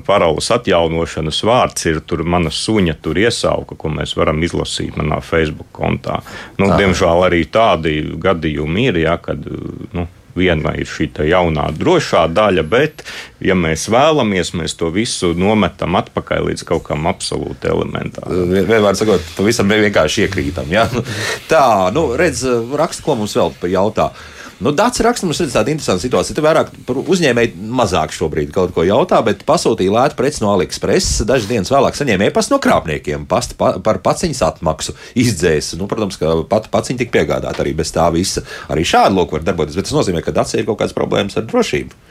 paroles 0.07 0.49
atjaunošanas 0.55 1.43
vārds 1.45 1.89
ir, 1.91 2.01
tur 2.09 2.25
mana 2.25 2.53
suņa 2.53 2.97
tur 3.03 3.19
iesauka, 3.21 3.77
ko 3.79 3.93
mēs 3.93 4.15
varam 4.19 4.41
izlasīt 4.45 4.97
manā 4.99 5.21
Facebook 5.25 5.71
kontā. 5.75 6.19
Nu, 6.59 6.71
diemžēl 6.79 7.27
arī 7.29 7.43
tādi 7.51 7.99
gadījumi 8.19 8.89
ir, 8.89 9.03
ja, 9.05 9.19
kad. 9.21 9.45
Nu, 9.93 10.09
Viena 10.39 10.73
ir 10.79 10.87
šī 10.89 11.09
jaunā 11.29 11.69
drošā 11.75 12.25
daļa, 12.31 12.63
bet, 12.69 13.03
ja 13.43 13.57
mēs 13.59 13.87
vēlamies, 13.91 14.53
mēs 14.55 14.77
to 14.79 14.91
visu 14.93 15.33
nometam 15.37 15.97
atpakaļ 15.99 16.49
līdz 16.51 16.65
kaut 16.69 16.85
kam 16.87 17.09
absolūti 17.11 17.69
elementāram. 17.71 18.53
Vienmēr 18.55 18.97
sakot, 18.99 19.23
pavisam 19.37 19.71
vienkārši 19.71 20.27
iekrītam. 20.27 20.71
Ja? 20.73 20.87
Tā, 21.51 21.63
nu, 21.95 22.11
redz, 22.19 22.45
raksta, 22.79 23.05
ko 23.05 23.19
mums 23.19 23.35
vēl 23.37 23.55
jautā. 23.75 24.11
Nu, 24.59 24.73
Dārts 24.75 24.99
raksta, 24.99 25.23
mums 25.23 25.39
ir 25.39 25.47
tāda 25.53 25.71
interesanta 25.71 26.03
situācija. 26.03 26.35
Te 26.35 26.43
vairāk 26.43 26.73
par 26.83 26.97
uzņēmēju 26.99 27.69
mazāk 27.79 28.11
šobrīd 28.11 28.49
kaut 28.51 28.73
ko 28.75 28.83
jautā, 28.83 29.21
bet 29.23 29.45
pasūtīja 29.47 29.93
lētu 29.95 30.17
preci 30.19 30.43
no 30.43 30.49
AliExpress. 30.51 31.21
Dažas 31.29 31.47
dienas 31.47 31.71
vēlāk 31.71 31.95
saņēma 31.95 32.27
e-pastu 32.27 32.57
no 32.57 32.59
krāpniekiem 32.65 33.23
pasta 33.29 33.55
pa, 33.55 33.71
par 33.79 34.01
paciņas 34.03 34.43
atmaksu 34.49 34.97
izdzēs. 35.23 35.77
Nu, 35.79 35.87
protams, 35.87 36.19
ka 36.19 36.41
pat 36.51 36.67
paciņa 36.73 37.05
tika 37.05 37.15
piegādāta 37.15 37.63
arī 37.63 37.71
bez 37.79 37.95
tā 37.95 38.09
visa. 38.11 38.43
Arī 38.67 38.83
šādi 38.83 39.15
lūk 39.15 39.37
var 39.37 39.47
darboties, 39.47 39.79
bet 39.79 39.87
tas 39.87 39.95
nozīmē, 39.95 40.25
ka 40.25 40.35
Dārts 40.35 40.59
ir 40.59 40.67
kaut 40.67 40.81
kādas 40.83 40.97
problēmas 40.97 41.39
ar 41.39 41.47
drošību. 41.47 42.08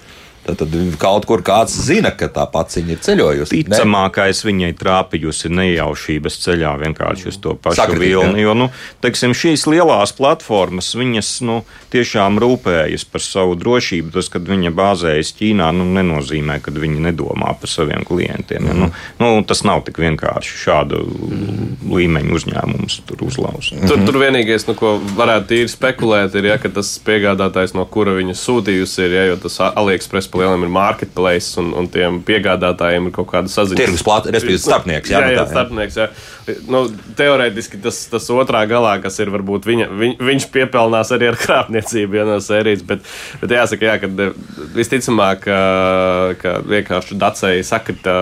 Tad, 0.48 0.62
tad 0.62 0.76
kaut 0.96 1.26
kur 1.28 1.42
kāds 1.44 1.74
zina, 1.84 2.08
ka 2.16 2.30
tā 2.32 2.46
paciņa 2.48 2.94
ir 2.94 3.00
ceļojusi. 3.04 3.58
Ticamākais 3.68 4.40
viņai 4.46 4.70
trāpījusi 4.80 5.50
nejaušības 5.52 6.38
ceļā 6.44 6.70
vienkārši 6.80 7.28
uz 7.28 7.36
to 7.44 7.52
pašu 7.60 7.82
Sakritība, 7.82 8.22
vilni. 8.24 8.44
Jo, 8.46 8.54
nu, 8.56 8.70
teiksim, 9.04 9.34
šīs 9.36 9.66
lielās 9.68 10.14
platformas, 10.16 10.88
viņas 10.96 11.32
nu, 11.44 11.58
tiešām 11.92 12.40
rūpējas 12.40 13.04
par 13.12 13.24
savu 13.24 13.58
drošību. 13.60 14.14
Tas, 14.16 14.30
kad 14.32 14.48
viņa 14.48 14.72
bāzējas 14.78 15.34
Ķīnā, 15.36 15.68
nu, 15.76 15.84
nenozīmē, 15.98 16.56
ka 16.64 16.72
viņi 16.72 17.04
nedomā 17.10 17.52
par 17.60 17.72
saviem 17.72 18.06
klientiem. 18.08 18.70
Ja? 18.70 18.78
Nu, 18.78 18.90
nu, 19.20 19.30
tas 19.44 19.60
nav 19.68 19.84
tik 19.84 20.00
vienkārši 20.00 20.56
šādu 20.64 21.02
līmeņu 21.92 22.40
uzņēmumus 22.40 23.02
tur 23.08 23.26
uzlauzt. 23.28 23.76
Tur, 23.84 24.00
tur 24.08 24.20
vienīgais, 24.24 24.64
nu, 24.70 24.76
ko 24.78 24.96
varētu 25.18 25.52
tīri 25.52 25.72
spekulēt, 25.72 26.40
ir, 26.40 26.50
ja, 26.54 26.56
ka 26.62 26.72
tas 26.72 26.94
piegādātājs, 27.04 27.76
no 27.76 27.84
kura 27.90 28.16
viņa 28.16 28.36
sūtījusi, 28.38 29.04
ir, 29.04 29.16
ja, 29.18 29.28
jo 29.32 29.38
tas 29.44 29.60
AliExpress 29.68 30.32
palielinājums 30.38 30.68
ir 30.68 30.74
marketplace, 30.78 31.52
un, 31.60 31.70
un 31.76 31.88
tiem 31.92 32.20
piegādātājiem 32.26 33.10
ir 33.10 33.14
kaut 33.18 33.30
kāda 33.32 33.52
saziņa. 33.52 33.80
Tirgus 33.82 34.04
plāte, 34.06 34.32
respektīvi 34.34 34.62
starpnieks. 34.62 35.12
Jā, 35.12 35.20
jā, 35.20 35.26
nu 35.26 35.34
jā, 35.34 35.42
tā, 35.42 35.48
starpnieks. 35.52 35.98
Jā. 35.98 36.08
Nu, 36.70 36.84
teorētiski 37.18 37.80
tas, 37.84 37.98
tas 38.08 38.28
otrā 38.32 38.62
galā, 38.70 38.94
kas 39.02 39.18
ir 39.20 39.32
varbūt 39.34 39.66
viņa, 39.68 39.88
viņ, 40.00 40.14
viņš 40.30 40.46
piepelnās 40.54 41.12
arī 41.12 41.28
ar 41.32 41.38
krāpniecību 41.40 42.20
ja, 42.20 42.24
no 42.28 42.38
sērijas, 42.44 42.84
bet, 42.88 43.04
bet 43.42 43.54
jāsaka, 43.58 43.88
jā, 43.90 43.96
ka 44.00 44.08
eh, 44.08 44.38
visticamāk, 44.76 45.42
ka, 45.44 45.58
ka 46.40 46.54
vienkārši 46.68 47.18
dacēji 47.20 47.66
sakrita 47.68 48.14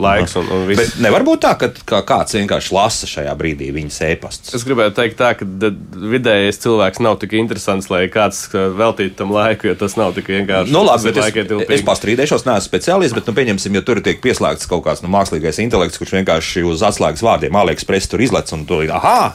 laiks 0.00 0.34
un, 0.40 0.50
un 0.56 0.66
viss. 0.68 0.82
Bet 0.96 1.04
nevar 1.06 1.24
būt 1.26 1.44
tā, 1.46 1.54
ka, 1.60 1.70
ka 1.86 2.02
kāds 2.08 2.34
vienkārši 2.38 2.74
lasa 2.74 3.10
šajā 3.10 3.36
brīdī 3.38 3.70
viņas 3.76 4.00
e-pastus. 4.08 4.56
Es 4.58 4.66
gribēju 4.66 4.94
teikt, 4.96 5.20
tā, 5.20 5.32
ka 5.38 5.46
vidējais 5.46 6.60
cilvēks 6.64 7.02
nav 7.04 7.20
tik 7.22 7.36
interesants, 7.38 7.90
lai 7.92 8.06
kāds 8.12 8.42
uh, 8.50 8.68
veltītu 8.76 9.18
tam 9.20 9.34
laiku, 9.34 9.70
jo 9.70 9.76
tas 9.78 9.96
nav 10.00 10.16
tik 10.16 10.32
vienkārši. 10.32 10.74
Nu, 10.74 10.82
labi, 10.86 11.10
bet 11.10 11.22
es, 11.22 11.30
laikietilpīgi. 11.58 11.82
es 11.82 11.86
pastrīdēšos, 11.88 12.46
neesmu 12.46 12.68
speciālists, 12.68 13.16
bet, 13.18 13.26
nu, 13.26 13.34
pieņemsim, 13.36 13.74
ja 13.74 13.82
tur 13.82 14.00
tiek 14.04 14.22
pieslēgts 14.22 14.68
kaut 14.70 14.84
kāds 14.86 15.02
nu, 15.02 15.10
mākslīgais 15.10 15.58
intelekts, 15.64 15.98
kurš 16.00 16.14
vienkārši 16.20 16.64
uz 16.70 16.84
atslēgas 16.86 17.24
vārdiem 17.26 17.58
AliExpress 17.60 18.10
tur 18.12 18.22
izlec 18.24 18.50
un 18.56 18.66
tūlīt, 18.68 18.92
ah, 18.94 19.34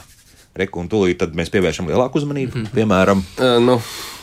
reku, 0.56 0.80
un 0.80 0.88
tūlīt 0.88 1.20
tad 1.20 1.36
mēs 1.36 1.52
pievēršam 1.52 1.88
lielāku 1.92 2.22
uzmanību. 2.22 2.64
Mhm. 2.64 2.74
Piemēram, 2.76 3.24
Uh, 3.36 3.58
nu, 3.60 3.80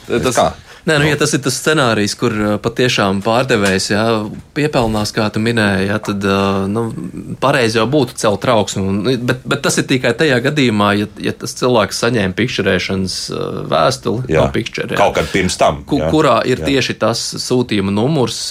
tas, 0.07 0.35
kā? 0.35 0.47
Nē, 0.83 0.97
nu, 0.99 1.05
ja 1.07 1.15
tas 1.15 1.31
ir 1.35 1.39
tas 1.45 1.55
scenārijs, 1.61 2.13
kur 2.19 2.33
uh, 2.35 2.53
patiešām 2.59 3.21
pārdevējs 3.23 3.85
jā, 3.93 4.01
piepelnās, 4.57 5.13
kā 5.15 5.29
tu 5.31 5.39
minēji, 5.39 5.85
jā, 5.87 5.99
tad 6.03 6.25
uh, 6.27 6.65
nu, 6.67 6.83
pareizi 7.39 7.79
jau 7.79 7.85
būtu 7.87 8.17
celt 8.19 8.41
trauksmi. 8.43 8.83
un- 8.83 9.01
Bet, 9.23 9.45
bet 9.47 9.61
tas 9.63 9.77
ir 9.79 9.85
tikai 9.87 10.11
tajā 10.19 10.41
gadījumā, 10.43 10.89
ja, 10.99 11.07
ja 11.23 11.31
tas 11.31 11.53
cilvēks 11.59 12.01
saņēma 12.03 12.35
pikšķerēšanas 12.35 13.15
uh, 13.31 13.61
vēstuli 13.71 14.27
Jā, 14.33 14.41
no 14.43 14.51
pikšķerē. 14.55 14.97
kaut 14.99 15.15
kad 15.15 15.29
pirms 15.31 15.55
tam. 15.61 15.83
Ku, 15.87 16.01
jā. 16.01 16.09
kurā 16.11 16.35
ir 16.45 16.59
Jā. 16.59 16.65
jā. 16.65 16.73
tieši 16.73 16.97
tas 16.99 17.21
sūtījuma 17.45 17.93
numurs, 17.93 18.41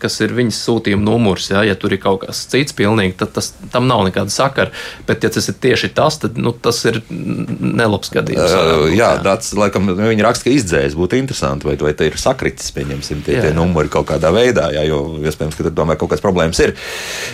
kas 0.00 0.20
ir 0.24 0.32
viņas 0.36 0.62
sūtījuma 0.68 1.04
numurs. 1.04 1.50
Ja, 1.52 1.62
ja 1.68 1.74
tur 1.76 1.92
ir 1.92 2.00
kaut 2.00 2.22
kas 2.24 2.46
cits, 2.48 2.72
pilnīgi, 2.76 3.16
tad 3.20 3.32
tas, 3.36 3.52
tam 3.72 3.86
nav 3.90 4.06
nekāda 4.08 4.32
sakara. 4.32 4.70
Bet, 5.08 5.24
ja 5.26 5.30
tas 5.34 5.48
ir 5.52 5.58
tieši 5.60 5.92
tas, 5.96 6.16
tad 6.22 6.38
nu, 6.40 6.52
tas 6.52 6.80
ir 6.88 7.02
nelabs 7.10 8.10
gadījums. 8.14 8.54
Uh, 8.56 8.88
jā, 8.96 9.12
tāds, 9.24 9.52
laikam, 9.58 9.88
nu, 9.90 9.96
viņi 10.08 10.24
raksta, 10.24 10.48
ka 10.48 10.54
izdzēs 10.54 10.96
būtu 10.98 11.18
interesanti, 11.20 11.57
vai, 11.66 11.76
vai 11.80 11.92
tā 11.96 12.08
ir 12.08 12.18
sakritis, 12.20 12.70
pieņemsim, 12.76 13.22
tie, 13.26 13.38
Jā, 13.38 13.46
tie 13.46 13.52
numuri 13.56 13.90
kaut 13.92 14.08
kādā 14.10 14.32
veidā, 14.34 14.68
jā, 14.74 14.84
jo 14.88 15.00
iespējams, 15.22 15.56
ka 15.58 15.66
tur 15.66 15.74
tomēr 15.80 15.98
kaut 16.00 16.12
kādas 16.12 16.24
problēmas 16.24 16.60
ir. 16.64 16.74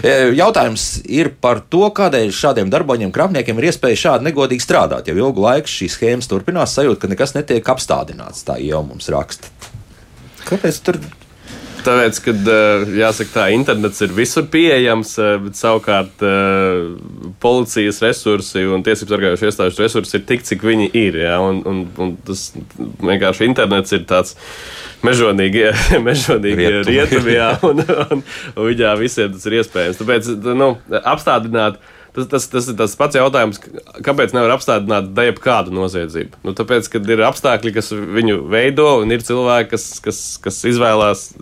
E, 0.03 0.15
Jautājums 0.39 0.87
ir 1.05 1.33
par 1.45 1.63
to, 1.73 1.85
kādēļ 1.97 2.33
šādiem 2.35 2.73
darboņiem, 2.73 3.13
krāpniekiem 3.15 3.61
ir 3.61 3.71
iespēja 3.71 4.03
šādi 4.07 4.29
negodīgi 4.31 4.65
strādāt. 4.65 5.11
Jau 5.11 5.19
ilgu 5.19 5.45
laiku 5.45 5.71
šīs 5.71 5.99
schēmas 5.99 6.31
turpinās, 6.31 6.77
sajūt, 6.79 7.03
ka 7.03 7.13
nekas 7.13 7.37
netiek 7.37 7.75
apstādināts, 7.75 8.47
tā 8.47 8.59
jau 8.63 8.85
mums 8.87 9.11
raksta. 9.13 9.53
Kāpēc 10.45 10.81
tur 10.85 11.01
Tāpēc, 11.85 12.19
kad 12.25 12.49
eh, 12.49 12.85
jāsaka, 12.99 13.31
tā 13.35 13.45
internets 13.53 14.01
ir 14.05 14.13
visur 14.17 14.47
pieejams, 14.51 15.13
eh, 15.21 15.35
bet 15.43 15.59
savukārt 15.59 16.23
eh, 16.25 16.95
policijas 17.43 18.01
resursi 18.05 18.65
un 18.65 18.85
tiesību 18.87 19.13
sargājušie 19.13 19.51
iestāžu 19.51 19.83
resursi 19.85 20.17
ir 20.19 20.25
tik, 20.29 20.47
cik 20.49 20.65
viņi 20.65 20.89
ir. 20.97 21.19
Ja? 21.27 21.39
Un, 21.45 21.61
un, 21.69 21.83
un 22.01 22.15
tas 22.25 22.47
vienkārši 23.05 23.49
internets 23.51 23.97
ir 23.97 24.07
tāds 24.09 24.39
mežonīgi, 25.05 25.67
mežonīgi 26.09 26.71
jā, 27.35 27.51
un, 27.69 27.85
un, 27.85 28.25
un 28.25 28.71
viņā 28.71 28.95
visiem 29.01 29.35
tas 29.35 29.45
ir 29.51 29.61
iespējams. 29.61 30.01
Tāpēc 30.01 30.33
nu, 30.57 30.75
apstādināt. 31.05 31.83
Tas, 32.15 32.29
tas, 32.31 32.45
tas 32.47 32.69
ir 32.71 32.77
tas 32.79 32.93
pats 32.95 33.19
jautājums, 33.19 33.59
kāpēc 34.07 34.35
nevar 34.37 34.55
apstādināt 34.55 35.09
daļu 35.17 35.39
kādu 35.43 35.75
noziedzību. 35.75 36.45
Nu, 36.47 36.55
tāpēc, 36.55 36.87
kad 36.93 37.09
ir 37.11 37.25
apstākļi, 37.27 37.73
kas 37.75 37.91
viņu 37.91 38.45
veido, 38.53 39.01
un 39.03 39.11
ir 39.11 39.25
cilvēki, 39.27 39.73
kas, 39.73 39.89
kas, 40.05 40.21
kas 40.45 40.61
izvēlās 40.71 41.33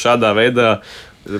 šādā 0.00 0.32
veidā 0.38 0.78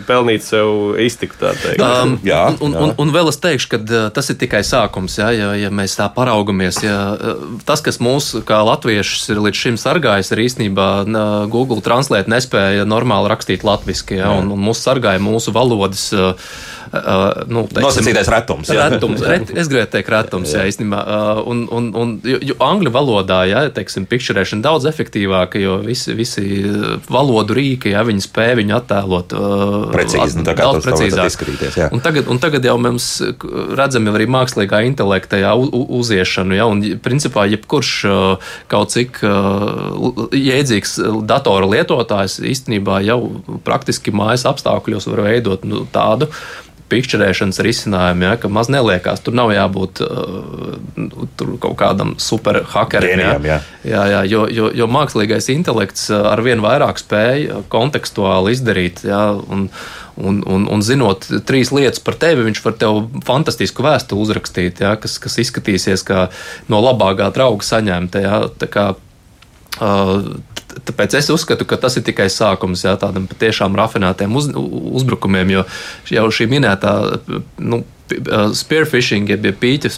pelnīt 0.09 0.45
sev 0.45 0.99
iztiku. 1.01 1.37
tā 1.41 1.53
teikt. 1.61 1.81
Um, 1.81 2.15
Jā, 2.29 2.43
un, 2.59 2.73
jā. 2.77 2.83
un, 2.85 2.95
un 3.01 3.13
vēl 3.15 3.29
es 3.33 3.41
teikšu, 3.41 3.71
ka 3.73 3.81
uh, 3.81 4.07
tas 4.15 4.31
ir 4.33 4.39
tikai 4.41 4.63
sākums. 4.67 5.17
Ja, 5.21 5.31
ja, 5.35 5.51
ja 5.59 5.73
mēs 5.73 5.97
tā 5.99 6.11
paraugamies, 6.13 6.83
ja, 6.85 6.99
uh, 7.15 7.59
tas, 7.69 7.83
kas 7.85 8.01
mūs 8.05 8.35
kā 8.49 8.61
latviešus 8.69 9.33
ir 9.35 9.43
līdz 9.45 9.65
šim 9.65 9.81
sargājis, 9.81 10.33
ir 10.33 10.45
īstenībā 10.45 10.89
uh, 11.05 11.25
Google 11.53 11.85
Translate 11.85 12.33
nespēja 12.33 12.89
normāli 12.89 13.33
rakstīt 13.33 13.67
latviešu, 13.67 14.17
ja, 14.19 14.33
un, 14.39 14.53
un 14.55 14.65
mūs 14.69 14.85
sargāja 14.85 15.23
mūsu 15.23 15.55
valodas. 15.57 16.09
uh, 16.17 16.55
uh, 16.95 17.45
Nu, 17.51 17.65
nosacītais 17.75 18.29
retums? 18.33 18.71
jā? 18.73 18.87
Retums, 18.93 19.23
ret, 19.31 19.51
es 19.55 19.69
gribēju 19.71 19.91
teikt, 19.93 20.13
retums, 20.15 20.55
jā, 20.57 20.67
īstenībā. 20.71 21.03
Uh, 21.05 21.43
Un, 21.45 21.65
un, 21.71 21.89
un 21.99 22.13
jo, 22.25 22.39
jo 22.47 22.55
angļu 22.63 22.91
valodā, 22.95 23.41
jā, 23.51 23.61
teiksim, 23.75 24.07
pikšķerēšana 24.09 24.65
daudz 24.65 24.87
efektīvāka, 24.89 25.59
jo 25.61 25.77
visi, 25.85 26.15
visi 26.17 26.45
valodu 27.11 27.57
rīki, 27.59 27.93
jā, 27.93 28.05
viņi 28.07 28.25
spēj 28.25 28.55
viņu 28.61 28.77
attēlot. 28.79 29.35
uh, 29.37 29.89
Precīzi, 29.93 30.39
nu, 30.41 30.45
tā 30.47 30.55
kā 30.57 30.69
tas 30.73 30.87
precīzāk. 30.87 31.29
izskatīties, 31.33 31.79
jā. 31.83 31.89
Un 31.95 32.01
tagad, 32.05 32.31
un 32.33 32.41
tagad 32.43 32.65
jau 32.65 32.77
mēs 32.81 33.09
redzam 33.77 34.09
jau 34.09 34.15
arī 34.17 34.29
mākslīgā 34.31 34.83
intelekta 34.89 35.43
jā, 35.43 35.53
uziešanu, 35.55 36.57
jā, 36.57 36.69
un 36.71 36.83
principā 37.05 37.45
jebkurš 37.51 37.93
kaut 38.73 38.95
cik 38.95 39.21
jēdzīgs 40.35 40.97
datora 41.29 41.69
lietotājs 41.71 42.39
īstenībā 42.45 43.01
jau 43.07 43.19
praktiski 43.67 44.15
mājas 44.15 44.47
apstākļos 44.49 45.09
var 45.13 45.25
veidot 45.29 45.67
nu, 45.69 45.85
tādu 45.93 46.31
pikšķerēšanas 46.93 47.61
risinājumu, 47.65 48.27
ja, 48.27 48.35
ka 48.41 48.51
maz 48.53 48.69
neliekās. 48.73 49.23
Tur 49.25 49.37
nav 49.37 49.53
jābūt 49.55 50.03
uh, 50.05 50.77
tur 51.39 51.55
kaut 51.63 51.77
kādam 51.81 52.15
superhakerim. 52.21 53.15
Ģēnijam, 53.15 53.49
jā. 53.49 53.59
Jā, 53.89 54.03
jā, 54.13 54.23
jo, 54.31 54.45
jo, 54.53 54.71
jo 54.77 54.89
mākslīgais 54.91 55.51
intelekts 55.55 56.09
uh, 56.13 56.27
ar 56.33 56.45
vien 56.45 56.63
vairāk 56.65 57.01
spēj 57.01 57.49
kontekstuāli 57.73 58.55
izdarīt. 58.57 59.05
Jā, 59.09 59.23
un, 59.35 59.67
un, 60.21 60.43
un, 60.45 60.69
un 60.71 60.85
zinot 60.85 61.27
trīs 61.49 61.73
lietas 61.75 62.03
par 62.05 62.19
tevi, 62.21 62.45
viņš 62.51 62.63
var 62.67 62.77
tev 62.81 63.01
fantastisku 63.27 63.87
vēstuli 63.87 64.27
uzrakstīt, 64.27 64.85
jā, 64.85 64.95
kas, 65.01 65.17
kas 65.23 65.41
izskatīsies 65.43 66.05
kā 66.07 66.29
no 66.73 66.85
labākā 66.85 67.33
drauga 67.35 67.67
saņemta. 67.67 68.25
Uh, 68.25 68.47
t- 68.61 68.71
Tāpēc 69.79 71.15
es 71.19 71.31
uzskatu, 71.31 71.67
ka 71.69 71.79
tas 71.81 71.97
ir 71.99 72.05
tikai 72.07 72.27
sākums 72.33 72.83
jā, 72.85 72.97
tādam 72.99 73.29
patiešām 73.31 73.77
rafinētiem 73.79 74.35
uz, 74.35 74.49
uzbrukumiem, 74.55 75.53
jo 75.55 75.65
jau 76.11 76.25
šī 76.35 76.49
minētā 76.51 76.95
nu, 77.63 77.85
spearfishing, 78.55 79.31
jeb 79.33 79.47
jeb 79.49 79.57
pīķa 79.63 79.91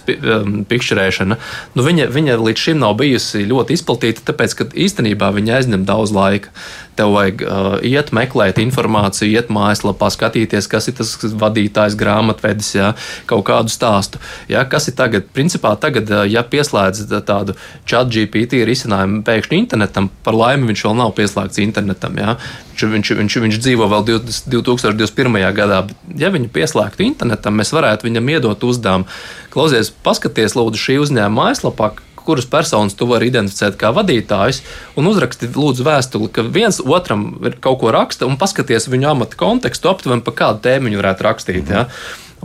pikšķerēšana, 0.70 1.38
nu, 1.74 1.84
viņa, 1.86 2.06
viņa 2.14 2.36
līdz 2.38 2.62
šim 2.68 2.82
nav 2.82 2.94
bijusi 3.00 3.46
ļoti 3.48 3.76
izplatīta, 3.76 4.22
tāpēc, 4.30 4.54
ka 4.58 4.68
īstenībā 4.86 5.32
viņa 5.34 5.56
aizņem 5.58 5.86
daudz 5.88 6.14
laika. 6.14 6.52
Tev 6.96 7.12
vajag 7.12 7.42
uh, 7.44 7.66
iet, 7.84 8.12
meklēt 8.16 8.60
informāciju, 8.62 9.28
iet 9.36 9.50
mājaslapā, 9.52 10.08
skatīties, 10.14 10.68
kas 10.72 10.88
ir 10.90 10.96
tas 10.96 11.12
vadītājs, 11.20 11.96
grāmatvedis, 11.98 12.70
jā, 12.78 12.92
kaut 13.28 13.44
kādu 13.50 13.72
stāstu. 13.72 14.20
Jā, 14.48 14.64
kas 14.70 14.88
ir 14.88 14.96
tagad? 14.98 15.28
Principā 15.36 15.74
tagad, 15.80 16.08
uh, 16.12 16.24
ja 16.28 16.44
pieslēdz 16.46 17.04
tādu 17.28 17.56
chat 17.88 18.08
GPT 18.12 18.62
risinājumu 18.68 19.20
pēkšņi 19.26 19.60
internetam, 19.60 20.08
par 20.24 20.38
laimi 20.38 20.72
viņš 20.72 20.86
vēl 20.88 20.96
nav 21.02 21.12
pieslēgts 21.18 21.60
internetam. 21.62 22.16
Jā. 22.16 22.38
Viņš, 22.76 22.86
viņš, 22.92 23.12
viņš, 23.20 23.36
viņš 23.44 23.60
dzīvo 23.64 23.86
vēl 23.88 24.08
20, 24.10 24.50
2021. 24.52 25.38
gadā, 25.56 25.82
bet 25.88 26.20
ja 26.20 26.28
viņu 26.32 26.50
pieslēgtu 26.52 27.06
internetam, 27.06 27.56
mēs 27.56 27.72
varētu 27.72 28.08
viņam 28.08 28.34
iedot 28.34 28.66
uzdevumu. 28.68 29.08
Klausies, 29.54 29.88
paskaties, 30.04 30.56
lūdzu, 30.58 30.82
šī 30.82 30.98
uzņēmuma 31.06 31.46
mājaslapā, 31.46 31.94
kuras 32.26 32.48
personas 32.50 32.96
tu 32.98 33.08
vari 33.10 33.30
identificēt 33.30 33.78
kā 33.80 33.92
vadītājus, 33.96 34.62
un 34.98 35.08
uzraksti 35.10 35.50
lūdzu 35.54 35.86
vēstuli, 35.86 36.30
ka 36.34 36.44
viens 36.44 36.80
otram 36.82 37.28
ir 37.46 37.58
kaut 37.62 37.80
ko 37.82 37.94
raksta, 37.94 38.28
un 38.28 38.38
paskaties 38.40 38.90
viņu 38.92 39.12
amata 39.14 39.38
kontekstu, 39.40 39.90
aptuveni 39.92 40.24
pa 40.26 40.34
kādu 40.44 40.64
tēmu 40.66 40.90
viņi 40.90 41.02
varētu 41.02 41.26
rakstīt. 41.28 41.72
Ja? 41.72 41.86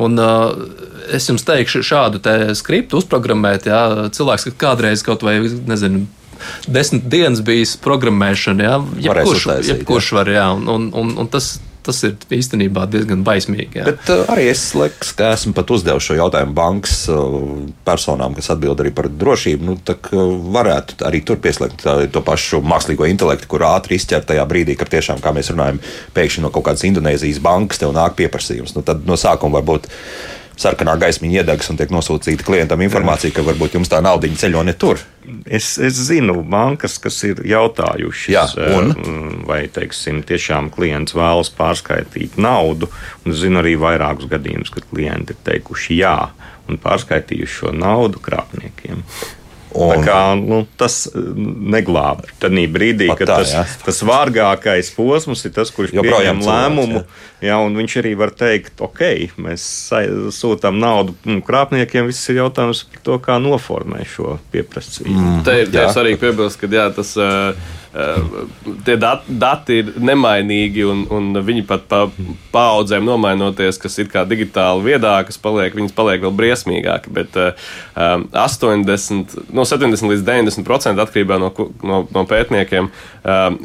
Un, 0.02 0.16
uh, 0.22 0.54
es 1.12 1.28
jums 1.28 1.44
teikšu, 1.48 1.84
šādu 1.86 2.22
te 2.24 2.36
skriptu 2.58 3.02
uzprogrammēt, 3.02 3.68
ja 3.68 4.10
cilvēks 4.14 4.52
kādreiz 4.62 5.04
kaut 5.06 5.26
vai, 5.28 5.40
nezinu, 5.68 6.06
desmit 6.72 7.10
dienas 7.12 7.44
bijis 7.46 7.76
programmēšana. 7.82 8.78
Varēs 9.02 9.28
Jebkurš, 9.28 9.50
jebkurš 9.68 10.14
var, 10.18 10.32
jā, 10.32 10.48
un, 10.56 10.90
un, 10.96 11.14
un 11.22 11.30
tas 11.32 11.58
tas 11.86 12.02
ir 12.08 12.16
īstenībā 12.34 12.86
diezgan 12.92 13.24
baismīgi. 13.26 13.82
Jā. 13.82 13.86
Bet 13.90 14.12
uh, 14.14 14.24
arī 14.32 14.48
es 14.52 14.64
liekas, 14.78 15.14
ka 15.18 15.32
esmu 15.36 15.54
pat 15.58 15.74
uzdevis 15.74 16.08
šo 16.08 16.18
jautājumu 16.20 16.56
bankas 16.58 16.98
uh, 17.12 17.38
personām, 17.88 18.36
kas 18.38 18.52
atbild 18.54 18.84
arī 18.84 18.94
par 18.96 19.10
drošību. 19.12 19.68
Nu, 19.68 19.78
tā, 19.86 19.98
varētu 20.58 21.02
arī 21.08 21.24
tur 21.28 21.42
pieslēgt 21.44 21.86
tā, 21.86 21.98
to 22.12 22.24
pašu 22.26 22.62
mākslīgo 22.66 23.08
intelektu, 23.10 23.50
kur 23.52 23.66
ātri 23.70 24.00
izķert 24.00 24.30
tajā 24.32 24.46
brīdī, 24.50 24.78
kad 24.80 24.92
tiešām, 24.94 25.22
kā 25.24 25.34
mēs 25.36 25.54
runājam, 25.54 25.82
pēkšņi 26.18 26.46
no 26.46 26.54
kaut 26.54 26.70
kādas 26.70 26.86
Indonēzijas 26.88 27.42
bankas 27.44 27.82
tev 27.82 27.96
nāk 27.98 28.18
pieprasījums. 28.20 28.76
Nu, 28.78 28.86
tad 28.86 29.08
no 29.08 29.20
sākuma 29.20 29.60
varbūt 29.60 29.90
sarkanā 30.62 30.94
gaismiņa 31.02 31.42
iedegs 31.42 31.72
un 31.72 31.80
tiek 31.80 31.92
nosūtīta 31.94 32.46
klientam 32.48 32.84
informācija, 32.86 33.34
ka 33.36 33.46
varbūt 33.48 33.78
jums 33.80 33.92
tā 33.92 34.02
naudiņa 34.06 34.40
ceļo 34.44 34.64
ne 34.68 34.76
tur. 34.78 35.02
Es, 35.46 35.74
es 35.82 35.98
zinu 36.08 36.40
bankas, 36.48 36.98
kas 37.02 37.20
ir 37.28 37.42
jautājušas, 37.46 38.30
Jā, 38.34 38.46
un? 38.78 38.94
eh, 38.94 39.36
vai 39.48 39.62
teiksim, 39.74 40.24
tiešām 40.28 40.72
klients 40.74 41.16
vēlas 41.18 41.52
pārskaitīt 41.58 42.40
naudu. 42.42 42.90
Un 43.26 43.36
es 43.36 43.42
zinu 43.44 43.62
arī 43.62 43.76
vairākus 43.82 44.30
gadījumus, 44.32 44.74
kad 44.74 44.88
klienti 44.90 45.36
ir 45.36 45.44
teikuši 45.52 46.00
jā 46.02 46.16
un 46.70 46.80
pārskaitījuši 46.82 47.58
šo 47.62 47.76
naudu 47.76 48.22
krāpniekiem. 48.24 49.04
Un, 49.72 50.02
kā, 50.04 50.20
nu, 50.36 50.62
tas 50.80 51.06
neglābj. 51.16 52.34
Tad 52.42 52.56
brīdī, 52.74 53.08
kad 53.16 53.30
tā, 53.30 53.38
tas, 53.42 53.54
jā. 53.56 53.64
tas 53.86 54.02
vārgākais 54.08 54.92
posms 54.98 55.46
ir 55.48 55.54
tas, 55.56 55.72
kurš 55.72 55.94
pieņem 55.96 56.42
lēmumu, 56.44 57.04
jā, 57.44 57.60
un 57.64 57.78
viņš 57.80 57.98
arī 58.02 58.12
var 58.20 58.34
teikt, 58.36 58.84
ok, 58.84 59.04
mēs 59.42 59.64
sūtām 60.36 60.80
naudu 60.82 61.16
mm, 61.24 61.40
krāpniekiem. 61.48 62.10
Viss 62.12 62.32
ir 62.34 62.42
jautājums 62.42 62.84
par 62.92 63.06
to, 63.08 63.20
kā 63.24 63.38
noformē 63.44 64.04
šo 64.12 64.36
pieprasījumu. 64.52 65.22
Mm. 65.22 65.46
Te 65.48 65.58
ir, 65.64 65.72
te 65.72 65.80
Jā. 65.80 65.88
ir 65.88 65.96
svarīgi 65.96 66.20
piebilst, 66.26 66.60
ka 66.60 66.72
jā, 66.72 66.90
tas, 66.96 67.16
uh, 67.20 67.80
tie 68.86 68.96
dat, 69.00 69.26
dati 69.28 69.82
ir 69.82 69.92
nemainīgi, 70.00 70.84
un, 70.88 71.04
un 71.12 71.42
viņi 71.44 71.66
pat 71.68 71.84
pa 71.92 72.02
paudzēm 72.54 73.04
nomainoties, 73.08 73.80
kas 73.82 74.00
ir 74.00 74.08
kā 74.12 74.24
digitāli 74.28 74.86
viedākas, 74.92 75.40
paliek, 75.42 75.76
viņas 75.76 75.96
paliek 75.98 76.24
vēl 76.24 76.36
briesmīgākas. 76.38 77.12
Bet 77.12 77.36
uh, 77.40 77.52
um, 77.96 78.28
80, 78.32 79.36
no 79.52 79.68
70 79.68 80.14
līdz 80.14 80.26
90% 80.28 81.04
atkarībā 81.04 81.40
no, 81.42 81.52
no, 81.84 82.04
no 82.16 82.26
pētniekiem 82.30 82.88
um, 82.88 83.62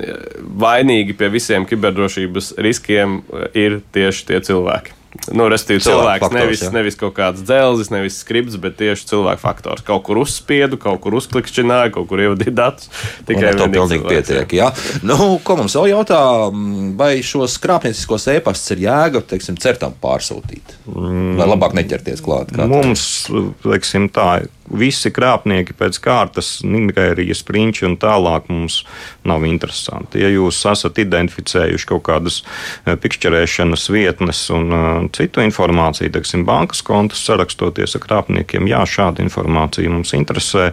vainīgi 0.66 1.16
pie 1.18 1.30
visiem 1.32 1.68
kiberdrošības 1.68 2.56
riskiem 2.66 3.20
uh, 3.22 3.48
ir 3.54 3.80
tieši 3.94 4.30
tie 4.32 4.42
cilvēki. 4.50 4.95
Nu, 5.36 5.46
Restīvi, 5.52 5.82
cilvēks 5.84 6.24
faktors, 6.24 6.36
nevis, 6.38 6.62
jā. 6.64 6.70
nevis 6.74 6.98
kaut 6.98 7.14
kāds 7.16 7.44
dzelzis, 7.46 7.90
nevis 7.92 8.18
skripts, 8.22 8.58
bet 8.62 8.78
tieši 8.80 9.08
cilvēku 9.10 9.42
faktors. 9.42 9.84
Kaut 9.86 10.04
kur 10.06 10.20
uzspiedu, 10.22 10.78
kaut 10.80 11.00
kur 11.04 11.16
uzklikšķināju, 11.20 11.94
kaut 11.96 12.08
kur 12.10 12.22
ievadīju 12.24 12.54
datus. 12.56 12.90
Tikai 13.28 13.52
un 13.54 13.62
to 13.62 13.68
pilnīgi 13.74 14.08
pietiek. 14.08 14.56
Jā. 14.56 14.70
Nu, 15.06 15.36
ko 15.44 15.58
mums 15.60 15.76
vēl 15.78 15.92
jautā, 15.94 16.20
mm, 16.50 16.92
vai 16.98 17.12
šos 17.26 17.58
krāpnieciskos 17.62 18.28
e-pastus 18.36 18.76
ir 18.76 18.86
jēga 18.86 19.24
teiksim, 19.32 19.58
certam 19.62 19.96
pārsūtīt? 20.02 20.76
Vai 20.86 21.48
labāk 21.48 21.76
neķerties 21.78 22.24
klāt? 22.24 22.54
Mums, 22.70 23.26
teiksim, 23.64 24.10
tā, 24.14 24.46
visi 24.70 25.10
krāpnieki 25.14 25.76
pēc 25.76 25.98
kārtas, 26.02 26.60
Nigērijas 26.66 27.42
prinči 27.46 27.86
un 27.88 27.96
tālāk 28.00 28.48
mums 28.50 28.82
nav 29.26 29.44
interesanti. 29.46 30.20
Ja 30.22 30.30
jūs 30.32 30.58
esat 30.70 30.98
identificējuši 31.02 31.88
kaut 31.90 32.04
kādas 32.08 32.40
eh, 32.42 32.96
pikšķerēšanas 33.00 33.88
vietnes 33.92 34.42
un 34.54 34.66
uh, 34.72 34.86
citu 35.16 35.42
informāciju, 35.44 36.12
teiksim, 36.14 36.44
bankas 36.48 36.82
kontus 36.86 37.22
sarakstoties 37.26 37.96
ar 37.98 38.04
krāpniekiem, 38.04 38.68
jā, 38.70 38.82
šāda 38.86 39.24
informācija 39.24 39.90
mums 39.92 40.14
interesē. 40.16 40.70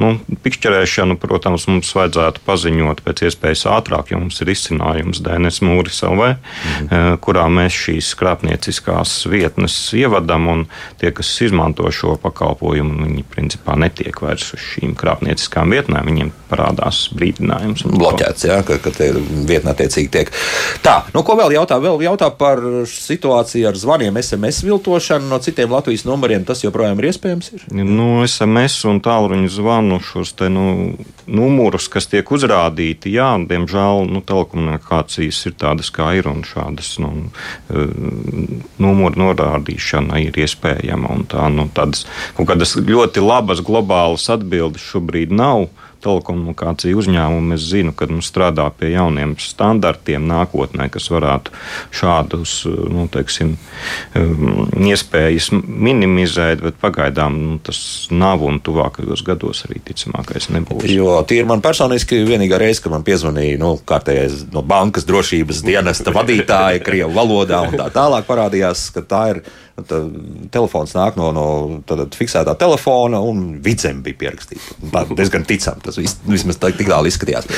Nu, 0.00 0.14
pikšķerēšanu, 0.44 1.18
protams, 1.22 1.66
mums 1.70 1.92
vajadzētu 1.96 2.42
paziņot 2.46 3.02
pēc 3.06 3.24
iespējas 3.28 3.66
ātrāk, 3.76 4.12
jo 4.12 4.20
mums 4.22 4.40
ir 4.42 4.52
izcinājums 4.52 5.22
DNS 5.24 5.62
mūris 5.66 6.02
LV, 6.06 6.32
mhm. 6.36 6.88
uh, 6.90 7.12
kurā 7.22 7.46
mēs 7.52 7.76
šīs 7.86 8.12
krāpnieciskās 8.18 9.18
vietnes 9.30 9.76
ievadam, 9.96 10.50
un 10.52 10.66
tie, 11.00 11.12
kas 11.14 11.32
izmanto 11.46 11.88
šo 11.94 12.16
pakalpojumu, 12.22 13.06
viņi 13.06 13.26
principā 13.36 13.76
netiek 13.78 14.16
vairs 14.24 14.48
uz 14.56 14.62
šīm 14.72 14.94
krāpnieciskām 14.98 15.74
vietnēm, 15.74 16.08
viņiem 16.08 16.32
parādās 16.50 17.06
brīdinājums. 17.16 17.84
bloķēts, 17.92 18.46
ja, 18.48 18.60
ka, 18.66 18.78
ka 18.82 18.92
te 18.94 19.10
vietnē 19.16 19.74
attiecīgi 19.74 20.12
tiek. 20.12 20.32
Tā, 20.84 20.98
nu 21.14 21.22
ko 21.26 21.36
vēl 21.38 21.56
jautā? 21.58 21.78
Vēl 21.82 22.00
jautā 22.06 22.30
par 22.38 22.62
situāciju 22.90 23.68
ar 23.70 23.78
zvaniem, 23.78 24.16
SMS 24.22 24.64
viltošanu 24.66 25.28
no 25.30 25.40
citiem 25.44 25.72
Latvijas 25.74 26.06
numuriem. 26.08 26.46
Tas 26.48 26.64
joprojām 26.64 26.98
ir 27.02 27.10
iespējams. 27.10 27.52
Ir? 27.52 27.66
Nu, 27.84 28.08
SMS 28.26 28.86
un 28.88 29.02
tālruņa 29.04 29.52
zvanu 29.52 30.00
šos 30.04 30.32
te, 30.38 30.48
nu, 30.52 30.96
numurus, 31.26 31.90
kas 31.92 32.08
tiek 32.10 32.30
uzrādīti, 32.32 33.12
jā, 33.16 33.28
diemžēl 33.50 34.06
nu, 34.10 34.22
telekomunikācijas 34.26 35.42
ir 35.50 35.56
tādas, 35.60 35.90
kā 35.94 36.12
ir, 36.18 36.30
un 36.30 36.42
šādas 36.46 36.94
nu, 37.02 37.12
eh, 37.70 37.94
numuru 38.82 39.26
norādīšana 39.26 40.22
ir 40.24 40.42
iespējama. 40.46 41.12
un 41.12 41.26
Tā, 41.26 41.48
nu, 41.50 41.66
tādas 41.74 42.04
kaut 42.36 42.46
kādas 42.52 42.76
ļoti 42.78 43.22
labas 43.26 43.62
globālas 43.64 44.28
atbildes 44.32 44.84
šobrīd 44.86 45.34
nav. 45.34 45.68
Telekomunikāciju 46.06 47.00
uzņēmumi 47.00 47.56
es 47.56 47.64
zinu, 47.70 47.90
ka 47.96 48.06
mums 48.10 48.28
strādā 48.30 48.66
pie 48.78 48.92
jauniem 48.92 49.32
standartiem 49.40 50.26
nākotnē, 50.28 50.86
kas 50.92 51.08
varētu 51.10 51.54
šādus 51.96 52.52
nu, 52.92 53.06
teiksim, 53.10 53.54
um, 54.18 54.68
iespējas 54.76 55.48
minimizēt, 55.56 56.62
bet 56.62 56.78
pagaidām 56.82 57.40
nu, 57.40 57.56
tas 57.64 57.80
nav 58.12 58.44
un 58.46 58.60
tuvākajos 58.62 59.24
gados 59.26 59.64
arī 59.66 59.80
ticamākais 59.88 60.50
nebūs. 60.54 60.86
Jo 60.92 61.18
tie 61.26 61.40
ir 61.42 61.48
man 61.48 61.64
personiski 61.64 62.22
vienīgā 62.28 62.60
reize, 62.62 62.84
kad 62.84 62.94
man 62.94 63.06
piezvanīja 63.06 63.58
nu, 63.64 63.74
kārtējais 63.88 64.44
no 64.54 64.62
bankas 64.62 65.08
drošības 65.08 65.64
dienesta 65.66 66.14
vadītāja, 66.14 66.84
krievu 66.86 67.16
valodā 67.16 67.64
un 67.66 67.80
tā 67.80 67.88
tālāk 67.94 68.28
parādījās, 68.28 68.90
ka 68.94 69.06
tā 69.06 69.28
ir. 69.34 69.46
Nu, 69.76 70.48
telefons 70.52 70.94
nāk 70.96 71.18
no, 71.20 71.30
no 71.36 71.46
tāda 71.88 72.06
fiksētā 72.16 72.56
telefona, 72.58 73.20
un 73.20 73.58
vidzem 73.64 74.02
bija 74.04 74.18
pierakstīts. 74.24 74.70
Diezgan 75.12 75.46
ticami. 75.48 75.84
Tas 75.84 75.98
vis, 76.00 76.16
vismaz 76.26 76.60
tā, 76.60 76.72
tik 76.76 76.90
tālu 76.90 77.10
izskatījās. 77.10 77.48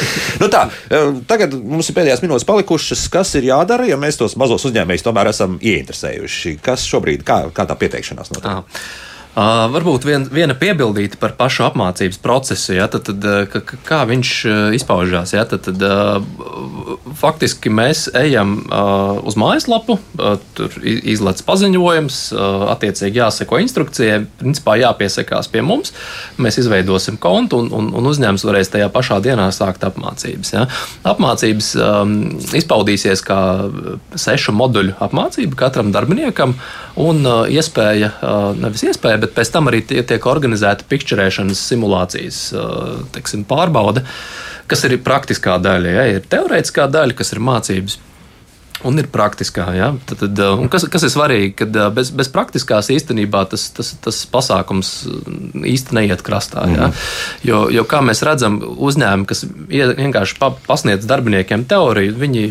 Nu 0.43 0.51
tā, 0.53 0.67
eh, 0.91 1.13
tagad 1.31 1.55
mums 1.59 1.91
ir 1.91 1.99
pēdējās 1.99 2.25
minūtes 2.25 2.49
palikušas. 2.49 3.07
Kas 3.13 3.35
ir 3.39 3.51
jādara, 3.51 3.89
ja 3.89 3.99
mēs 4.01 4.21
tos 4.21 4.37
mazos 4.41 4.67
uzņēmējus 4.69 5.07
tomēr 5.07 5.33
esam 5.33 5.59
ieinteresējuši? 5.63 6.59
Kas 6.65 6.87
šobrīd, 6.89 7.27
kā, 7.27 7.45
kā 7.55 7.69
tā 7.69 7.79
pieteikšanās 7.79 8.35
notiek? 8.35 8.49
Tā. 8.49 9.07
Uh, 9.39 9.69
varbūt 9.71 10.03
vien, 10.03 10.25
viena 10.35 10.55
piebildīta 10.59 11.15
par 11.21 11.37
pašu 11.39 11.63
apmācības 11.69 12.19
procesu, 12.19 12.73
ja, 12.75 12.89
tad, 12.91 13.07
tad, 13.07 13.53
kā 13.87 14.01
viņš 14.09 14.31
izpaužās. 14.75 15.31
Ja, 15.37 15.45
tad, 15.47 15.63
tad, 15.69 15.85
uh, 15.87 16.97
faktiski 17.21 17.71
mēs 17.71 18.09
ejam 18.19 18.57
uh, 18.65 19.21
uz 19.23 19.37
mājaslapu, 19.39 19.99
tur 20.59 20.75
izlaiž 20.83 21.45
paziņojums, 21.47 22.19
attiecīgi 22.73 23.21
jāseko 23.21 23.61
instrukcijai, 23.63 24.25
principā 24.41 24.75
jāpiesakās 24.81 25.51
pie 25.53 25.63
mums. 25.63 25.95
Mēs 26.43 26.59
izveidosim 26.65 27.21
kontu 27.23 27.63
un, 27.63 27.71
un, 27.79 27.93
un 27.95 28.11
uzņēmums 28.11 28.47
varēs 28.49 28.73
tajā 28.75 28.91
pašā 28.95 29.21
dienā 29.23 29.47
sākt 29.55 29.87
apmācības. 29.87 30.53
Ja. 30.57 30.67
Apmācības 31.07 31.71
um, 31.79 32.17
izpaudīsies 32.59 33.23
kā 33.27 33.41
sešu 34.19 34.57
moduļu 34.59 34.99
apmācība 35.05 35.63
katram 35.67 35.95
darbiniekam 35.95 36.57
un 36.99 37.23
iespēja, 37.53 38.11
nevis 38.59 38.83
iespēja, 38.89 39.21
bet 39.23 39.28
pēc 39.35 39.53
tam 39.55 39.71
arī 39.71 39.83
tie, 39.87 40.03
tiek 40.07 40.27
organizēta 40.31 40.87
pikšķerēšanas 40.89 41.63
simulācijas 41.71 42.43
uh, 42.57 42.99
teiksim, 43.15 43.45
pārbaude, 43.49 44.05
kas 44.71 44.85
ir 44.89 44.99
praktiskā 45.05 45.59
daļa. 45.63 45.95
Ja? 45.99 46.07
Ir 46.17 46.29
teorētiskā 46.31 46.89
daļa, 46.93 47.19
kas 47.19 47.35
ir 47.35 47.43
mācības. 47.45 47.99
Un 48.87 48.99
ir 49.01 49.09
praktiskā, 49.11 49.65
ja? 49.75 49.89
tad, 50.07 50.21
tad, 50.21 50.41
un 50.55 50.69
kas, 50.71 50.85
kas 50.91 51.03
ir 51.03 51.11
svarīgi, 51.11 51.51
kad 51.59 51.75
uh, 51.75 51.89
bez, 51.95 52.13
bez 52.15 52.29
praktiskās 52.31 52.91
īstenībā 52.95 53.41
tas, 53.51 53.65
tas, 53.75 53.91
tas 54.05 54.21
pasākums 54.31 54.93
uh, 55.11 55.17
īsti 55.67 55.97
neiet 55.99 56.23
krastā. 56.23 56.63
Ja? 56.71 56.91
Jo, 57.43 57.65
jo, 57.75 57.83
kā 57.91 57.99
mēs 58.07 58.23
redzam, 58.27 58.61
uzņēmumi, 58.63 59.27
kas 59.27 59.43
ie- 59.45 59.89
vienkārši 59.99 60.39
pa, 60.39 60.53
pasniedz 60.69 61.09
darbiniekiem 61.11 61.65
teoriju, 61.67 62.15
viņi, 62.21 62.45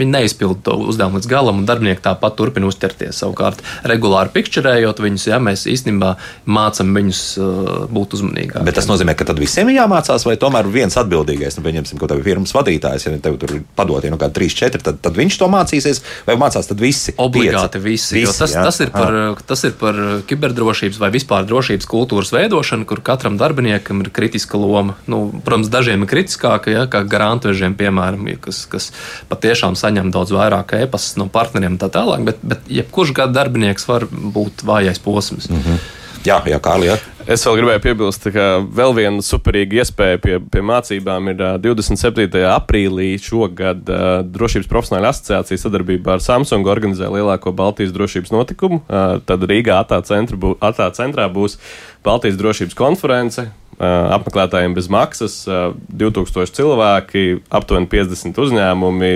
viņi 0.00 0.14
neizpild 0.16 0.64
to 0.66 0.74
uzdevumu 0.90 1.20
līdz 1.20 1.30
galam, 1.30 1.62
un 1.62 1.68
darbinieki 1.68 2.02
tāpat 2.08 2.34
turpina 2.40 2.66
uzķerties. 2.70 3.22
Savukārt, 3.22 3.62
regulāri 3.86 4.34
pikšķerējot 4.34 5.04
viņus, 5.04 5.28
ja 5.30 5.38
mēs 5.42 5.66
īstenībā 5.70 6.16
mācām 6.50 6.90
viņus 6.98 7.22
uh, 7.38 7.70
būt 7.94 8.18
uzmanīgākiem. 8.18 8.66
Bet 8.66 8.80
tas 8.80 8.90
nozīmē, 8.90 9.14
ka 9.18 9.28
tad 9.30 9.38
visiem 9.38 9.70
ir 9.70 9.78
jāmācās, 9.78 10.26
vai 10.26 10.34
tomēr 10.42 10.66
viens 10.74 10.98
atbildīgais, 10.98 11.58
nu, 11.58 11.66
pieņemsim, 11.68 12.02
kaut 12.02 12.10
kāda 12.10 12.26
firmas 12.26 12.56
vadītājs, 12.56 13.06
ja 13.06 13.14
tev 13.22 13.38
tur 13.38 13.60
padotie 13.78 14.10
nu, 14.10 14.18
kādi 14.18 14.40
3, 14.42 14.60
4, 14.64 14.84
tad, 14.90 15.00
tad 15.06 15.18
viņš 15.18 15.38
to 15.38 15.50
mācīsies, 15.68 16.00
vai 16.26 16.36
mācās 16.40 16.68
tad 16.68 16.80
visi? 16.80 17.14
Obligāti 17.18 17.78
Pieci? 17.78 17.84
visi. 17.84 18.14
visi 18.16 18.24
jo 18.24 18.32
tas, 18.32 18.54
jā? 18.54 18.64
tas, 18.64 18.80
ir 18.80 18.92
par, 18.94 19.36
tas 19.46 19.64
ir 19.64 19.74
par 19.78 19.98
kiberdrošības 20.28 20.98
vai 21.00 21.10
vispār 21.14 21.46
drošības 21.48 21.88
kultūras 21.88 22.32
veidošanu, 22.32 22.86
kur 22.88 23.02
katram 23.04 23.38
darbiniekam 23.40 24.02
ir 24.04 24.10
kritiska 24.14 24.58
loma. 24.58 24.96
Nu, 25.06 25.28
protams, 25.44 25.70
dažiem 25.72 26.04
ir 26.04 26.10
kritiskāka, 26.10 26.72
ja, 26.72 26.86
kā 26.90 27.04
grāmatvežiem, 27.04 27.76
piemēram, 27.78 28.26
kas, 28.44 28.64
kas 28.70 28.90
patiešām 29.28 29.76
saņem 29.78 30.12
daudz 30.14 30.32
vairāk 30.34 30.76
e-pastus 30.80 31.18
no 31.20 31.28
partneriem 31.32 31.76
un 31.76 31.80
tā 31.80 31.90
tālāk, 31.92 32.24
bet, 32.26 32.42
bet 32.42 32.68
jebkurš 32.72 33.14
gada 33.16 33.42
darbinieks 33.42 33.88
var 33.88 34.08
būt 34.08 34.64
vājais 34.66 35.00
posms. 35.02 35.50
Mm 35.50 35.62
-hmm. 35.64 35.97
Jā, 36.28 36.42
jā 36.44 36.58
Kārli, 36.60 36.90
jā. 36.90 36.96
Es 37.28 37.42
vēl 37.44 37.58
gribēju 37.58 37.80
piebilst, 37.84 38.26
ka 38.32 38.44
vēl 38.72 38.94
viena 38.96 39.24
superīga 39.24 39.82
iespēja 39.82 40.20
pie, 40.20 40.38
pie 40.52 40.62
mācībām 40.64 41.30
ir 41.32 41.42
27. 41.64 42.40
aprīlī 42.48 43.10
šogad 43.20 43.84
Drošības 44.32 44.70
profesionāla 44.70 45.12
asociācija 45.12 45.60
sadarbībā 45.60 46.16
ar 46.16 46.24
Samsung 46.24 46.68
organizē 46.68 47.10
lielāko 47.12 47.52
Baltijas 47.56 47.92
drošības 47.96 48.32
notikumu. 48.32 48.80
Tad 48.88 49.44
Rīgā 49.48 49.80
ATA, 49.82 50.00
centra, 50.08 50.40
bū, 50.40 50.54
ATA 50.64 50.88
centrā 50.96 51.28
būs 51.32 51.58
Baltijas 52.04 52.40
drošības 52.40 52.76
konference, 52.78 53.48
apmeklētājiem 53.78 54.74
bez 54.74 54.88
maksas, 54.90 55.34
2000 55.46 56.54
cilvēki, 56.56 57.24
aptuveni 57.54 57.86
50 57.90 58.40
uzņēmumi, 58.42 59.10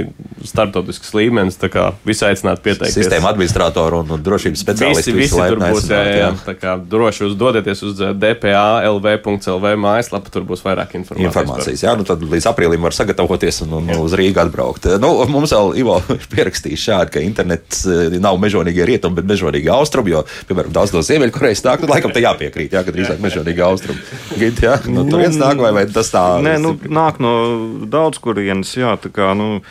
startautisks 0.46 1.10
līmenis. 1.16 1.58
Tā 1.58 1.70
kā 1.72 1.88
visi 2.06 2.22
aicināti 2.26 2.62
pieteikties. 2.68 2.94
Sistēma 2.94 3.32
administratoru 3.32 4.02
un, 4.04 4.12
un 4.14 4.22
drošības 4.22 4.62
speciālisti. 4.62 5.14
Visi, 5.16 5.34
visi 5.34 5.48
tur 5.50 5.62
būs, 5.62 5.88
jā, 5.90 6.02
jā. 6.20 6.28
Tā 6.46 6.54
kā 6.58 6.76
droši 6.78 7.26
uzdodieties 7.30 7.82
uz 7.88 8.02
dpa.lv.lv 8.22 9.72
mājaslapu, 9.82 10.30
tur 10.34 10.46
būs 10.46 10.62
vairāk 10.62 10.94
informācijas. 11.00 11.32
Informācijas, 11.32 11.82
jā, 11.82 11.96
nu 11.98 12.06
tad 12.06 12.22
līdz 12.22 12.48
aprīlim 12.52 12.86
var 12.86 12.94
sagatavoties 12.94 13.64
un, 13.66 13.74
un 13.80 13.90
jā. 13.90 13.98
uz 13.98 14.14
Rīgu 14.18 14.44
atbraukt. 14.44 14.86
Nu, 15.02 15.10
mums 15.30 15.54
vēl 15.56 15.74
Ivo 15.82 15.98
ir 16.14 16.30
pierakstījis 16.30 16.86
šādi, 16.86 17.14
ka 17.16 17.24
internets 17.26 17.82
nav 18.22 18.38
mežonīgie 18.42 18.86
rietumi, 18.86 19.18
bet 19.18 19.30
mežonīgi 19.34 19.70
austrumi, 19.74 20.14
jo, 20.14 20.22
piemēram, 20.46 20.74
daudz 20.74 20.94
no 20.94 21.02
Ziemeļkorejas 21.06 21.66
nāk, 21.66 21.82
tad 21.82 21.90
laikam 21.90 22.14
te 22.14 22.22
jāpiekrīt, 22.22 22.78
jā, 22.78 22.86
ka 22.86 22.94
drīzāk 22.94 23.22
mežonīgi 23.22 23.66
austrumi 23.66 24.02
šeit, 24.52 24.62
ja? 24.64 24.76
no 24.92 25.02
nu, 25.02 25.10
turienes 25.10 25.38
nāk, 25.40 25.60
vai, 25.62 25.72
vai 25.72 25.86
tas 25.90 26.10
tā? 26.12 26.22
Nē, 26.42 26.56
nu, 26.62 26.74
nāk 26.88 27.20
no 27.22 27.32
daudz 27.90 28.20
kurienes, 28.22 28.74
jā, 28.76 28.94
tā 29.00 29.12
kā, 29.12 29.32
nu, 29.38 29.62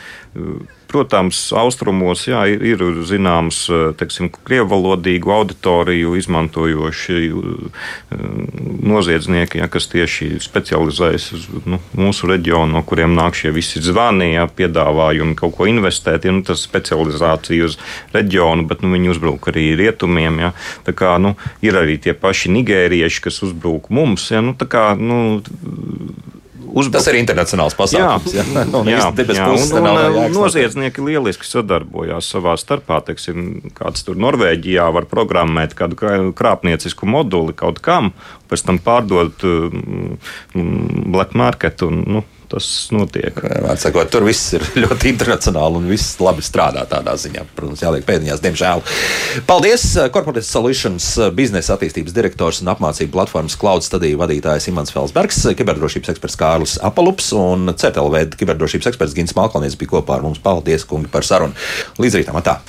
Protams, 0.92 1.38
austrumos 1.56 2.26
jā, 2.28 2.42
ir, 2.52 2.62
ir 2.62 3.00
zināms, 3.08 3.64
teiksim, 3.98 4.28
krievalodīgu 4.44 5.32
auditoriju 5.32 6.14
izmantojoši 6.20 7.30
noziedznieki, 8.82 9.62
jā, 9.62 9.68
kas 9.72 9.88
tieši 9.92 10.36
specializējas 10.42 11.28
uz 11.36 11.46
nu, 11.68 11.80
mūsu 11.98 12.28
reģionu, 12.30 12.74
no 12.76 12.82
kuriem 12.86 13.16
nāk 13.16 13.38
šie 13.38 13.54
visi 13.54 13.82
zvani, 13.84 14.32
jā, 14.34 14.44
piedāvājumi 14.52 15.36
kaut 15.38 15.56
ko 15.56 15.68
investēt. 15.70 16.26
Ja, 16.28 16.34
nu, 16.36 16.44
tas 16.46 16.64
specializācija 16.66 17.70
uz 17.70 17.78
reģionu, 18.12 18.66
bet 18.68 18.84
nu, 18.84 18.92
viņi 18.92 19.14
uzbruk 19.14 19.48
arī 19.52 19.70
rietumiem. 19.80 20.42
Jā. 20.46 20.52
Tā 20.86 20.96
kā, 20.96 21.14
nu, 21.22 21.34
ir 21.64 21.78
arī 21.80 21.98
tie 22.02 22.16
paši 22.18 22.52
nigērieši, 22.58 23.24
kas 23.28 23.42
uzbruk 23.48 23.88
mums. 23.94 24.28
Jā, 24.34 24.44
nu, 24.44 24.54
kā, 24.56 24.92
nu, 24.98 25.40
uzbruk. 26.72 26.96
Tas 26.98 27.08
ir 27.12 27.18
internacionāls 27.20 27.76
pasākums. 27.78 28.34
Jā, 28.34 28.44
jā. 28.44 28.64
Un, 28.80 28.90
jā, 28.90 28.98
jā. 29.12 29.46
un, 29.52 29.76
un, 29.78 30.18
un 30.24 30.36
noziedznieki 30.36 31.04
lieliski 31.04 31.48
sadarbojās 31.48 32.30
savā 32.34 32.56
starpā. 32.60 33.02
Teiksim, 33.06 33.72
kāds 33.76 34.06
tur 34.06 34.18
Norvēģijā 34.22 34.88
var 34.96 35.08
programmēt 35.10 35.76
kādu 35.78 35.98
krāpniecisku 36.38 37.08
moduli 37.08 37.56
kaut 37.56 37.82
kam, 37.84 38.12
pēc 38.50 38.66
tam 38.68 38.80
pārdot 38.82 39.46
um, 39.48 40.16
black 41.12 41.36
market. 41.38 41.84
Un, 41.86 42.04
nu, 42.18 42.24
tas 42.52 42.68
notiek. 42.94 43.38
Sakot, 43.80 44.10
tur 44.12 44.26
viss 44.26 44.52
ir 44.56 44.64
ļoti 44.84 45.12
internacionāli 45.12 45.80
un 45.80 45.88
viss 45.90 46.18
labi 46.22 46.44
strādā 46.44 46.84
tādā 46.90 47.14
ziņā. 47.18 47.46
Protams, 47.56 47.82
jāliek 47.84 48.06
pēdiņās, 48.08 48.42
diemžēl. 48.44 48.84
Paldies! 49.48 49.86
Corporate 50.12 50.44
Solutions 50.46 51.08
biznesa 51.36 51.76
attīstības 51.76 52.16
direktors 52.16 52.62
un 52.62 52.72
apmācību 52.74 53.14
platformas 53.16 53.56
Cloud 53.60 53.86
studiju 53.86 54.20
vadītājs 54.22 54.68
Imants 54.72 54.94
Felsbergs, 54.94 55.42
kiberdrošības 55.58 56.14
eksperts 56.14 56.38
Kārlis 56.40 56.76
Apalups 56.84 57.32
un 57.38 57.72
CETLV 57.72 58.36
kiberdrošības 58.40 58.92
eksperts 58.92 59.16
Gins 59.16 59.36
Malkalnieks 59.38 59.78
bija 59.80 59.96
kopā 59.96 60.18
ar 60.18 60.28
mums. 60.28 60.42
Paldies, 60.42 60.86
kungi, 60.88 61.10
par 61.12 61.26
sarunu! 61.26 61.56
Līdz 62.02 62.20
rītam! 62.20 62.40
Atā. 62.42 62.60